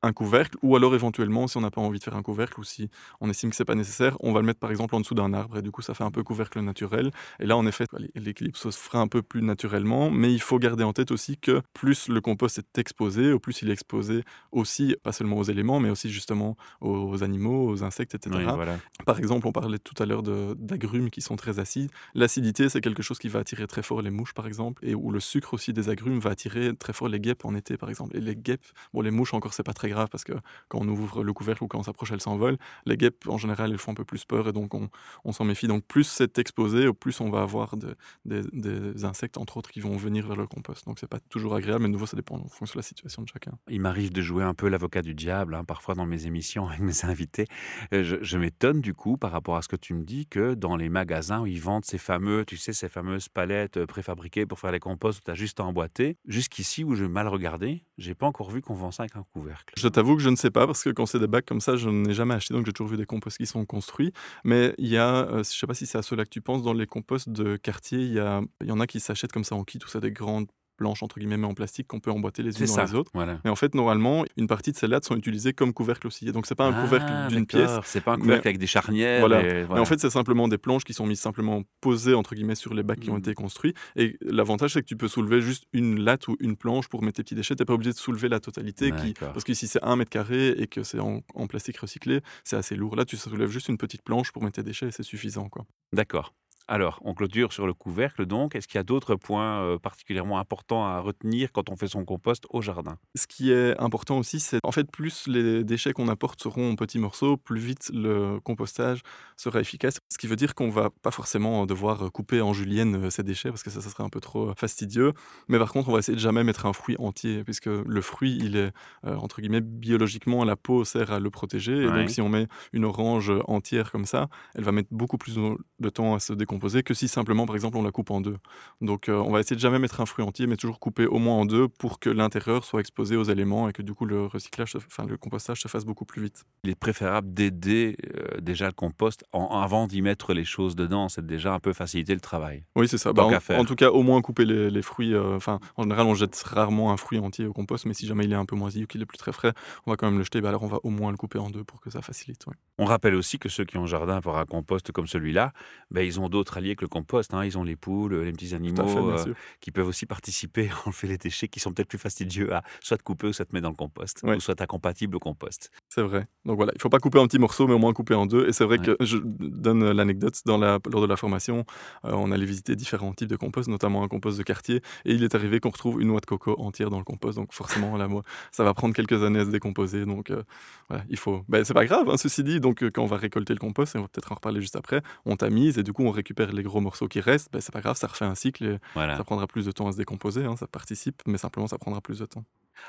un 0.02 0.12
couvercle, 0.12 0.56
ou 0.62 0.76
alors 0.76 0.94
éventuellement, 0.94 1.46
si 1.46 1.56
on 1.56 1.60
n'a 1.60 1.70
pas 1.70 1.80
envie 1.80 1.98
de 1.98 2.04
faire 2.04 2.16
un 2.16 2.22
couvercle, 2.22 2.58
ou 2.60 2.64
si 2.64 2.88
on 3.20 3.28
estime 3.28 3.50
que 3.50 3.56
c'est 3.56 3.64
pas 3.64 3.74
nécessaire, 3.74 4.16
on 4.20 4.32
va 4.32 4.40
le 4.40 4.46
mettre 4.46 4.60
par 4.60 4.70
exemple 4.70 4.94
en 4.94 5.00
dessous 5.00 5.14
d'un 5.14 5.32
arbre, 5.34 5.58
et 5.58 5.62
du 5.62 5.70
coup 5.70 5.82
ça 5.82 5.94
fait 5.94 6.04
un 6.04 6.10
peu 6.10 6.22
couvercle 6.22 6.60
naturel. 6.60 7.10
Et 7.38 7.46
là, 7.46 7.56
en 7.56 7.66
effet, 7.66 7.84
l'équilibre 8.14 8.56
se 8.56 8.70
fera 8.70 9.00
un 9.00 9.08
peu 9.08 9.22
plus 9.22 9.42
naturellement, 9.42 10.10
mais 10.10 10.32
il 10.32 10.40
faut 10.40 10.58
garder 10.58 10.84
en 10.84 10.92
tête 10.92 11.10
aussi 11.10 11.36
que 11.36 11.60
plus 11.74 12.08
le 12.08 12.20
compost 12.20 12.58
est 12.58 12.78
exposé, 12.78 13.32
au 13.32 13.38
plus 13.38 13.62
il 13.62 13.68
est 13.68 13.72
exposé 13.72 14.24
aussi, 14.52 14.96
pas 15.02 15.12
seulement 15.12 15.36
aux 15.36 15.44
éléments, 15.44 15.80
mais 15.80 15.90
aussi 15.90 16.10
justement 16.10 16.56
aux 16.80 17.22
animaux, 17.22 17.68
aux 17.68 17.84
insectes, 17.84 18.14
etc. 18.14 18.36
Oui, 18.38 18.44
voilà. 18.44 18.78
Par 19.04 19.18
exemple, 19.18 19.46
on 19.46 19.52
parlait 19.52 19.78
tout 19.78 20.00
à 20.02 20.06
l'heure 20.06 20.22
d'agrumes 20.22 21.10
qui 21.10 21.20
sont 21.20 21.36
très 21.36 21.58
acides. 21.58 21.90
L'acidité, 22.14 22.68
c'est 22.68 22.80
quelque 22.80 23.02
chose 23.02 23.18
qui 23.18 23.28
va 23.28 23.40
attirer 23.40 23.66
très 23.66 23.82
fort 23.82 24.02
les 24.02 24.10
mouches, 24.10 24.34
par 24.34 24.46
exemple, 24.46 24.84
et 24.84 24.94
où 24.94 25.10
le 25.10 25.20
sucre 25.20 25.54
aussi 25.54 25.72
des 25.72 25.88
agrumes 25.88 26.20
va 26.20 26.30
attirer 26.30 26.74
très 26.74 26.92
fort 26.92 27.08
les 27.08 27.20
guêpes 27.20 27.44
en 27.44 27.54
été, 27.54 27.76
par 27.76 27.90
exemple. 27.90 28.16
Et 28.16 28.20
les 28.20 28.36
guêpes, 28.36 28.64
bon, 28.94 29.02
les 29.02 29.10
mouches 29.10 29.34
encore, 29.34 29.52
c'est 29.52 29.62
pas 29.62 29.74
très 29.74 29.89
grave 29.90 30.08
parce 30.10 30.24
que 30.24 30.32
quand 30.68 30.78
on 30.80 30.88
ouvre 30.88 31.22
le 31.22 31.32
couvercle 31.32 31.64
ou 31.64 31.68
quand 31.68 31.78
on 31.78 31.82
s'approche, 31.82 32.10
elles 32.12 32.20
s'envolent. 32.20 32.58
Les 32.86 32.96
guêpes, 32.96 33.28
en 33.28 33.38
général, 33.38 33.70
elles 33.70 33.78
font 33.78 33.92
un 33.92 33.94
peu 33.94 34.04
plus 34.04 34.24
peur 34.24 34.48
et 34.48 34.52
donc 34.52 34.74
on, 34.74 34.88
on 35.24 35.32
s'en 35.32 35.44
méfie. 35.44 35.66
Donc, 35.66 35.84
plus 35.84 36.04
c'est 36.04 36.38
exposé, 36.38 36.92
plus 36.92 37.20
on 37.20 37.30
va 37.30 37.42
avoir 37.42 37.76
de- 37.76 37.96
des, 38.24 39.04
insectes, 39.04 39.36
entre 39.38 39.56
autres, 39.56 39.70
qui 39.70 39.80
vont 39.80 39.96
venir 39.96 40.26
vers 40.26 40.36
le 40.36 40.46
compost. 40.46 40.86
Donc, 40.86 40.98
c'est 40.98 41.06
pas 41.08 41.20
toujours 41.28 41.54
agréable, 41.54 41.82
mais 41.82 41.88
de 41.88 41.92
nouveau, 41.92 42.06
ça 42.06 42.16
dépend 42.16 42.36
en 42.36 42.48
fonction 42.48 42.74
de 42.74 42.78
la 42.78 42.82
situation 42.82 43.22
de 43.22 43.28
chacun. 43.28 43.52
Il 43.68 43.80
m'arrive 43.80 44.12
de 44.12 44.20
jouer 44.22 44.44
un 44.44 44.54
peu 44.54 44.68
l'avocat 44.68 45.02
du 45.02 45.14
diable, 45.14 45.54
hein, 45.54 45.64
parfois 45.64 45.94
dans 45.94 46.06
mes 46.06 46.26
émissions 46.26 46.68
avec 46.68 46.80
mes 46.80 47.04
invités. 47.04 47.46
Euh, 47.92 48.02
Je, 48.04 48.16
je 48.22 48.38
m'étonne 48.38 48.80
du 48.80 48.94
coup, 48.94 49.16
par 49.16 49.30
rapport 49.32 49.56
à 49.56 49.62
ce 49.62 49.68
que 49.68 49.76
tu 49.76 49.94
me 49.94 50.04
dis, 50.04 50.26
que 50.26 50.54
dans 50.54 50.76
les 50.76 50.88
magasins 50.88 51.40
où 51.42 51.46
ils 51.46 51.60
vendent 51.60 51.84
ces 51.84 51.98
fameux, 51.98 52.44
tu 52.44 52.56
sais, 52.56 52.72
ces 52.72 52.88
fameuses 52.88 53.28
palettes 53.28 53.76
euh, 53.76 53.86
préfabriquées 53.86 54.46
pour 54.46 54.58
faire 54.58 54.72
les 54.72 54.80
composts 54.80 55.18
où 55.20 55.22
tu 55.24 55.30
as 55.30 55.34
juste 55.34 55.60
à 55.60 55.64
emboîter, 55.64 56.16
jusqu'ici 56.26 56.84
où 56.84 56.94
j'ai 56.94 57.08
mal 57.08 57.28
regardé, 57.28 57.84
j'ai 57.98 58.14
pas 58.14 58.26
encore 58.26 58.50
vu 58.50 58.60
qu'on 58.62 58.74
vend 58.74 58.90
ça 58.90 59.02
avec 59.04 59.16
un 59.16 59.24
couvercle. 59.32 59.74
Je 59.80 59.88
t'avoue 59.88 60.16
que 60.16 60.22
je 60.22 60.28
ne 60.28 60.36
sais 60.36 60.50
pas 60.50 60.66
parce 60.66 60.84
que 60.84 60.90
quand 60.90 61.06
c'est 61.06 61.18
des 61.18 61.26
bacs 61.26 61.46
comme 61.46 61.60
ça, 61.62 61.76
je 61.76 61.88
n'ai 61.88 62.12
jamais 62.12 62.34
acheté, 62.34 62.52
donc 62.52 62.66
j'ai 62.66 62.72
toujours 62.72 62.90
vu 62.90 62.98
des 62.98 63.06
composts 63.06 63.38
qui 63.38 63.46
sont 63.46 63.64
construits. 63.64 64.12
Mais 64.44 64.74
il 64.76 64.88
y 64.88 64.98
a, 64.98 65.26
euh, 65.30 65.38
je 65.38 65.58
sais 65.58 65.66
pas 65.66 65.72
si 65.74 65.86
c'est 65.86 65.96
à 65.96 66.02
ceux-là 66.02 66.24
que 66.24 66.30
tu 66.30 66.42
penses, 66.42 66.62
dans 66.62 66.74
les 66.74 66.86
composts 66.86 67.30
de 67.30 67.56
quartier, 67.56 67.98
il 68.00 68.12
y, 68.12 68.18
a, 68.18 68.42
il 68.60 68.68
y 68.68 68.72
en 68.72 68.80
a 68.80 68.86
qui 68.86 69.00
s'achètent 69.00 69.32
comme 69.32 69.44
ça 69.44 69.54
en 69.54 69.64
kit, 69.64 69.78
ou 69.82 69.88
ça 69.88 70.00
des 70.00 70.12
grandes 70.12 70.48
planches 70.80 71.02
entre 71.02 71.18
guillemets 71.18 71.36
mais 71.36 71.46
en 71.46 71.54
plastique 71.54 71.86
qu'on 71.86 72.00
peut 72.00 72.10
emboîter 72.10 72.42
les 72.42 72.58
unes 72.58 72.66
dans 72.66 72.72
ça. 72.74 72.84
les 72.86 72.94
autres. 72.94 73.10
Voilà. 73.14 73.38
Mais 73.44 73.50
en 73.50 73.56
fait, 73.56 73.74
normalement, 73.74 74.24
une 74.38 74.46
partie 74.46 74.72
de 74.72 74.76
ces 74.76 74.86
lattes 74.88 75.04
sont 75.04 75.16
utilisées 75.16 75.52
comme 75.52 75.72
couvercle 75.74 76.06
aussi. 76.06 76.24
Donc 76.32 76.46
c'est 76.46 76.54
pas 76.54 76.66
un 76.66 76.74
Ah, 76.74 76.82
couvercle 76.82 77.12
d'une 77.28 77.46
pièce. 77.46 77.70
C'est 77.84 78.00
pas 78.00 78.12
un 78.12 78.16
mais- 78.16 78.22
couvercle 78.22 78.48
avec 78.48 78.58
des 78.58 78.66
charnières. 78.66 79.20
Voilà. 79.20 79.42
et 79.42 79.66
Mais 79.70 79.78
en 79.78 79.84
fait, 79.84 80.00
c'est 80.00 80.10
simplement 80.10 80.48
des 80.48 80.58
planches 80.58 80.84
qui 80.84 80.94
sont 80.94 81.06
mises 81.06 81.20
simplement 81.20 81.62
posées 81.82 82.14
entre 82.14 82.34
guillemets 82.34 82.54
sur 82.54 82.72
les 82.74 82.82
bacs 82.82 83.00
qui 83.00 83.10
ont 83.10 83.14
Mhm. 83.14 83.18
été 83.20 83.34
construits. 83.34 83.74
Et 83.96 84.16
l'avantage, 84.22 84.72
c'est 84.72 84.80
que 84.80 84.86
tu 84.86 84.96
peux 84.96 85.08
soulever 85.08 85.40
juste 85.42 85.64
une 85.74 86.00
latte 86.00 86.26
ou 86.28 86.36
une 86.40 86.56
planche 86.56 86.88
pour 86.88 87.02
mettre 87.02 87.16
tes 87.18 87.22
petits 87.24 87.34
déchets. 87.34 87.54
Tu 87.54 87.62
n'es 87.62 87.66
pas 87.66 87.74
obligé 87.74 87.92
de 87.92 87.98
soulever 87.98 88.28
la 88.28 88.40
totalité. 88.40 88.90
Qui... 88.92 89.12
Parce 89.14 89.44
que 89.44 89.52
si 89.54 89.68
c'est 89.68 89.82
un 89.84 89.96
mètre 89.96 90.10
carré 90.10 90.48
et 90.56 90.66
que 90.66 90.82
c'est 90.82 90.98
en, 91.00 91.20
en 91.34 91.46
plastique 91.46 91.76
recyclé, 91.78 92.20
c'est 92.44 92.56
assez 92.56 92.74
lourd. 92.76 92.96
Là, 92.96 93.04
tu 93.04 93.16
soulèves 93.16 93.50
juste 93.50 93.68
une 93.68 93.78
petite 93.78 94.02
planche 94.02 94.32
pour 94.32 94.42
mettre 94.42 94.56
tes 94.56 94.62
déchets 94.62 94.88
et 94.88 94.90
c'est 94.92 95.02
suffisant. 95.02 95.48
D'accord. 95.92 96.32
Alors, 96.68 97.00
on 97.04 97.14
clôture 97.14 97.52
sur 97.52 97.66
le 97.66 97.74
couvercle 97.74 98.26
donc. 98.26 98.54
Est-ce 98.54 98.68
qu'il 98.68 98.78
y 98.78 98.80
a 98.80 98.84
d'autres 98.84 99.16
points 99.16 99.60
euh, 99.60 99.78
particulièrement 99.78 100.38
importants 100.38 100.86
à 100.86 101.00
retenir 101.00 101.50
quand 101.52 101.68
on 101.68 101.76
fait 101.76 101.88
son 101.88 102.04
compost 102.04 102.44
au 102.50 102.62
jardin? 102.62 102.96
Ce 103.16 103.26
qui 103.26 103.50
est 103.50 103.76
important 103.78 104.18
aussi, 104.18 104.38
c'est 104.38 104.60
en 104.62 104.70
fait 104.70 104.88
plus 104.90 105.26
les 105.26 105.64
déchets 105.64 105.92
qu'on 105.92 106.08
apporte 106.08 106.40
seront 106.40 106.70
en 106.70 106.76
petits 106.76 106.98
morceaux, 106.98 107.36
plus 107.36 107.60
vite 107.60 107.90
le 107.92 108.38
compostage 108.40 109.02
sera 109.36 109.60
efficace. 109.60 109.98
Ce 110.12 110.18
qui 110.18 110.26
veut 110.26 110.36
dire 110.36 110.54
qu'on 110.54 110.70
va 110.70 110.90
pas 111.02 111.10
forcément 111.10 111.66
devoir 111.66 112.12
couper 112.12 112.40
en 112.40 112.52
julienne 112.52 113.06
euh, 113.06 113.10
ces 113.10 113.22
déchets 113.22 113.48
parce 113.48 113.62
que 113.62 113.70
ça, 113.70 113.80
ça 113.80 113.90
serait 113.90 114.04
un 114.04 114.08
peu 114.08 114.20
trop 114.20 114.54
fastidieux. 114.54 115.12
Mais 115.48 115.58
par 115.58 115.72
contre, 115.72 115.88
on 115.88 115.92
va 115.92 115.98
essayer 115.98 116.16
de 116.16 116.22
jamais 116.22 116.44
mettre 116.44 116.66
un 116.66 116.72
fruit 116.72 116.96
entier 116.98 117.42
puisque 117.42 117.66
le 117.66 118.00
fruit, 118.00 118.38
il 118.40 118.56
est 118.56 118.72
euh, 119.06 119.16
entre 119.16 119.40
guillemets 119.40 119.60
biologiquement 119.60 120.44
la 120.44 120.56
peau 120.56 120.84
sert 120.84 121.10
à 121.10 121.18
le 121.18 121.30
protéger. 121.30 121.82
Et 121.82 121.86
donc, 121.86 122.10
si 122.10 122.20
on 122.20 122.28
met 122.28 122.46
une 122.72 122.84
orange 122.84 123.32
entière 123.46 123.90
comme 123.90 124.04
ça, 124.04 124.28
elle 124.54 124.64
va 124.64 124.72
mettre 124.72 124.88
beaucoup 124.90 125.18
plus 125.18 125.34
de 125.34 125.88
temps 125.88 126.14
à 126.14 126.20
se 126.20 126.32
décomposer 126.32 126.49
que 126.58 126.94
si 126.94 127.08
simplement, 127.08 127.46
par 127.46 127.54
exemple, 127.54 127.76
on 127.76 127.82
la 127.82 127.90
coupe 127.90 128.10
en 128.10 128.20
deux. 128.20 128.36
Donc, 128.80 129.08
euh, 129.08 129.14
on 129.14 129.30
va 129.30 129.40
essayer 129.40 129.56
de 129.56 129.60
jamais 129.60 129.78
mettre 129.78 130.00
un 130.00 130.06
fruit 130.06 130.24
entier, 130.24 130.46
mais 130.46 130.56
toujours 130.56 130.80
couper 130.80 131.06
au 131.06 131.18
moins 131.18 131.34
en 131.34 131.44
deux 131.44 131.68
pour 131.68 131.98
que 131.98 132.10
l'intérieur 132.10 132.64
soit 132.64 132.80
exposé 132.80 133.16
aux 133.16 133.24
éléments 133.24 133.68
et 133.68 133.72
que 133.72 133.82
du 133.82 133.94
coup 133.94 134.04
le 134.04 134.26
recyclage, 134.26 134.76
enfin 134.76 135.04
le 135.06 135.16
compostage 135.16 135.60
se 135.60 135.68
fasse 135.68 135.84
beaucoup 135.84 136.04
plus 136.04 136.22
vite. 136.22 136.44
Il 136.64 136.70
est 136.70 136.74
préférable 136.74 137.32
d'aider 137.32 137.96
euh, 138.16 138.40
déjà 138.40 138.66
le 138.66 138.72
compost 138.72 139.24
en, 139.32 139.60
avant 139.60 139.86
d'y 139.86 140.02
mettre 140.02 140.32
les 140.32 140.44
choses 140.44 140.76
dedans. 140.76 141.08
C'est 141.08 141.26
déjà 141.26 141.52
un 141.52 141.60
peu 141.60 141.72
faciliter 141.72 142.14
le 142.14 142.20
travail. 142.20 142.64
Oui, 142.76 142.88
c'est 142.88 142.98
ça. 142.98 143.12
Bah, 143.12 143.28
en, 143.50 143.64
tout 143.64 143.74
cas, 143.74 143.90
au 143.90 144.02
moins 144.02 144.20
couper 144.22 144.44
les, 144.44 144.82
fruits. 144.82 145.14
Euh, 145.14 145.36
enfin, 145.36 145.60
en 145.76 145.82
général, 145.82 146.06
on 146.06 146.14
jette 146.14 146.36
rarement 146.42 146.92
un 146.92 146.96
fruit 146.96 147.18
entier 147.18 147.46
au 147.46 147.52
compost, 147.52 147.86
mais 147.86 147.94
si 147.94 148.06
jamais 148.06 148.24
il 148.24 148.32
est 148.32 148.36
un 148.36 148.46
peu 148.46 148.56
moisi 148.56 148.84
ou 148.84 148.86
qu'il 148.86 149.02
est 149.02 149.06
plus 149.06 149.18
très 149.18 149.32
frais, 149.32 149.52
on 149.86 149.90
va 149.90 149.96
quand 149.96 150.06
même 150.06 150.18
le 150.18 150.24
jeter. 150.24 150.40
Bah, 150.40 150.48
alors, 150.48 150.62
on 150.62 150.68
va 150.68 150.78
au 150.82 150.90
moins 150.90 151.10
le 151.10 151.16
couper 151.16 151.38
en 151.38 151.50
deux 151.50 151.64
pour 151.64 151.80
que 151.80 151.90
ça 151.90 152.02
facilite. 152.02 152.44
On 152.78 152.84
rappelle 152.84 153.14
aussi 153.14 153.38
que 153.38 153.48
ceux 153.48 153.64
qui 153.64 153.76
ont 153.76 153.84
un 153.84 153.86
jardin 153.86 154.20
pour 154.20 154.38
un 154.38 154.46
compost 154.46 154.92
comme 154.92 155.06
celui-là, 155.06 155.52
ben, 155.90 156.02
ils 156.02 156.20
ont 156.20 156.28
d'autres 156.28 156.39
alliés 156.56 156.76
que 156.76 156.84
le 156.84 156.88
compost. 156.88 157.32
Hein. 157.34 157.44
Ils 157.44 157.58
ont 157.58 157.64
les 157.64 157.76
poules, 157.76 158.14
les 158.14 158.32
petits 158.32 158.54
animaux 158.54 159.10
euh, 159.10 159.34
qui 159.60 159.70
peuvent 159.70 159.88
aussi 159.88 160.06
participer 160.06 160.68
à 160.84 160.88
enlever 160.88 161.08
les 161.08 161.18
déchets 161.18 161.48
qui 161.48 161.60
sont 161.60 161.72
peut-être 161.72 161.88
plus 161.88 161.98
fastidieux 161.98 162.52
à 162.54 162.62
soit 162.80 163.00
couper 163.02 163.28
ou 163.28 163.32
soit 163.32 163.44
te 163.44 163.54
mettre 163.54 163.64
dans 163.64 163.70
le 163.70 163.76
compost, 163.76 164.22
ou 164.24 164.40
soit 164.40 164.60
incompatible 164.60 165.16
au 165.16 165.20
compost. 165.20 165.70
C'est 165.92 166.02
vrai. 166.02 166.28
Donc 166.44 166.54
voilà, 166.54 166.70
il 166.72 166.76
ne 166.76 166.80
faut 166.80 166.88
pas 166.88 167.00
couper 167.00 167.18
en 167.18 167.26
petits 167.26 167.40
morceaux, 167.40 167.66
mais 167.66 167.74
au 167.74 167.78
moins 167.78 167.92
couper 167.92 168.14
en 168.14 168.24
deux. 168.24 168.48
Et 168.48 168.52
c'est 168.52 168.64
vrai 168.64 168.78
que 168.78 168.96
je 169.00 169.18
donne 169.18 169.90
l'anecdote, 169.90 170.40
dans 170.46 170.56
la, 170.56 170.78
lors 170.88 171.02
de 171.02 171.06
la 171.06 171.16
formation, 171.16 171.64
euh, 172.04 172.12
on 172.12 172.30
allait 172.30 172.46
visiter 172.46 172.76
différents 172.76 173.12
types 173.12 173.28
de 173.28 173.34
compost, 173.34 173.68
notamment 173.68 174.04
un 174.04 174.08
compost 174.08 174.38
de 174.38 174.44
quartier, 174.44 174.76
et 175.04 175.14
il 175.14 175.24
est 175.24 175.34
arrivé 175.34 175.58
qu'on 175.58 175.70
retrouve 175.70 176.00
une 176.00 176.06
noix 176.06 176.20
de 176.20 176.26
coco 176.26 176.54
entière 176.60 176.90
dans 176.90 176.98
le 176.98 177.04
compost. 177.04 177.36
Donc 177.36 177.52
forcément, 177.52 177.96
là, 177.96 178.06
moi, 178.06 178.22
ça 178.52 178.62
va 178.62 178.72
prendre 178.72 178.94
quelques 178.94 179.20
années 179.24 179.40
à 179.40 179.44
se 179.44 179.50
décomposer. 179.50 180.06
Donc 180.06 180.30
euh, 180.30 180.44
voilà, 180.88 181.02
il 181.10 181.18
faut. 181.18 181.44
Ben, 181.48 181.64
c'est 181.64 181.74
pas 181.74 181.84
grave, 181.84 182.08
hein, 182.08 182.16
ceci 182.16 182.44
dit. 182.44 182.60
Donc 182.60 182.88
quand 182.90 183.02
on 183.02 183.06
va 183.06 183.16
récolter 183.16 183.52
le 183.52 183.58
compost, 183.58 183.96
et 183.96 183.98
on 183.98 184.02
va 184.02 184.08
peut-être 184.08 184.30
en 184.30 184.36
reparler 184.36 184.60
juste 184.60 184.76
après, 184.76 185.02
on 185.26 185.34
tamise 185.34 185.76
et 185.76 185.82
du 185.82 185.92
coup 185.92 186.04
on 186.04 186.12
récupère 186.12 186.52
les 186.52 186.62
gros 186.62 186.80
morceaux 186.80 187.08
qui 187.08 187.20
restent. 187.20 187.52
Ben, 187.52 187.60
c'est 187.60 187.72
pas 187.72 187.80
grave, 187.80 187.96
ça 187.96 188.06
refait 188.06 188.26
un 188.26 188.36
cycle 188.36 188.64
et 188.64 188.78
ça 188.94 189.24
prendra 189.24 189.48
plus 189.48 189.66
de 189.66 189.72
temps 189.72 189.88
à 189.88 189.92
se 189.92 189.96
décomposer. 189.96 190.44
Hein, 190.44 190.54
ça 190.56 190.68
participe, 190.68 191.20
mais 191.26 191.36
simplement 191.36 191.66
ça 191.66 191.78
prendra 191.78 192.00
plus 192.00 192.20
de 192.20 192.26
temps. 192.26 192.44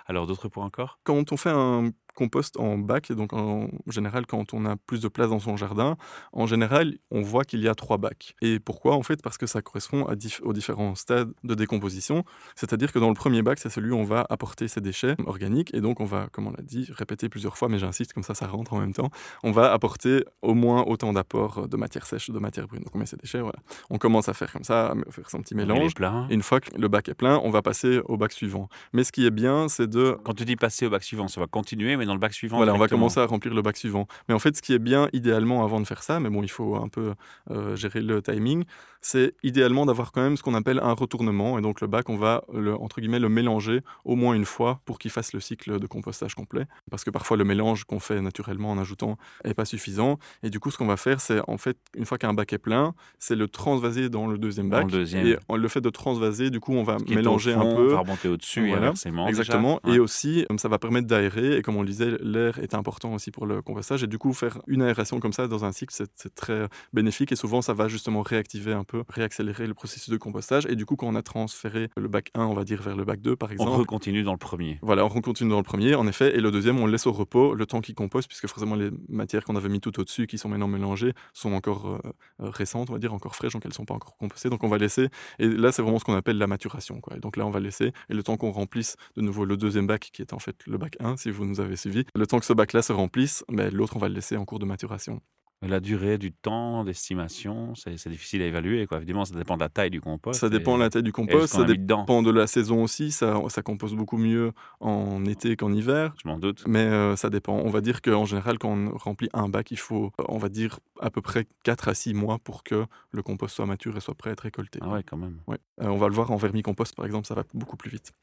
Alors 0.06 0.28
d'autres 0.28 0.48
points 0.48 0.66
encore? 0.66 1.00
Quand 1.04 1.32
on 1.32 1.38
fait 1.38 1.50
un 1.50 1.92
compost 2.16 2.58
en 2.58 2.78
bac, 2.78 3.12
et 3.12 3.16
donc 3.16 3.34
en 3.34 3.68
général 3.88 4.26
quand 4.26 4.54
on 4.54 4.66
a 4.66 4.76
plus 4.76 5.02
de 5.02 5.08
place 5.08 5.30
dans 5.30 5.40
son 5.40 5.58
jardin, 5.58 5.98
en 6.34 6.46
général 6.46 6.98
on 7.12 7.22
voit 7.22 7.44
qu'il 7.44 7.62
y 7.62 7.68
a 7.68 7.76
trois 7.76 7.98
bacs. 7.98 8.36
Et 8.42 8.60
pourquoi? 8.60 8.96
En 8.96 9.04
fait 9.04 9.22
parce 9.22 9.38
que 9.38 9.48
ça 9.48 9.62
correspond 9.62 10.06
à 10.06 10.16
aux 10.44 10.54
différents 10.54 10.96
stades 10.96 11.34
de 11.44 11.56
décomposition. 11.56 12.24
C'est-à-dire 12.56 12.92
que 12.92 13.00
dans 13.00 13.10
le 13.10 13.16
premier 13.16 13.42
bac, 13.42 13.60
c'est 13.60 13.70
celui 13.70 13.92
où 13.92 13.96
on 13.96 14.04
va 14.04 14.26
apporter 14.30 14.68
ses 14.68 14.82
déchets 14.82 15.16
organiques, 15.26 15.74
et 15.74 15.82
donc 15.82 16.00
on 16.00 16.06
va, 16.06 16.28
comme 16.32 16.48
on 16.48 16.52
l'a 16.52 16.64
dit, 16.64 16.88
répéter 16.92 17.30
plusieurs 17.30 17.58
fois, 17.58 17.70
mais 17.70 17.80
j'insiste 17.80 18.14
comme 18.14 18.24
ça, 18.24 18.36
ça 18.36 18.48
rentre 18.48 18.74
en 18.74 18.80
même 18.80 18.94
temps, 18.94 19.10
on 19.44 19.52
va 19.52 19.72
apporter 19.72 20.24
au 20.42 20.54
moins 20.54 20.84
autant 20.84 21.14
d'apports 21.14 21.68
de 21.68 21.78
matière 21.78 22.06
sèche, 22.06 22.30
de 22.30 22.40
matière 22.40 22.68
brune. 22.68 22.84
Donc 22.84 22.96
on 22.96 23.00
met 23.00 23.06
ses 23.06 23.18
déchets, 23.18 23.42
voilà. 23.42 23.60
On 23.90 23.98
commence 23.98 24.30
à 24.30 24.34
faire 24.34 24.52
comme 24.52 24.64
ça, 24.64 24.92
à 24.92 25.12
faire 25.12 25.30
son 25.30 25.42
petit 25.42 25.56
mélange. 25.56 25.94
Et 26.30 26.34
une 26.34 26.44
fois 26.44 26.60
que 26.60 26.78
le 26.78 26.88
bac 26.88 27.10
est 27.10 27.14
plein, 27.14 27.40
on 27.44 27.50
va 27.50 27.62
passer 27.62 28.02
au 28.06 28.18
bac 28.18 28.32
suivant. 28.32 28.70
Mais 28.94 29.04
ce 29.04 29.12
qui 29.12 29.26
est 29.26 29.32
bien, 29.32 29.68
c'est 29.70 29.88
de... 29.88 30.18
Quand 30.24 30.34
tu 30.34 30.46
dis 30.46 30.56
passer 30.56 30.86
au 30.86 30.90
bac 30.90 31.04
suivant, 31.04 31.28
ça 31.28 31.42
va 31.42 31.48
continuer, 31.48 31.96
mais 32.02 32.08
dans 32.08 32.14
le 32.14 32.20
bac 32.20 32.34
suivant. 32.34 32.58
Voilà, 32.58 32.74
on 32.74 32.80
va 32.80 32.88
commencer 32.88 33.20
à 33.20 33.26
remplir 33.28 33.54
le 33.54 33.62
bac 33.62 33.78
suivant. 33.78 34.08
Mais 34.28 34.34
en 34.34 34.40
fait, 34.40 34.58
ce 34.58 34.62
qui 34.62 34.74
est 34.74 34.80
bien 34.80 35.08
idéalement 35.14 35.64
avant 35.64 35.80
de 35.80 35.86
faire 35.86 36.02
ça, 36.02 36.20
mais 36.20 36.30
bon, 36.30 36.42
il 36.42 36.50
faut 36.50 36.76
un 36.76 36.88
peu 36.88 37.14
euh, 37.52 37.76
gérer 37.76 38.02
le 38.02 38.22
timing, 38.24 38.66
c'est 39.02 39.34
idéalement 39.44 39.86
d'avoir 39.86 40.12
quand 40.12 40.22
même 40.22 40.38
ce 40.38 40.44
qu'on 40.44 40.54
appelle 40.54 40.80
un 40.80 40.94
retournement. 40.94 41.58
Et 41.58 41.62
donc 41.62 41.82
le 41.82 41.88
bac, 41.88 42.10
on 42.10 42.18
va 42.18 42.44
le, 42.54 42.76
entre 42.76 43.02
guillemets 43.02 43.20
le 43.20 43.30
mélanger 43.30 43.82
au 44.06 44.16
moins 44.16 44.34
une 44.34 44.46
fois 44.46 44.82
pour 44.86 45.00
qu'il 45.00 45.12
fasse 45.12 45.34
le 45.34 45.40
cycle 45.40 45.80
de 45.80 45.88
compostage 45.88 46.36
complet. 46.36 46.66
Parce 46.90 47.04
que 47.04 47.10
parfois 47.10 47.38
le 47.38 47.44
mélange 47.44 47.84
qu'on 47.86 48.00
fait 48.00 48.22
naturellement 48.22 48.72
en 48.72 48.78
ajoutant 48.78 49.18
n'est 49.44 49.54
pas 49.54 49.66
suffisant. 49.66 50.20
Et 50.44 50.50
du 50.50 50.60
coup, 50.60 50.72
ce 50.72 50.78
qu'on 50.78 50.86
va 50.86 50.98
faire, 50.98 51.20
c'est 51.22 51.42
en 51.48 51.58
fait, 51.58 51.78
une 51.96 52.06
fois 52.06 52.18
qu'un 52.18 52.34
bac 52.34 52.54
est 52.54 52.58
plein, 52.58 52.94
c'est 53.20 53.36
le 53.36 53.48
transvaser 53.48 54.10
dans 54.10 54.28
le 54.28 54.38
deuxième 54.38 54.70
bac. 54.70 54.86
le 54.86 54.92
deuxième. 54.92 55.26
Et 55.26 55.38
le 55.54 55.68
fait 55.68 55.82
de 55.82 55.90
transvaser, 55.90 56.50
du 56.50 56.60
coup, 56.60 56.74
on 56.74 56.84
va 56.84 56.98
mélanger 57.08 57.54
un 57.54 57.76
peu. 57.76 57.92
On 57.92 57.96
va 57.96 58.00
remonter 58.00 58.28
au-dessus 58.28 58.68
voilà. 58.68 58.88
inversement. 58.88 59.28
Exactement. 59.28 59.80
Et 59.88 60.00
aussi, 60.00 60.46
ça 60.58 60.68
va 60.68 60.78
permettre 60.78 61.08
d'aérer. 61.08 61.58
Et 61.58 61.62
comme 61.62 61.76
on 61.76 61.82
le 61.82 61.88
disait, 61.88 62.18
l'air 62.22 62.60
est 62.60 62.76
important 62.76 63.14
aussi 63.14 63.32
pour 63.32 63.46
le 63.46 63.62
compostage. 63.62 64.04
Et 64.04 64.08
du 64.08 64.18
coup, 64.18 64.34
faire 64.34 64.60
une 64.68 64.82
aération 64.82 65.20
comme 65.20 65.34
ça 65.34 65.48
dans 65.48 65.66
un 65.66 65.72
cycle, 65.72 65.94
c'est 65.94 66.36
très 66.36 66.68
bénéfique. 66.94 67.32
Et 67.32 67.36
souvent, 67.36 67.62
ça 67.62 67.74
va 67.74 67.88
justement 67.88 68.22
réactiver 68.22 68.74
un 68.74 68.84
peu, 68.84 68.91
réaccélérer 69.10 69.68
le 69.68 69.74
processus 69.74 70.10
de 70.10 70.18
compostage. 70.18 70.66
Et 70.68 70.76
du 70.76 70.86
coup, 70.86 70.96
quand 70.96 71.08
on 71.08 71.16
a 71.16 71.22
transféré 71.22 71.90
le 71.98 72.08
bac 72.08 72.32
1, 72.36 72.46
on 72.46 72.54
va 72.54 72.64
dire, 72.64 72.82
vers 72.82 72.96
le 72.96 73.06
bac 73.06 73.22
2, 73.22 73.36
par 73.36 73.52
exemple. 73.52 73.72
On 73.72 73.84
continue 73.86 74.24
dans 74.24 74.32
le 74.32 74.38
premier. 74.38 74.80
Voilà, 74.82 75.06
on 75.06 75.22
continue 75.22 75.50
dans 75.50 75.58
le 75.58 75.64
premier, 75.64 75.96
en 75.96 76.08
effet. 76.08 76.36
Et 76.36 76.42
le 76.42 76.52
deuxième, 76.52 76.80
on 76.80 76.86
le 76.86 76.92
laisse 76.92 77.08
au 77.08 77.12
repos 77.12 77.54
le 77.54 77.66
temps 77.66 77.82
qu'il 77.82 77.96
compose, 77.96 78.28
puisque 78.28 78.48
forcément, 78.48 78.76
les 78.76 78.90
matières 79.10 79.44
qu'on 79.44 79.56
avait 79.56 79.70
mis 79.70 79.80
tout 79.80 80.00
au-dessus, 80.00 80.28
qui 80.28 80.38
sont 80.38 80.50
maintenant 80.50 80.68
mélangées, 80.68 81.14
sont 81.34 81.54
encore 81.54 81.90
euh, 81.90 82.00
euh, 82.42 82.50
récentes, 82.50 82.90
on 82.90 82.94
va 82.94 83.00
dire, 83.00 83.14
encore 83.14 83.36
fraîches, 83.36 83.54
donc 83.54 83.64
elles 83.66 83.72
ne 83.72 83.76
sont 83.76 83.86
pas 83.86 83.94
encore 83.94 84.18
compostées. 84.18 84.50
Donc 84.50 84.64
on 84.64 84.68
va 84.68 84.78
laisser. 84.78 85.10
Et 85.40 85.48
là, 85.48 85.72
c'est 85.72 85.82
vraiment 85.82 86.00
ce 86.00 86.06
qu'on 86.06 86.16
appelle 86.16 86.38
la 86.38 86.48
maturation. 86.48 87.02
Quoi. 87.02 87.18
Et 87.18 87.20
donc 87.20 87.38
là, 87.38 87.46
on 87.46 87.52
va 87.52 87.60
laisser. 87.60 87.94
Et 88.10 88.14
le 88.14 88.24
temps 88.24 88.38
qu'on 88.38 88.52
remplisse 88.52 88.96
de 89.16 89.22
nouveau 89.22 89.46
le 89.46 89.58
deuxième 89.58 89.88
bac, 89.88 90.10
qui 90.14 90.22
est 90.22 90.34
en 90.34 90.40
fait 90.40 90.56
le 90.66 90.78
bac 90.78 90.98
1, 91.00 91.18
si 91.18 91.32
vous 91.32 91.46
nous 91.46 91.60
avez 91.60 91.76
suivi, 91.76 92.06
le 92.16 92.28
temps 92.28 92.40
que 92.40 92.46
ce 92.46 92.54
bac-là 92.54 92.82
se 92.82 92.94
remplisse, 92.94 93.44
mais 93.50 93.70
ben, 93.70 93.74
l'autre, 93.74 93.96
on 93.96 94.00
va 94.00 94.10
le 94.10 94.16
laisser 94.16 94.38
en 94.38 94.46
cours 94.46 94.60
de 94.60 94.66
maturation. 94.66 95.22
La 95.68 95.80
durée 95.80 96.18
du 96.18 96.32
temps 96.32 96.84
d'estimation, 96.84 97.76
c'est 97.76 98.10
difficile 98.10 98.42
à 98.42 98.48
évaluer. 98.48 98.88
Quoi. 98.88 98.98
Évidemment, 98.98 99.26
ça 99.26 99.36
dépend 99.36 99.56
de 99.56 99.62
la 99.62 99.70
taille 99.70 99.92
du 99.92 100.02
compost. 100.02 100.40
Ça 100.40 100.50
dépend 100.50 100.76
de 100.76 100.82
la 100.82 100.90
taille 100.90 101.04
du 101.04 101.12
compost, 101.12 101.54
ça 101.54 101.64
dépend 101.64 102.24
de 102.24 102.32
la 102.32 102.48
saison 102.48 102.84
aussi. 102.84 103.12
Ça, 103.12 103.40
ça 103.48 103.62
compose 103.62 103.94
beaucoup 103.94 104.18
mieux 104.18 104.54
en 104.80 105.24
été 105.26 105.56
qu'en 105.56 105.72
hiver. 105.72 106.16
Je 106.24 106.28
m'en 106.28 106.40
doute. 106.40 106.64
Mais 106.68 106.80
euh, 106.80 107.16
ça 107.16 107.30
dépend. 107.30 107.58
On 107.58 107.70
va 107.70 107.82
dire 107.82 108.02
qu'en 108.02 108.26
général, 108.26 108.58
quand 108.58 108.70
on 108.70 108.98
remplit 108.98 109.30
un 109.34 109.50
bac, 109.50 109.70
il 109.70 109.78
faut, 109.78 110.12
on 110.28 110.40
va 110.40 110.50
dire, 110.50 110.80
à 111.00 111.12
peu 111.12 111.22
près 111.22 111.46
4 111.64 111.90
à 111.90 111.94
6 111.94 112.16
mois 112.16 112.40
pour 112.40 112.64
que 112.64 112.86
le 113.12 113.22
compost 113.22 113.56
soit 113.56 113.68
mature 113.68 113.96
et 113.96 114.02
soit 114.02 114.16
prêt 114.16 114.32
à 114.32 114.34
être 114.34 114.42
récolté. 114.42 114.80
Ah 114.82 114.90
ouais, 114.90 115.04
quand 115.04 115.18
même. 115.18 115.42
Ouais. 115.46 115.58
Euh, 115.82 115.88
on 115.88 115.98
va 115.98 116.08
le 116.08 116.14
voir 116.14 116.32
en 116.32 116.38
vermicompost, 116.38 116.96
par 116.96 117.06
exemple, 117.06 117.28
ça 117.28 117.36
va 117.36 117.44
beaucoup 117.54 117.78
plus 117.78 117.92
vite. 117.92 118.14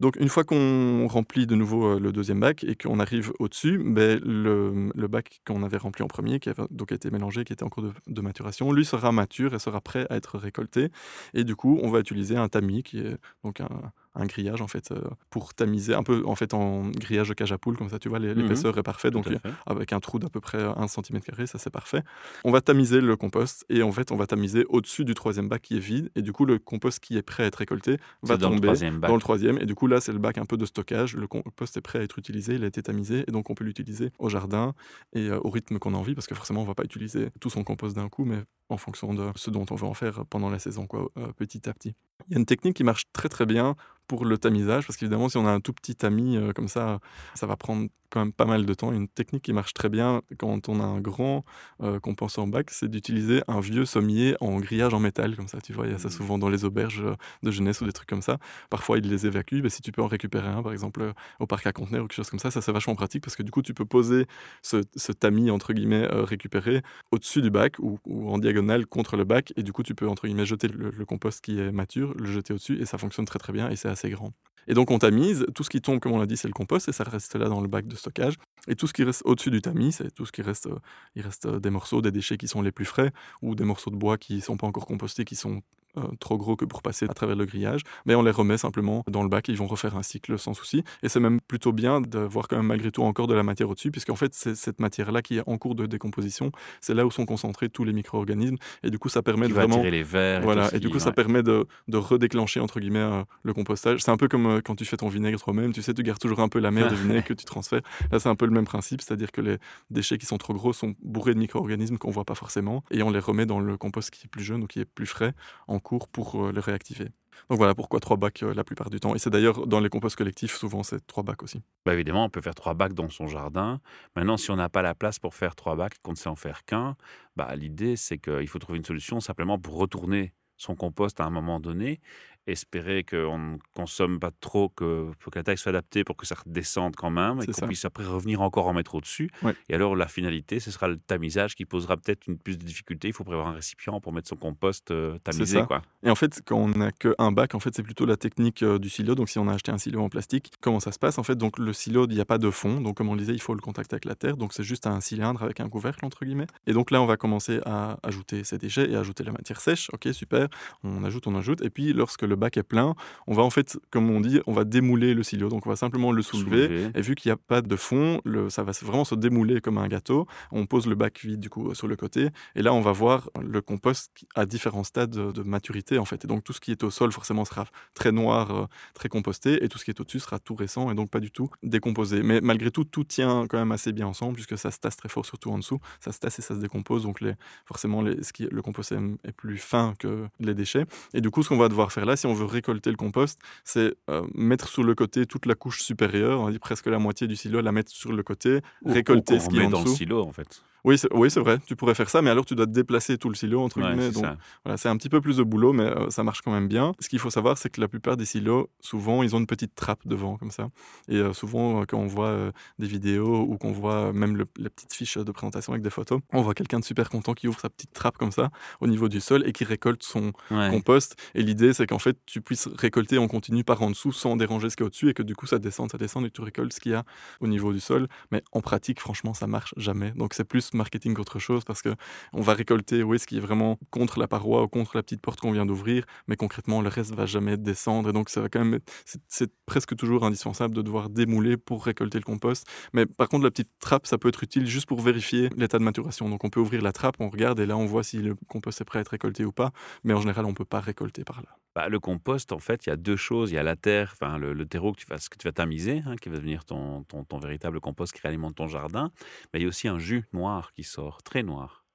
Donc 0.00 0.16
une 0.16 0.28
fois 0.28 0.44
qu'on 0.44 1.06
remplit 1.08 1.46
de 1.46 1.54
nouveau 1.54 1.86
euh, 1.86 2.00
le 2.00 2.12
deuxième 2.12 2.40
bac 2.40 2.64
et 2.64 2.74
qu'on 2.74 3.00
arrive 3.00 3.32
au-dessus, 3.38 3.80
ben, 3.82 4.20
le, 4.22 5.08
bac 5.08 5.40
qu'on 5.46 5.62
avait 5.62 5.78
rempli 5.78 6.02
en 6.02 6.06
premier, 6.06 6.38
qui 6.38 6.50
avait 6.50 6.64
donc 6.70 6.92
été 6.92 7.10
mélangé, 7.10 7.44
qui 7.44 7.52
était 7.52 7.64
en 7.64 7.70
cours 7.70 7.84
de, 7.84 7.92
de, 8.06 8.20
maturation, 8.20 8.72
lui 8.72 8.84
sera 8.84 9.10
mature 9.12 9.54
et 9.54 9.58
sera 9.58 9.80
prêt 9.80 10.06
à 10.10 10.16
être 10.16 10.38
récolté. 10.38 10.90
Et 11.32 11.44
du 11.44 11.56
coup, 11.56 11.78
on 11.82 11.90
va 11.90 12.00
utiliser 12.00 12.36
un 12.36 12.48
tamis, 12.48 12.82
qui 12.82 12.98
est 12.98 13.16
donc 13.42 13.60
un, 13.60 13.92
un 14.16 14.26
grillage 14.26 14.60
en 14.62 14.66
fait 14.66 14.90
euh, 14.92 15.00
pour 15.30 15.54
tamiser 15.54 15.94
un 15.94 16.02
peu 16.02 16.22
en 16.26 16.34
fait 16.34 16.54
en 16.54 16.88
grillage 16.88 17.28
de 17.28 17.34
cage 17.34 17.52
à 17.52 17.58
poule 17.58 17.76
comme 17.76 17.88
ça 17.88 17.98
tu 17.98 18.08
vois 18.08 18.18
l'épaisseur 18.18 18.76
est 18.78 18.82
parfaite 18.82 19.12
donc 19.12 19.28
avec 19.66 19.92
un 19.92 20.00
trou 20.00 20.18
d'à 20.18 20.28
peu 20.28 20.40
près 20.40 20.62
1 20.62 20.88
cm 20.88 21.20
carré 21.20 21.46
ça 21.46 21.58
c'est 21.58 21.70
parfait. 21.70 22.02
On 22.44 22.52
va 22.52 22.60
tamiser 22.60 23.00
le 23.00 23.16
compost 23.16 23.64
et 23.68 23.82
en 23.82 23.92
fait 23.92 24.12
on 24.12 24.16
va 24.16 24.26
tamiser 24.26 24.64
au-dessus 24.68 25.04
du 25.04 25.14
troisième 25.14 25.48
bac 25.48 25.62
qui 25.62 25.76
est 25.76 25.80
vide. 25.80 26.10
Et 26.14 26.22
du 26.22 26.32
coup 26.32 26.44
le 26.44 26.58
compost 26.58 27.00
qui 27.00 27.16
est 27.16 27.22
prêt 27.22 27.44
à 27.44 27.46
être 27.46 27.56
récolté 27.56 27.98
va 28.22 28.38
tomber 28.38 28.68
dans 29.00 29.14
le 29.14 29.20
troisième. 29.20 29.58
Et 29.58 29.66
du 29.66 29.74
coup 29.74 29.86
là 29.86 30.00
c'est 30.00 30.12
le 30.12 30.18
bac 30.18 30.38
un 30.38 30.46
peu 30.46 30.56
de 30.56 30.64
stockage. 30.64 31.16
Le 31.16 31.26
compost 31.26 31.76
est 31.76 31.80
prêt 31.80 31.98
à 31.98 32.02
être 32.02 32.18
utilisé 32.18 32.54
il 32.54 32.64
a 32.64 32.66
été 32.66 32.82
tamisé. 32.82 33.24
Et 33.26 33.32
donc 33.32 33.50
on 33.50 33.54
peut 33.54 33.64
l'utiliser 33.64 34.10
au 34.18 34.28
jardin 34.28 34.74
et 35.12 35.28
euh, 35.28 35.40
au 35.42 35.50
rythme 35.50 35.78
qu'on 35.78 35.94
a 35.94 35.96
envie 35.96 36.14
parce 36.14 36.26
que 36.26 36.34
forcément 36.34 36.62
on 36.62 36.66
va 36.66 36.74
pas 36.74 36.84
utiliser 36.84 37.28
tout 37.40 37.50
son 37.50 37.64
compost 37.64 37.96
d'un 37.96 38.08
coup 38.08 38.24
mais 38.24 38.38
en 38.68 38.76
fonction 38.76 39.14
de 39.14 39.30
ce 39.36 39.50
dont 39.50 39.66
on 39.70 39.74
veut 39.74 39.86
en 39.86 39.94
faire 39.94 40.24
pendant 40.26 40.50
la 40.50 40.58
saison 40.58 40.86
quoi 40.86 41.08
euh, 41.18 41.32
petit 41.36 41.68
à 41.68 41.74
petit 41.74 41.94
il 42.28 42.32
y 42.32 42.36
a 42.36 42.38
une 42.38 42.46
technique 42.46 42.76
qui 42.76 42.84
marche 42.84 43.04
très 43.12 43.28
très 43.28 43.46
bien 43.46 43.76
pour 44.06 44.24
le 44.24 44.38
tamisage, 44.38 44.86
parce 44.86 44.96
qu'évidemment, 44.96 45.28
si 45.28 45.36
on 45.36 45.46
a 45.46 45.50
un 45.50 45.60
tout 45.60 45.72
petit 45.72 45.96
tamis 45.96 46.36
euh, 46.36 46.52
comme 46.52 46.68
ça, 46.68 47.00
ça 47.34 47.46
va 47.46 47.56
prendre 47.56 47.88
quand 48.08 48.20
même 48.20 48.32
pas 48.32 48.44
mal 48.44 48.64
de 48.64 48.72
temps. 48.72 48.92
Une 48.92 49.08
technique 49.08 49.42
qui 49.42 49.52
marche 49.52 49.74
très 49.74 49.88
bien 49.88 50.22
quand 50.38 50.68
on 50.68 50.78
a 50.78 50.84
un 50.84 51.00
grand 51.00 51.44
euh, 51.82 51.98
pense 52.16 52.38
en 52.38 52.46
bac, 52.46 52.70
c'est 52.70 52.88
d'utiliser 52.88 53.42
un 53.48 53.58
vieux 53.58 53.84
sommier 53.84 54.36
en 54.40 54.60
grillage 54.60 54.94
en 54.94 55.00
métal, 55.00 55.34
comme 55.34 55.48
ça. 55.48 55.60
Tu 55.60 55.72
vois, 55.72 55.86
il 55.86 55.92
y 55.92 55.94
a 55.94 55.98
ça 55.98 56.06
mmh. 56.06 56.12
souvent 56.12 56.38
dans 56.38 56.48
les 56.48 56.64
auberges 56.64 57.02
euh, 57.02 57.16
de 57.42 57.50
jeunesse 57.50 57.80
ou 57.80 57.84
des 57.84 57.92
trucs 57.92 58.08
comme 58.08 58.22
ça. 58.22 58.38
Parfois, 58.70 58.98
ils 58.98 59.10
les 59.10 59.26
évacuent. 59.26 59.60
Mais 59.60 59.70
si 59.70 59.82
tu 59.82 59.90
peux 59.90 60.02
en 60.02 60.06
récupérer 60.06 60.46
un, 60.46 60.62
par 60.62 60.72
exemple, 60.72 61.12
au 61.40 61.46
parc 61.48 61.66
à 61.66 61.72
conteneurs 61.72 62.04
ou 62.04 62.06
quelque 62.06 62.16
chose 62.16 62.30
comme 62.30 62.38
ça, 62.38 62.52
ça 62.52 62.62
c'est 62.62 62.70
vachement 62.70 62.94
pratique 62.94 63.24
parce 63.24 63.34
que 63.34 63.42
du 63.42 63.50
coup, 63.50 63.62
tu 63.62 63.74
peux 63.74 63.84
poser 63.84 64.26
ce, 64.62 65.12
tamis, 65.12 65.50
entre 65.50 65.72
guillemets, 65.72 66.06
récupéré 66.06 66.82
au-dessus 67.10 67.42
du 67.42 67.50
bac 67.50 67.80
ou, 67.80 67.98
en 68.28 68.38
diagonale 68.38 68.55
contre 68.88 69.16
le 69.16 69.24
bac. 69.24 69.52
Et 69.56 69.62
du 69.62 69.72
coup, 69.72 69.82
tu 69.82 69.94
peux, 69.94 70.08
entre 70.08 70.26
guillemets, 70.26 70.46
jeter 70.46 70.68
le, 70.68 70.90
le 70.90 71.04
compost 71.04 71.44
qui 71.44 71.58
est 71.58 71.72
mature, 71.72 72.14
le 72.16 72.26
jeter 72.26 72.52
au-dessus 72.52 72.80
et 72.80 72.86
ça 72.86 72.98
fonctionne 72.98 73.24
très 73.24 73.38
très 73.38 73.52
bien 73.52 73.68
et 73.70 73.76
c'est 73.76 73.88
assez 73.88 74.10
grand. 74.10 74.32
Et 74.68 74.74
donc 74.74 74.90
on 74.90 74.98
tamise, 74.98 75.46
tout 75.54 75.62
ce 75.62 75.70
qui 75.70 75.80
tombe, 75.80 76.00
comme 76.00 76.12
on 76.12 76.18
l'a 76.18 76.26
dit, 76.26 76.36
c'est 76.36 76.48
le 76.48 76.54
compost 76.54 76.88
et 76.88 76.92
ça 76.92 77.04
reste 77.04 77.36
là 77.36 77.48
dans 77.48 77.60
le 77.60 77.68
bac 77.68 77.86
de 77.86 77.94
stockage. 77.94 78.34
Et 78.66 78.74
tout 78.74 78.86
ce 78.86 78.92
qui 78.92 79.04
reste 79.04 79.22
au-dessus 79.24 79.50
du 79.50 79.62
tamis, 79.62 79.92
c'est 79.92 80.12
tout 80.12 80.26
ce 80.26 80.32
qui 80.32 80.42
reste, 80.42 80.66
euh, 80.66 80.78
il 81.14 81.22
reste 81.22 81.46
euh, 81.46 81.60
des 81.60 81.70
morceaux, 81.70 82.02
des 82.02 82.10
déchets 82.10 82.36
qui 82.36 82.48
sont 82.48 82.62
les 82.62 82.72
plus 82.72 82.84
frais 82.84 83.12
ou 83.42 83.54
des 83.54 83.64
morceaux 83.64 83.90
de 83.90 83.96
bois 83.96 84.18
qui 84.18 84.40
sont 84.40 84.56
pas 84.56 84.66
encore 84.66 84.86
compostés, 84.86 85.24
qui 85.24 85.36
sont 85.36 85.62
euh, 85.98 86.02
trop 86.20 86.36
gros 86.36 86.56
que 86.56 86.64
pour 86.64 86.82
passer 86.82 87.06
à 87.08 87.14
travers 87.14 87.36
le 87.36 87.44
grillage, 87.44 87.82
mais 88.04 88.14
on 88.14 88.22
les 88.22 88.30
remet 88.30 88.58
simplement 88.58 89.04
dans 89.08 89.22
le 89.22 89.28
bac 89.28 89.48
et 89.48 89.52
ils 89.52 89.58
vont 89.58 89.66
refaire 89.66 89.96
un 89.96 90.02
cycle 90.02 90.38
sans 90.38 90.54
souci. 90.54 90.84
Et 91.02 91.08
c'est 91.08 91.20
même 91.20 91.40
plutôt 91.40 91.72
bien 91.72 92.00
d'avoir 92.00 92.48
quand 92.48 92.56
même 92.56 92.66
malgré 92.66 92.90
tout 92.90 93.02
encore 93.02 93.26
de 93.26 93.34
la 93.34 93.42
matière 93.42 93.68
au-dessus, 93.68 93.90
puisqu'en 93.90 94.16
fait, 94.16 94.34
c'est 94.34 94.54
cette 94.54 94.80
matière-là 94.80 95.22
qui 95.22 95.38
est 95.38 95.42
en 95.46 95.58
cours 95.58 95.74
de 95.74 95.86
décomposition. 95.86 96.50
C'est 96.80 96.94
là 96.94 97.06
où 97.06 97.10
sont 97.10 97.26
concentrés 97.26 97.68
tous 97.68 97.84
les 97.84 97.92
micro-organismes. 97.92 98.56
Et 98.82 98.90
du 98.90 98.98
coup, 98.98 99.08
ça 99.08 99.22
permet 99.22 99.46
Qui 99.46 99.52
de 99.52 99.56
va 99.56 99.66
vraiment. 99.66 99.82
les 99.82 100.02
vers. 100.02 100.42
Voilà, 100.42 100.68
et 100.74 100.80
du 100.80 100.90
coup, 100.90 100.98
ça 100.98 101.12
permet 101.12 101.42
de, 101.42 101.66
de 101.88 101.96
redéclencher, 101.96 102.60
entre 102.60 102.80
guillemets, 102.80 102.98
euh, 102.98 103.22
le 103.42 103.54
compostage. 103.54 104.02
C'est 104.02 104.10
un 104.10 104.16
peu 104.16 104.28
comme 104.28 104.46
euh, 104.46 104.60
quand 104.60 104.74
tu 104.74 104.84
fais 104.84 104.96
ton 104.96 105.08
vinaigre 105.08 105.40
toi-même, 105.40 105.72
tu 105.72 105.82
sais, 105.82 105.94
tu 105.94 106.02
gardes 106.02 106.18
toujours 106.18 106.40
un 106.40 106.48
peu 106.48 106.58
la 106.58 106.70
mer 106.70 106.90
de 106.90 106.94
vinaigre 106.94 107.24
que 107.26 107.34
tu 107.34 107.44
transfères. 107.44 107.82
Là, 108.10 108.18
c'est 108.18 108.28
un 108.28 108.34
peu 108.34 108.46
le 108.46 108.52
même 108.52 108.64
principe, 108.64 109.00
c'est-à-dire 109.00 109.32
que 109.32 109.40
les 109.40 109.58
déchets 109.90 110.18
qui 110.18 110.26
sont 110.26 110.38
trop 110.38 110.54
gros 110.54 110.72
sont 110.72 110.94
bourrés 111.02 111.34
de 111.34 111.38
micro-organismes 111.38 111.98
qu'on 111.98 112.10
voit 112.10 112.24
pas 112.24 112.34
forcément, 112.34 112.84
et 112.90 113.02
on 113.02 113.10
les 113.10 113.18
remet 113.18 113.46
dans 113.46 113.60
le 113.60 113.76
compost 113.76 114.10
qui 114.10 114.26
est 114.26 114.28
plus 114.28 114.44
jeune 114.44 114.62
ou 114.64 114.66
qui 114.66 114.80
est 114.80 114.84
plus 114.84 115.06
frais 115.06 115.32
en 115.68 115.78
pour 116.12 116.46
euh, 116.46 116.52
les 116.52 116.60
réactiver. 116.60 117.10
Donc 117.48 117.58
voilà 117.58 117.74
pourquoi 117.74 118.00
trois 118.00 118.16
bacs 118.16 118.42
euh, 118.42 118.54
la 118.54 118.64
plupart 118.64 118.90
du 118.90 119.00
temps. 119.00 119.14
Et 119.14 119.18
c'est 119.18 119.30
d'ailleurs 119.30 119.66
dans 119.66 119.80
les 119.80 119.88
composts 119.88 120.16
collectifs, 120.16 120.56
souvent 120.56 120.82
c'est 120.82 121.06
trois 121.06 121.22
bacs 121.22 121.42
aussi. 121.42 121.62
Bah, 121.84 121.94
évidemment, 121.94 122.24
on 122.24 122.30
peut 122.30 122.40
faire 122.40 122.54
trois 122.54 122.74
bacs 122.74 122.92
dans 122.92 123.08
son 123.08 123.26
jardin. 123.26 123.80
Maintenant, 124.16 124.36
si 124.36 124.50
on 124.50 124.56
n'a 124.56 124.68
pas 124.68 124.82
la 124.82 124.94
place 124.94 125.18
pour 125.18 125.34
faire 125.34 125.54
trois 125.54 125.76
bacs, 125.76 125.94
qu'on 126.02 126.12
ne 126.12 126.16
sait 126.16 126.28
en 126.28 126.36
faire 126.36 126.64
qu'un, 126.64 126.96
bah, 127.36 127.54
l'idée, 127.54 127.96
c'est 127.96 128.18
qu'il 128.18 128.48
faut 128.48 128.58
trouver 128.58 128.78
une 128.78 128.84
solution 128.84 129.20
simplement 129.20 129.58
pour 129.58 129.76
retourner 129.76 130.32
son 130.56 130.74
compost 130.74 131.20
à 131.20 131.24
un 131.24 131.30
moment 131.30 131.60
donné, 131.60 132.00
espérer 132.46 133.04
qu'on 133.04 133.38
ne 133.38 133.56
consomme 133.74 134.18
pas 134.18 134.30
trop, 134.40 134.68
que, 134.68 135.10
que 135.30 135.38
la 135.38 135.42
taille 135.42 135.58
soit 135.58 135.70
adaptée 135.70 136.04
pour 136.04 136.16
que 136.16 136.26
ça 136.26 136.34
redescende 136.34 136.96
quand 136.96 137.10
même, 137.10 137.40
et 137.42 137.46
qu'on 137.46 137.66
puisse 137.66 137.84
après 137.84 138.04
revenir 138.04 138.40
encore 138.40 138.66
en 138.66 138.74
mettre 138.74 138.94
au-dessus. 138.94 139.30
Ouais. 139.42 139.54
Et 139.68 139.74
alors, 139.74 139.96
la 139.96 140.08
finalité, 140.08 140.60
ce 140.60 140.70
sera 140.70 140.88
le 140.88 140.96
tamisage 140.96 141.54
qui 141.54 141.64
posera 141.64 141.96
peut-être 141.96 142.26
une 142.26 142.38
plus 142.38 142.58
de 142.58 142.64
difficulté. 142.64 143.08
Il 143.08 143.14
faut 143.14 143.24
prévoir 143.24 143.48
un 143.48 143.52
récipient 143.52 144.00
pour 144.00 144.12
mettre 144.12 144.28
son 144.28 144.36
compost 144.36 144.90
euh, 144.90 145.18
tamisé. 145.18 145.62
Quoi. 145.66 145.82
Et 146.02 146.10
en 146.10 146.14
fait, 146.14 146.40
quand 146.44 146.56
on 146.56 146.68
n'a 146.68 146.92
qu'un 146.92 147.32
bac, 147.32 147.54
en 147.54 147.60
fait, 147.60 147.74
c'est 147.74 147.82
plutôt 147.82 148.06
la 148.06 148.16
technique 148.16 148.62
euh, 148.62 148.78
du 148.78 148.88
silo. 148.88 149.14
Donc, 149.14 149.28
si 149.28 149.38
on 149.38 149.48
a 149.48 149.54
acheté 149.54 149.72
un 149.72 149.78
silo 149.78 150.00
en 150.00 150.08
plastique, 150.08 150.52
comment 150.60 150.80
ça 150.80 150.92
se 150.92 150.98
passe? 150.98 151.18
En 151.18 151.22
fait, 151.22 151.36
donc 151.36 151.58
le 151.58 151.72
silo, 151.72 152.06
il 152.08 152.14
n'y 152.14 152.20
a 152.20 152.24
pas 152.24 152.38
de 152.38 152.50
fond. 152.50 152.80
Donc, 152.80 152.96
comme 152.96 153.08
on 153.08 153.14
le 153.14 153.20
disait, 153.20 153.34
il 153.34 153.42
faut 153.42 153.54
le 153.54 153.60
contact 153.60 153.92
avec 153.92 154.04
la 154.04 154.14
terre. 154.14 154.36
Donc, 154.36 154.52
c'est 154.52 154.64
juste 154.64 154.86
un 154.86 155.00
cylindre 155.00 155.42
avec 155.42 155.60
un 155.60 155.68
couvercle, 155.68 156.04
entre 156.04 156.24
guillemets. 156.24 156.46
Et 156.66 156.72
donc 156.72 156.90
là, 156.90 157.02
on 157.02 157.06
va 157.06 157.16
commencer 157.16 157.60
à 157.66 157.98
ajouter 158.02 158.44
ces 158.44 158.58
déchets 158.58 158.90
et 158.90 158.96
ajouter 158.96 159.24
la 159.24 159.32
matière 159.32 159.60
sèche. 159.60 159.88
Ok, 159.92 160.08
super. 160.12 160.48
On 160.84 161.02
ajoute, 161.04 161.26
on 161.26 161.34
ajoute. 161.34 161.62
Et 161.62 161.70
puis, 161.70 161.92
lorsque 161.92 162.22
le 162.22 162.35
bac 162.36 162.56
est 162.56 162.62
plein, 162.62 162.94
on 163.26 163.34
va 163.34 163.42
en 163.42 163.50
fait, 163.50 163.78
comme 163.90 164.10
on 164.10 164.20
dit, 164.20 164.40
on 164.46 164.52
va 164.52 164.64
démouler 164.64 165.14
le 165.14 165.22
silo. 165.22 165.48
Donc, 165.48 165.66
on 165.66 165.70
va 165.70 165.76
simplement 165.76 166.12
le 166.12 166.22
soulever. 166.22 166.66
Soulever. 166.66 166.90
Et 166.94 167.00
vu 167.00 167.14
qu'il 167.14 167.30
n'y 167.30 167.34
a 167.34 167.36
pas 167.36 167.62
de 167.62 167.76
fond, 167.76 168.20
le, 168.24 168.50
ça 168.50 168.62
va 168.62 168.72
vraiment 168.82 169.04
se 169.04 169.14
démouler 169.14 169.60
comme 169.60 169.78
un 169.78 169.88
gâteau. 169.88 170.26
On 170.52 170.66
pose 170.66 170.86
le 170.86 170.94
bac 170.94 171.20
vide 171.24 171.40
du 171.40 171.50
coup 171.50 171.74
sur 171.74 171.88
le 171.88 171.96
côté. 171.96 172.28
Et 172.54 172.62
là, 172.62 172.72
on 172.72 172.80
va 172.80 172.92
voir 172.92 173.30
le 173.42 173.60
compost 173.60 174.10
à 174.34 174.46
différents 174.46 174.84
stades 174.84 175.10
de, 175.10 175.42
maturité 175.42 175.98
en 175.98 176.04
fait. 176.04 176.24
Et 176.24 176.28
donc 176.28 176.44
tout 176.44 176.52
ce 176.52 176.60
qui 176.60 176.72
est 176.72 176.82
au 176.82 176.90
sol 176.90 177.12
forcément 177.12 177.44
sera 177.44 177.66
très 177.94 178.12
noir, 178.12 178.50
euh, 178.50 178.66
très 178.94 179.08
composté, 179.08 179.64
et 179.64 179.68
tout 179.68 179.78
ce 179.78 179.84
qui 179.84 179.90
est 179.90 180.00
au-dessus 180.00 180.20
sera 180.20 180.38
tout 180.38 180.54
récent 180.54 180.90
et 180.90 180.94
donc 180.94 181.10
pas 181.10 181.20
du 181.20 181.30
tout 181.30 181.48
décomposé. 181.62 182.22
Mais 182.22 182.40
malgré 182.40 182.70
tout, 182.70 182.84
tout 182.84 183.04
tient 183.04 183.46
quand 183.48 183.58
même 183.58 183.72
assez 183.72 183.92
bien 183.92 184.06
ensemble 184.06 184.34
puisque 184.34 184.58
ça 184.58 184.70
se 184.70 184.78
tasse 184.78 184.96
très 184.96 185.08
fort 185.08 185.24
surtout 185.24 185.50
en 185.50 185.58
dessous. 185.58 185.78
Ça 186.00 186.12
se 186.12 186.18
tasse 186.18 186.38
et 186.38 186.42
ça 186.42 186.54
se 186.54 186.60
décompose. 186.60 187.04
Donc 187.04 187.20
les, 187.20 187.34
forcément, 187.64 188.02
les, 188.02 188.22
ce 188.22 188.32
qui, 188.32 188.48
le 188.50 188.62
compost 188.62 188.92
est, 188.92 188.98
est 189.24 189.32
plus 189.32 189.58
fin 189.58 189.94
que 189.98 190.26
les 190.40 190.54
déchets. 190.54 190.84
Et 191.14 191.20
du 191.20 191.30
coup, 191.30 191.42
ce 191.42 191.48
qu'on 191.48 191.58
va 191.58 191.68
devoir 191.68 191.92
faire 191.92 192.06
là, 192.06 192.16
si 192.16 192.25
on 192.26 192.34
veut 192.34 192.44
récolter 192.44 192.90
le 192.90 192.96
compost, 192.96 193.38
c'est 193.64 193.94
euh, 194.10 194.22
mettre 194.34 194.68
sur 194.68 194.84
le 194.84 194.94
côté 194.94 195.26
toute 195.26 195.46
la 195.46 195.54
couche 195.54 195.80
supérieure, 195.82 196.40
on 196.40 196.50
dit 196.50 196.58
presque 196.58 196.86
la 196.86 196.98
moitié 196.98 197.26
du 197.26 197.36
silo, 197.36 197.60
la 197.60 197.72
mettre 197.72 197.90
sur 197.90 198.12
le 198.12 198.22
côté, 198.22 198.60
Ou- 198.82 198.92
récolter 198.92 199.40
ce 199.40 199.48
qui 199.48 199.58
est 199.58 199.64
en 199.66 199.70
dans 199.70 199.82
le 199.82 199.90
silo, 199.90 200.22
en 200.22 200.32
fait. 200.32 200.62
Oui, 200.86 200.96
c'est 200.98 201.12
oui, 201.12 201.30
c'est 201.32 201.40
vrai, 201.40 201.58
tu 201.66 201.74
pourrais 201.74 201.96
faire 201.96 202.08
ça, 202.08 202.22
mais 202.22 202.30
alors 202.30 202.44
tu 202.46 202.54
dois 202.54 202.64
déplacer 202.66 203.18
tout 203.18 203.28
le 203.28 203.34
silo, 203.34 203.60
entre 203.60 203.78
Ouais, 203.80 203.88
guillemets. 203.88 204.06
c'est 204.06 204.12
donc 204.14 204.24
ça. 204.24 204.36
voilà, 204.64 204.76
c'est 204.76 204.88
un 204.88 204.96
petit 204.96 205.08
peu 205.08 205.20
plus 205.20 205.36
de 205.38 205.42
boulot, 205.42 205.72
mais 205.72 205.82
euh, 205.82 206.10
ça 206.10 206.22
marche 206.22 206.42
quand 206.42 206.52
même 206.52 206.68
bien. 206.68 206.92
Ce 207.00 207.08
qu'il 207.08 207.18
faut 207.18 207.28
savoir, 207.28 207.58
c'est 207.58 207.70
que 207.70 207.80
la 207.80 207.88
plupart 207.88 208.16
des 208.16 208.24
silos, 208.24 208.70
souvent, 208.80 209.24
ils 209.24 209.34
ont 209.34 209.40
une 209.40 209.48
petite 209.48 209.74
trappe 209.74 210.06
devant, 210.06 210.36
comme 210.36 210.52
ça. 210.52 210.68
Et 211.08 211.16
euh, 211.16 211.32
souvent, 211.32 211.80
euh, 211.80 211.84
quand 211.88 211.98
on 211.98 212.06
voit 212.06 212.28
euh, 212.28 212.52
des 212.78 212.86
vidéos 212.86 213.40
ou 213.42 213.58
qu'on 213.58 213.72
voit 213.72 214.12
même 214.12 214.36
le- 214.36 214.46
les 214.58 214.70
petites 214.70 214.94
fiches 214.94 215.18
de 215.18 215.32
présentation 215.32 215.72
avec 215.72 215.82
des 215.82 215.90
photos, 215.90 216.20
on 216.32 216.40
voit 216.42 216.54
quelqu'un 216.54 216.78
de 216.78 216.84
super 216.84 217.10
content 217.10 217.34
qui 217.34 217.48
ouvre 217.48 217.58
sa 217.58 217.68
petite 217.68 217.92
trappe 217.92 218.16
comme 218.16 218.30
ça, 218.30 218.50
au 218.80 218.86
niveau 218.86 219.08
du 219.08 219.20
sol, 219.20 219.42
et 219.44 219.52
qui 219.52 219.64
récolte 219.64 220.04
son 220.04 220.32
Ouais. 220.52 220.70
compost. 220.70 221.16
Et 221.34 221.42
l'idée, 221.42 221.72
c'est 221.72 221.88
qu'en 221.88 221.98
fait, 221.98 222.16
tu 222.26 222.40
puisses 222.40 222.68
récolter 222.68 223.18
en 223.18 223.26
continu 223.26 223.64
par 223.64 223.82
en 223.82 223.90
dessous 223.90 224.12
sans 224.12 224.36
déranger 224.36 224.70
ce 224.70 224.76
qu'il 224.76 224.84
y 224.84 224.86
a 224.86 224.88
au-dessus, 224.88 225.08
et 225.08 225.14
que 225.14 225.24
du 225.24 225.34
coup, 225.34 225.46
ça 225.46 225.58
descende, 225.58 225.90
ça 225.90 225.98
descend, 225.98 226.24
et 226.26 226.30
tu 226.30 226.42
récoltes 226.42 226.72
ce 226.72 226.78
qu'il 226.78 226.92
y 226.92 226.94
a 226.94 227.04
au 227.40 227.48
niveau 227.48 227.72
du 227.72 227.80
sol. 227.80 228.06
Mais 228.30 228.44
en 228.52 228.60
pratique, 228.60 229.00
franchement, 229.00 229.34
ça 229.34 229.48
marche 229.48 229.74
jamais. 229.76 230.12
Donc 230.12 230.32
c'est 230.32 230.44
plus 230.44 230.72
marketing 230.76 231.14
qu'autre 231.14 231.38
chose 231.38 231.64
parce 231.64 231.82
que 231.82 231.94
on 232.32 232.40
va 232.40 232.54
récolter 232.54 233.02
oui, 233.02 233.18
ce 233.18 233.26
qui 233.26 233.36
est 233.38 233.40
vraiment 233.40 233.78
contre 233.90 234.18
la 234.18 234.28
paroi 234.28 234.62
ou 234.62 234.68
contre 234.68 234.96
la 234.96 235.02
petite 235.02 235.20
porte 235.22 235.40
qu'on 235.40 235.52
vient 235.52 235.66
d'ouvrir, 235.66 236.04
mais 236.28 236.36
concrètement, 236.36 236.80
le 236.82 236.88
reste 236.88 237.14
va 237.14 237.26
jamais 237.26 237.56
descendre. 237.56 238.10
Et 238.10 238.12
donc 238.12 238.28
ça 238.30 238.40
va 238.40 238.48
quand 238.48 238.64
même, 238.64 238.80
c'est- 239.28 239.50
presque 239.66 239.96
toujours 239.96 240.24
indispensable 240.24 240.74
de 240.74 240.82
devoir 240.82 241.08
démouler 241.10 241.56
pour 241.56 241.84
récolter 241.84 242.18
le 242.18 242.24
compost. 242.24 242.66
Mais 242.92 243.04
par 243.06 243.28
contre, 243.28 243.44
la 243.44 243.50
petite 243.50 243.70
trappe, 243.80 244.06
ça 244.06 244.18
peut 244.18 244.28
être 244.28 244.42
utile 244.44 244.66
juste 244.66 244.86
pour 244.86 245.00
vérifier 245.00 245.48
l'état 245.56 245.78
de 245.78 245.84
maturation. 245.84 246.28
Donc 246.28 246.44
on 246.44 246.50
peut 246.50 246.60
ouvrir 246.60 246.82
la 246.82 246.92
trappe, 246.92 247.16
on 247.20 247.28
regarde 247.30 247.58
et 247.60 247.66
là 247.66 247.76
on 247.76 247.86
voit 247.86 248.04
si 248.04 248.18
le 248.18 248.34
compost 248.48 248.80
est 248.80 248.84
prêt 248.84 248.98
à 249.00 249.02
être 249.02 249.08
récolté 249.08 249.44
ou 249.44 249.52
pas. 249.52 249.72
Mais 250.04 250.14
en 250.14 250.20
général, 250.20 250.44
on 250.46 250.54
peut 250.54 250.64
pas 250.64 250.80
récolter 250.80 251.24
par 251.24 251.42
là. 251.42 251.65
Bah, 251.76 251.90
le 251.90 252.00
compost, 252.00 252.52
en 252.52 252.58
fait, 252.58 252.86
il 252.86 252.88
y 252.88 252.92
a 252.92 252.96
deux 252.96 253.16
choses. 253.16 253.52
Il 253.52 253.56
y 253.56 253.58
a 253.58 253.62
la 253.62 253.76
terre, 253.76 254.12
enfin 254.14 254.38
le, 254.38 254.66
terreau 254.66 254.92
que 254.92 254.98
tu 254.98 255.06
vas, 255.06 255.18
que 255.18 255.36
tu 255.36 255.46
vas 255.46 255.52
tamiser, 255.52 256.02
hein, 256.06 256.16
qui 256.16 256.30
va 256.30 256.36
devenir 256.36 256.64
ton, 256.64 257.04
ton, 257.04 257.22
ton 257.24 257.38
véritable 257.38 257.80
compost 257.80 258.14
qui 258.14 258.22
réalimente 258.22 258.54
ton 258.56 258.66
jardin. 258.66 259.12
Mais 259.52 259.60
il 259.60 259.64
y 259.64 259.66
a 259.66 259.68
aussi 259.68 259.86
un 259.86 259.98
jus 259.98 260.24
noir 260.32 260.72
qui 260.72 260.84
sort, 260.84 261.22
très 261.22 261.42
noir. 261.42 261.85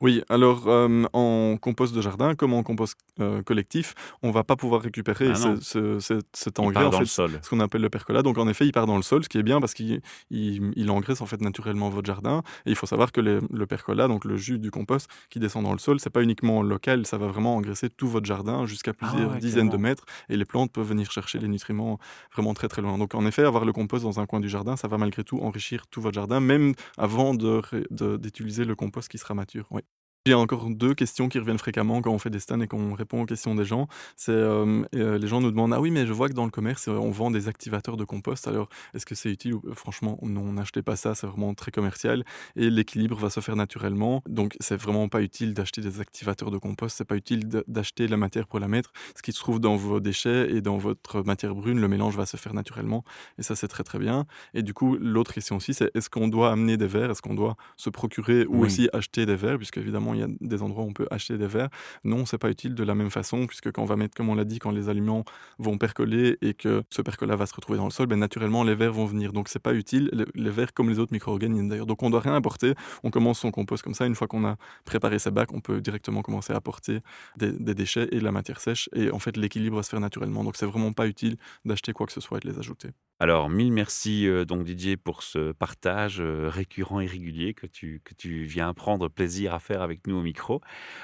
Oui, 0.00 0.22
alors 0.28 0.68
euh, 0.68 1.04
en 1.12 1.56
compost 1.60 1.94
de 1.94 2.00
jardin, 2.00 2.34
comme 2.34 2.54
en 2.54 2.62
compost 2.62 2.96
euh, 3.20 3.42
collectif, 3.42 3.94
on 4.22 4.30
va 4.30 4.44
pas 4.44 4.54
pouvoir 4.56 4.80
récupérer 4.82 5.32
Ah 5.34 5.38
non. 5.38 5.56
ce, 5.60 5.98
ce- 5.98 6.00
ce- 6.00 6.20
cet 6.32 6.58
Il 6.58 6.62
engrais. 6.64 6.84
en 6.86 6.92
fait, 6.92 6.98
le 7.00 7.04
sol. 7.06 7.38
ce 7.42 7.50
qu'on 7.50 7.58
appelle 7.60 7.82
le 7.82 7.90
percolat. 7.90 8.22
Donc 8.22 8.38
en 8.38 8.46
effet, 8.48 8.64
il 8.66 8.72
part 8.72 8.86
dans 8.86 8.96
le 8.96 9.02
sol, 9.02 9.24
ce 9.24 9.28
qui 9.28 9.38
est 9.38 9.42
bien 9.42 9.60
parce 9.60 9.74
qu'il 9.74 10.00
il, 10.30 10.72
il 10.76 10.90
engraisse 10.90 11.20
en 11.20 11.26
fait 11.26 11.40
naturellement 11.40 11.88
votre 11.88 12.06
jardin. 12.06 12.42
Et 12.66 12.70
il 12.70 12.76
faut 12.76 12.86
savoir 12.86 13.10
que 13.12 13.20
les- 13.20 13.38
le 13.50 13.66
percolat, 13.66 14.06
donc 14.08 14.24
le 14.24 14.36
jus 14.36 14.58
du 14.58 14.70
compost 14.70 15.08
qui 15.30 15.38
descend 15.40 15.64
dans 15.64 15.72
le 15.72 15.78
sol, 15.78 15.98
c'est 16.00 16.10
pas 16.10 16.22
uniquement 16.22 16.62
local, 16.62 17.04
ça 17.06 17.16
va 17.18 17.26
vraiment 17.26 17.56
engraisser 17.56 17.88
tout 17.90 18.08
votre 18.08 18.26
jardin 18.26 18.66
jusqu'à 18.66 18.92
plusieurs 18.94 19.30
Ah 19.30 19.34
ouais, 19.34 19.40
dizaines 19.40 19.68
de 19.68 19.76
mètres. 19.76 20.04
Et 20.28 20.36
les 20.36 20.44
plantes 20.44 20.70
peuvent 20.72 20.86
venir 20.88 21.10
chercher 21.10 21.38
les 21.38 21.48
nutriments 21.48 21.98
vraiment 22.32 22.54
très 22.54 22.68
très 22.68 22.82
loin. 22.82 22.98
Donc 22.98 23.14
en 23.14 23.26
effet, 23.26 23.42
avoir 23.44 23.64
le 23.64 23.72
compost 23.72 24.04
dans 24.04 24.20
un 24.20 24.26
coin 24.26 24.38
du 24.40 24.48
jardin, 24.48 24.76
ça 24.76 24.86
va 24.88 24.96
malgré 24.98 25.24
tout 25.24 25.40
enrichir 25.40 25.86
tout 25.88 26.00
votre 26.00 26.14
jardin, 26.14 26.38
même 26.40 26.74
avant 26.98 27.34
de 27.34 27.48
ré- 27.48 27.86
de- 27.90 28.16
d'utiliser 28.16 28.64
le 28.64 28.74
compost 28.76 29.08
qui 29.10 29.18
sera 29.18 29.34
mature. 29.34 29.66
Oui. 29.72 29.82
Il 30.24 30.30
y 30.30 30.34
a 30.34 30.38
encore 30.38 30.70
deux 30.70 30.94
questions 30.94 31.28
qui 31.28 31.40
reviennent 31.40 31.58
fréquemment 31.58 32.00
quand 32.00 32.12
on 32.12 32.18
fait 32.18 32.30
des 32.30 32.38
stands 32.38 32.60
et 32.60 32.68
qu'on 32.68 32.94
répond 32.94 33.22
aux 33.22 33.26
questions 33.26 33.56
des 33.56 33.64
gens. 33.64 33.88
C'est 34.14 34.30
euh, 34.30 34.84
euh, 34.94 35.18
les 35.18 35.26
gens 35.26 35.40
nous 35.40 35.50
demandent 35.50 35.72
ah 35.74 35.80
oui 35.80 35.90
mais 35.90 36.06
je 36.06 36.12
vois 36.12 36.28
que 36.28 36.32
dans 36.32 36.44
le 36.44 36.52
commerce 36.52 36.86
euh, 36.86 36.92
on 36.92 37.10
vend 37.10 37.32
des 37.32 37.48
activateurs 37.48 37.96
de 37.96 38.04
compost. 38.04 38.46
Alors 38.46 38.68
est-ce 38.94 39.04
que 39.04 39.16
c'est 39.16 39.30
utile 39.32 39.56
franchement 39.74 40.20
non 40.22 40.52
n'achetez 40.52 40.80
pas 40.82 40.94
ça 40.94 41.16
c'est 41.16 41.26
vraiment 41.26 41.54
très 41.54 41.72
commercial 41.72 42.22
et 42.54 42.70
l'équilibre 42.70 43.16
va 43.16 43.30
se 43.30 43.40
faire 43.40 43.56
naturellement. 43.56 44.22
Donc 44.28 44.54
c'est 44.60 44.76
vraiment 44.76 45.08
pas 45.08 45.22
utile 45.22 45.54
d'acheter 45.54 45.80
des 45.80 45.98
activateurs 46.00 46.52
de 46.52 46.58
compost. 46.58 46.98
C'est 46.98 47.04
pas 47.04 47.16
utile 47.16 47.48
d'acheter 47.66 48.06
la 48.06 48.16
matière 48.16 48.46
pour 48.46 48.60
la 48.60 48.68
mettre. 48.68 48.92
Ce 49.16 49.22
qui 49.22 49.32
se 49.32 49.40
trouve 49.40 49.58
dans 49.58 49.74
vos 49.74 49.98
déchets 49.98 50.52
et 50.52 50.60
dans 50.60 50.78
votre 50.78 51.24
matière 51.24 51.56
brune 51.56 51.80
le 51.80 51.88
mélange 51.88 52.16
va 52.16 52.26
se 52.26 52.36
faire 52.36 52.54
naturellement 52.54 53.02
et 53.38 53.42
ça 53.42 53.56
c'est 53.56 53.66
très 53.66 53.82
très 53.82 53.98
bien. 53.98 54.26
Et 54.54 54.62
du 54.62 54.72
coup 54.72 54.96
l'autre 55.00 55.34
question 55.34 55.56
aussi 55.56 55.74
c'est 55.74 55.90
est-ce 55.96 56.08
qu'on 56.08 56.28
doit 56.28 56.52
amener 56.52 56.76
des 56.76 56.86
verres? 56.86 57.10
Est-ce 57.10 57.22
qu'on 57.22 57.34
doit 57.34 57.56
se 57.76 57.90
procurer 57.90 58.46
ou 58.46 58.60
Oui. 58.60 58.66
aussi 58.66 58.88
acheter 58.92 59.26
des 59.26 59.34
verres? 59.34 59.56
Puisque 59.58 59.78
évidemment 59.78 60.11
il 60.14 60.20
y 60.20 60.22
a 60.22 60.28
des 60.40 60.62
endroits 60.62 60.84
où 60.84 60.88
on 60.88 60.92
peut 60.92 61.06
acheter 61.10 61.38
des 61.38 61.46
verres. 61.46 61.70
Non, 62.04 62.26
c'est 62.26 62.38
pas 62.38 62.50
utile 62.50 62.74
de 62.74 62.84
la 62.84 62.94
même 62.94 63.10
façon, 63.10 63.46
puisque 63.46 63.70
quand 63.72 63.82
on 63.82 63.86
va 63.86 63.96
mettre, 63.96 64.16
comme 64.16 64.28
on 64.28 64.34
l'a 64.34 64.44
dit, 64.44 64.58
quand 64.58 64.70
les 64.70 64.88
aliments 64.88 65.24
vont 65.58 65.78
percoler 65.78 66.38
et 66.42 66.54
que 66.54 66.82
ce 66.90 67.02
percolat 67.02 67.36
va 67.36 67.46
se 67.46 67.54
retrouver 67.54 67.78
dans 67.78 67.84
le 67.84 67.90
sol, 67.90 68.06
ben 68.06 68.18
naturellement 68.18 68.64
les 68.64 68.74
vers 68.74 68.92
vont 68.92 69.06
venir. 69.06 69.32
Donc 69.32 69.48
c'est 69.48 69.58
pas 69.58 69.74
utile, 69.74 70.08
les, 70.12 70.24
les 70.34 70.50
vers 70.50 70.72
comme 70.72 70.88
les 70.88 70.98
autres 70.98 71.12
micro-organismes 71.12 71.68
d'ailleurs. 71.68 71.86
Donc 71.86 72.02
on 72.02 72.10
doit 72.10 72.20
rien 72.20 72.34
apporter, 72.34 72.74
on 73.02 73.10
commence 73.10 73.40
son 73.40 73.50
compost 73.50 73.82
comme 73.82 73.94
ça. 73.94 74.06
Une 74.06 74.14
fois 74.14 74.26
qu'on 74.26 74.44
a 74.44 74.56
préparé 74.84 75.18
ses 75.18 75.30
bacs, 75.30 75.52
on 75.52 75.60
peut 75.60 75.80
directement 75.80 76.22
commencer 76.22 76.52
à 76.52 76.56
apporter 76.56 77.00
des, 77.36 77.74
déchets 77.74 78.08
et 78.12 78.18
de 78.18 78.24
la 78.24 78.32
matière 78.32 78.60
sèche. 78.60 78.88
Et 78.94 79.10
en 79.10 79.18
fait, 79.18 79.36
l'équilibre 79.36 79.76
va 79.76 79.82
se 79.82 79.90
faire 79.90 80.00
naturellement. 80.00 80.44
Donc 80.44 80.56
c'est 80.56 80.66
vraiment 80.66 80.92
pas 80.92 81.06
utile 81.06 81.36
d'acheter 81.64 81.92
quoi 81.92 82.06
que 82.06 82.12
ce 82.12 82.20
soit 82.20 82.38
et 82.38 82.40
de 82.40 82.50
les 82.50 82.58
ajouter. 82.58 82.88
Alors, 83.20 83.48
mille 83.48 83.72
merci 83.72 84.26
euh, 84.26 84.44
donc 84.44 84.64
Didier 84.64 84.96
pour 84.96 85.22
ce 85.22 85.52
partage 85.52 86.20
euh, 86.20 86.48
récurrent 86.48 86.98
et 86.98 87.06
régulier 87.06 87.54
que 87.54 87.66
tu, 87.66 88.00
que 88.04 88.14
tu 88.14 88.42
viens 88.42 88.74
prendre 88.74 89.08
plaisir 89.08 89.54
à 89.54 89.60
faire 89.60 89.80
avec 89.80 90.01
nous 90.06 90.16
au 90.16 90.22
micro. 90.22 90.60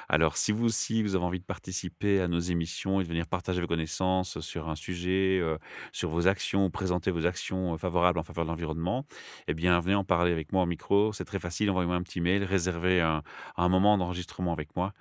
Alors, 0.08 0.36
si 0.36 0.52
vous 0.52 0.64
aussi, 0.66 1.02
vous 1.02 1.14
avez 1.14 1.24
envie 1.24 1.40
de 1.40 1.44
participer 1.44 2.20
à 2.20 2.28
nos 2.28 2.38
émissions 2.40 3.00
et 3.00 3.04
de 3.04 3.08
venir 3.08 3.26
partager 3.26 3.60
vos 3.60 3.66
connaissances 3.66 4.40
sur 4.40 4.68
un 4.68 4.76
sujet, 4.76 5.38
euh, 5.40 5.58
sur 5.92 6.10
vos 6.10 6.26
actions, 6.28 6.66
ou 6.66 6.70
présenter 6.70 7.10
vos 7.10 7.26
actions 7.26 7.74
euh, 7.74 7.76
favorables 7.78 8.18
en 8.18 8.22
faveur 8.22 8.44
de 8.44 8.50
l'environnement, 8.50 9.06
eh 9.48 9.54
bien, 9.54 9.78
venez 9.80 9.94
en 9.94 10.04
parler 10.04 10.32
avec 10.32 10.52
moi 10.52 10.62
au 10.62 10.66
micro. 10.66 11.12
C'est 11.12 11.24
très 11.24 11.38
facile, 11.38 11.70
envoyez-moi 11.70 11.96
un 11.96 12.02
petit 12.02 12.20
mail, 12.20 12.44
réservez 12.44 13.00
un, 13.00 13.22
un 13.56 13.68
moment 13.68 13.98
d'enregistrement 13.98 14.52
avec 14.52 14.74
moi 14.76 14.92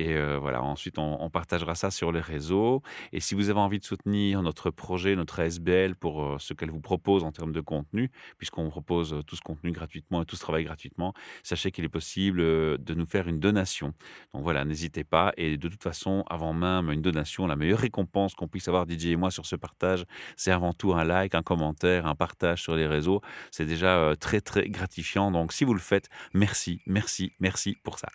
Et 0.00 0.14
euh, 0.14 0.38
voilà, 0.38 0.62
ensuite, 0.62 0.98
on, 0.98 1.18
on 1.20 1.28
partagera 1.28 1.74
ça 1.74 1.90
sur 1.90 2.10
les 2.10 2.22
réseaux. 2.22 2.80
Et 3.12 3.20
si 3.20 3.34
vous 3.34 3.50
avez 3.50 3.60
envie 3.60 3.78
de 3.78 3.84
soutenir 3.84 4.40
notre 4.40 4.70
projet, 4.70 5.14
notre 5.14 5.40
SBL 5.40 5.94
pour 5.94 6.24
euh, 6.24 6.36
ce 6.38 6.54
qu'elle 6.54 6.70
vous 6.70 6.80
propose 6.80 7.22
en 7.22 7.32
termes 7.32 7.52
de 7.52 7.60
contenu, 7.60 8.10
puisqu'on 8.38 8.70
propose 8.70 9.12
euh, 9.12 9.22
tout 9.22 9.36
ce 9.36 9.42
contenu 9.42 9.72
gratuitement 9.72 10.22
et 10.22 10.24
tout 10.24 10.36
ce 10.36 10.40
travail 10.40 10.64
gratuitement, 10.64 11.12
sachez 11.42 11.70
qu'il 11.70 11.84
est 11.84 11.90
possible 11.90 12.38
de 12.40 12.94
nous 12.94 13.04
faire 13.04 13.28
une 13.28 13.40
donation. 13.40 13.92
Donc 14.32 14.42
voilà, 14.42 14.64
n'hésitez 14.64 15.04
pas. 15.04 15.34
Et 15.36 15.58
de 15.58 15.68
toute 15.68 15.82
façon, 15.82 16.24
avant 16.30 16.54
même 16.54 16.90
une 16.90 17.02
donation, 17.02 17.46
la 17.46 17.56
meilleure 17.56 17.80
récompense 17.80 18.34
qu'on 18.34 18.48
puisse 18.48 18.68
avoir, 18.68 18.88
DJ 18.88 19.08
et 19.08 19.16
moi, 19.16 19.30
sur 19.30 19.44
ce 19.44 19.54
partage, 19.54 20.06
c'est 20.34 20.50
avant 20.50 20.72
tout 20.72 20.94
un 20.94 21.04
like, 21.04 21.34
un 21.34 21.42
commentaire, 21.42 22.06
un 22.06 22.14
partage 22.14 22.62
sur 22.62 22.74
les 22.74 22.86
réseaux. 22.86 23.20
C'est 23.50 23.66
déjà 23.66 24.14
très, 24.18 24.40
très 24.40 24.66
gratifiant. 24.70 25.30
Donc 25.30 25.52
si 25.52 25.64
vous 25.64 25.74
le 25.74 25.80
faites, 25.80 26.08
merci, 26.32 26.80
merci, 26.86 27.34
merci 27.38 27.76
pour 27.84 27.98
ça. 27.98 28.08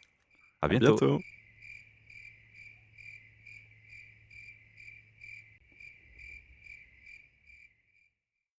À 0.63 0.67
bientôt. 0.67 1.19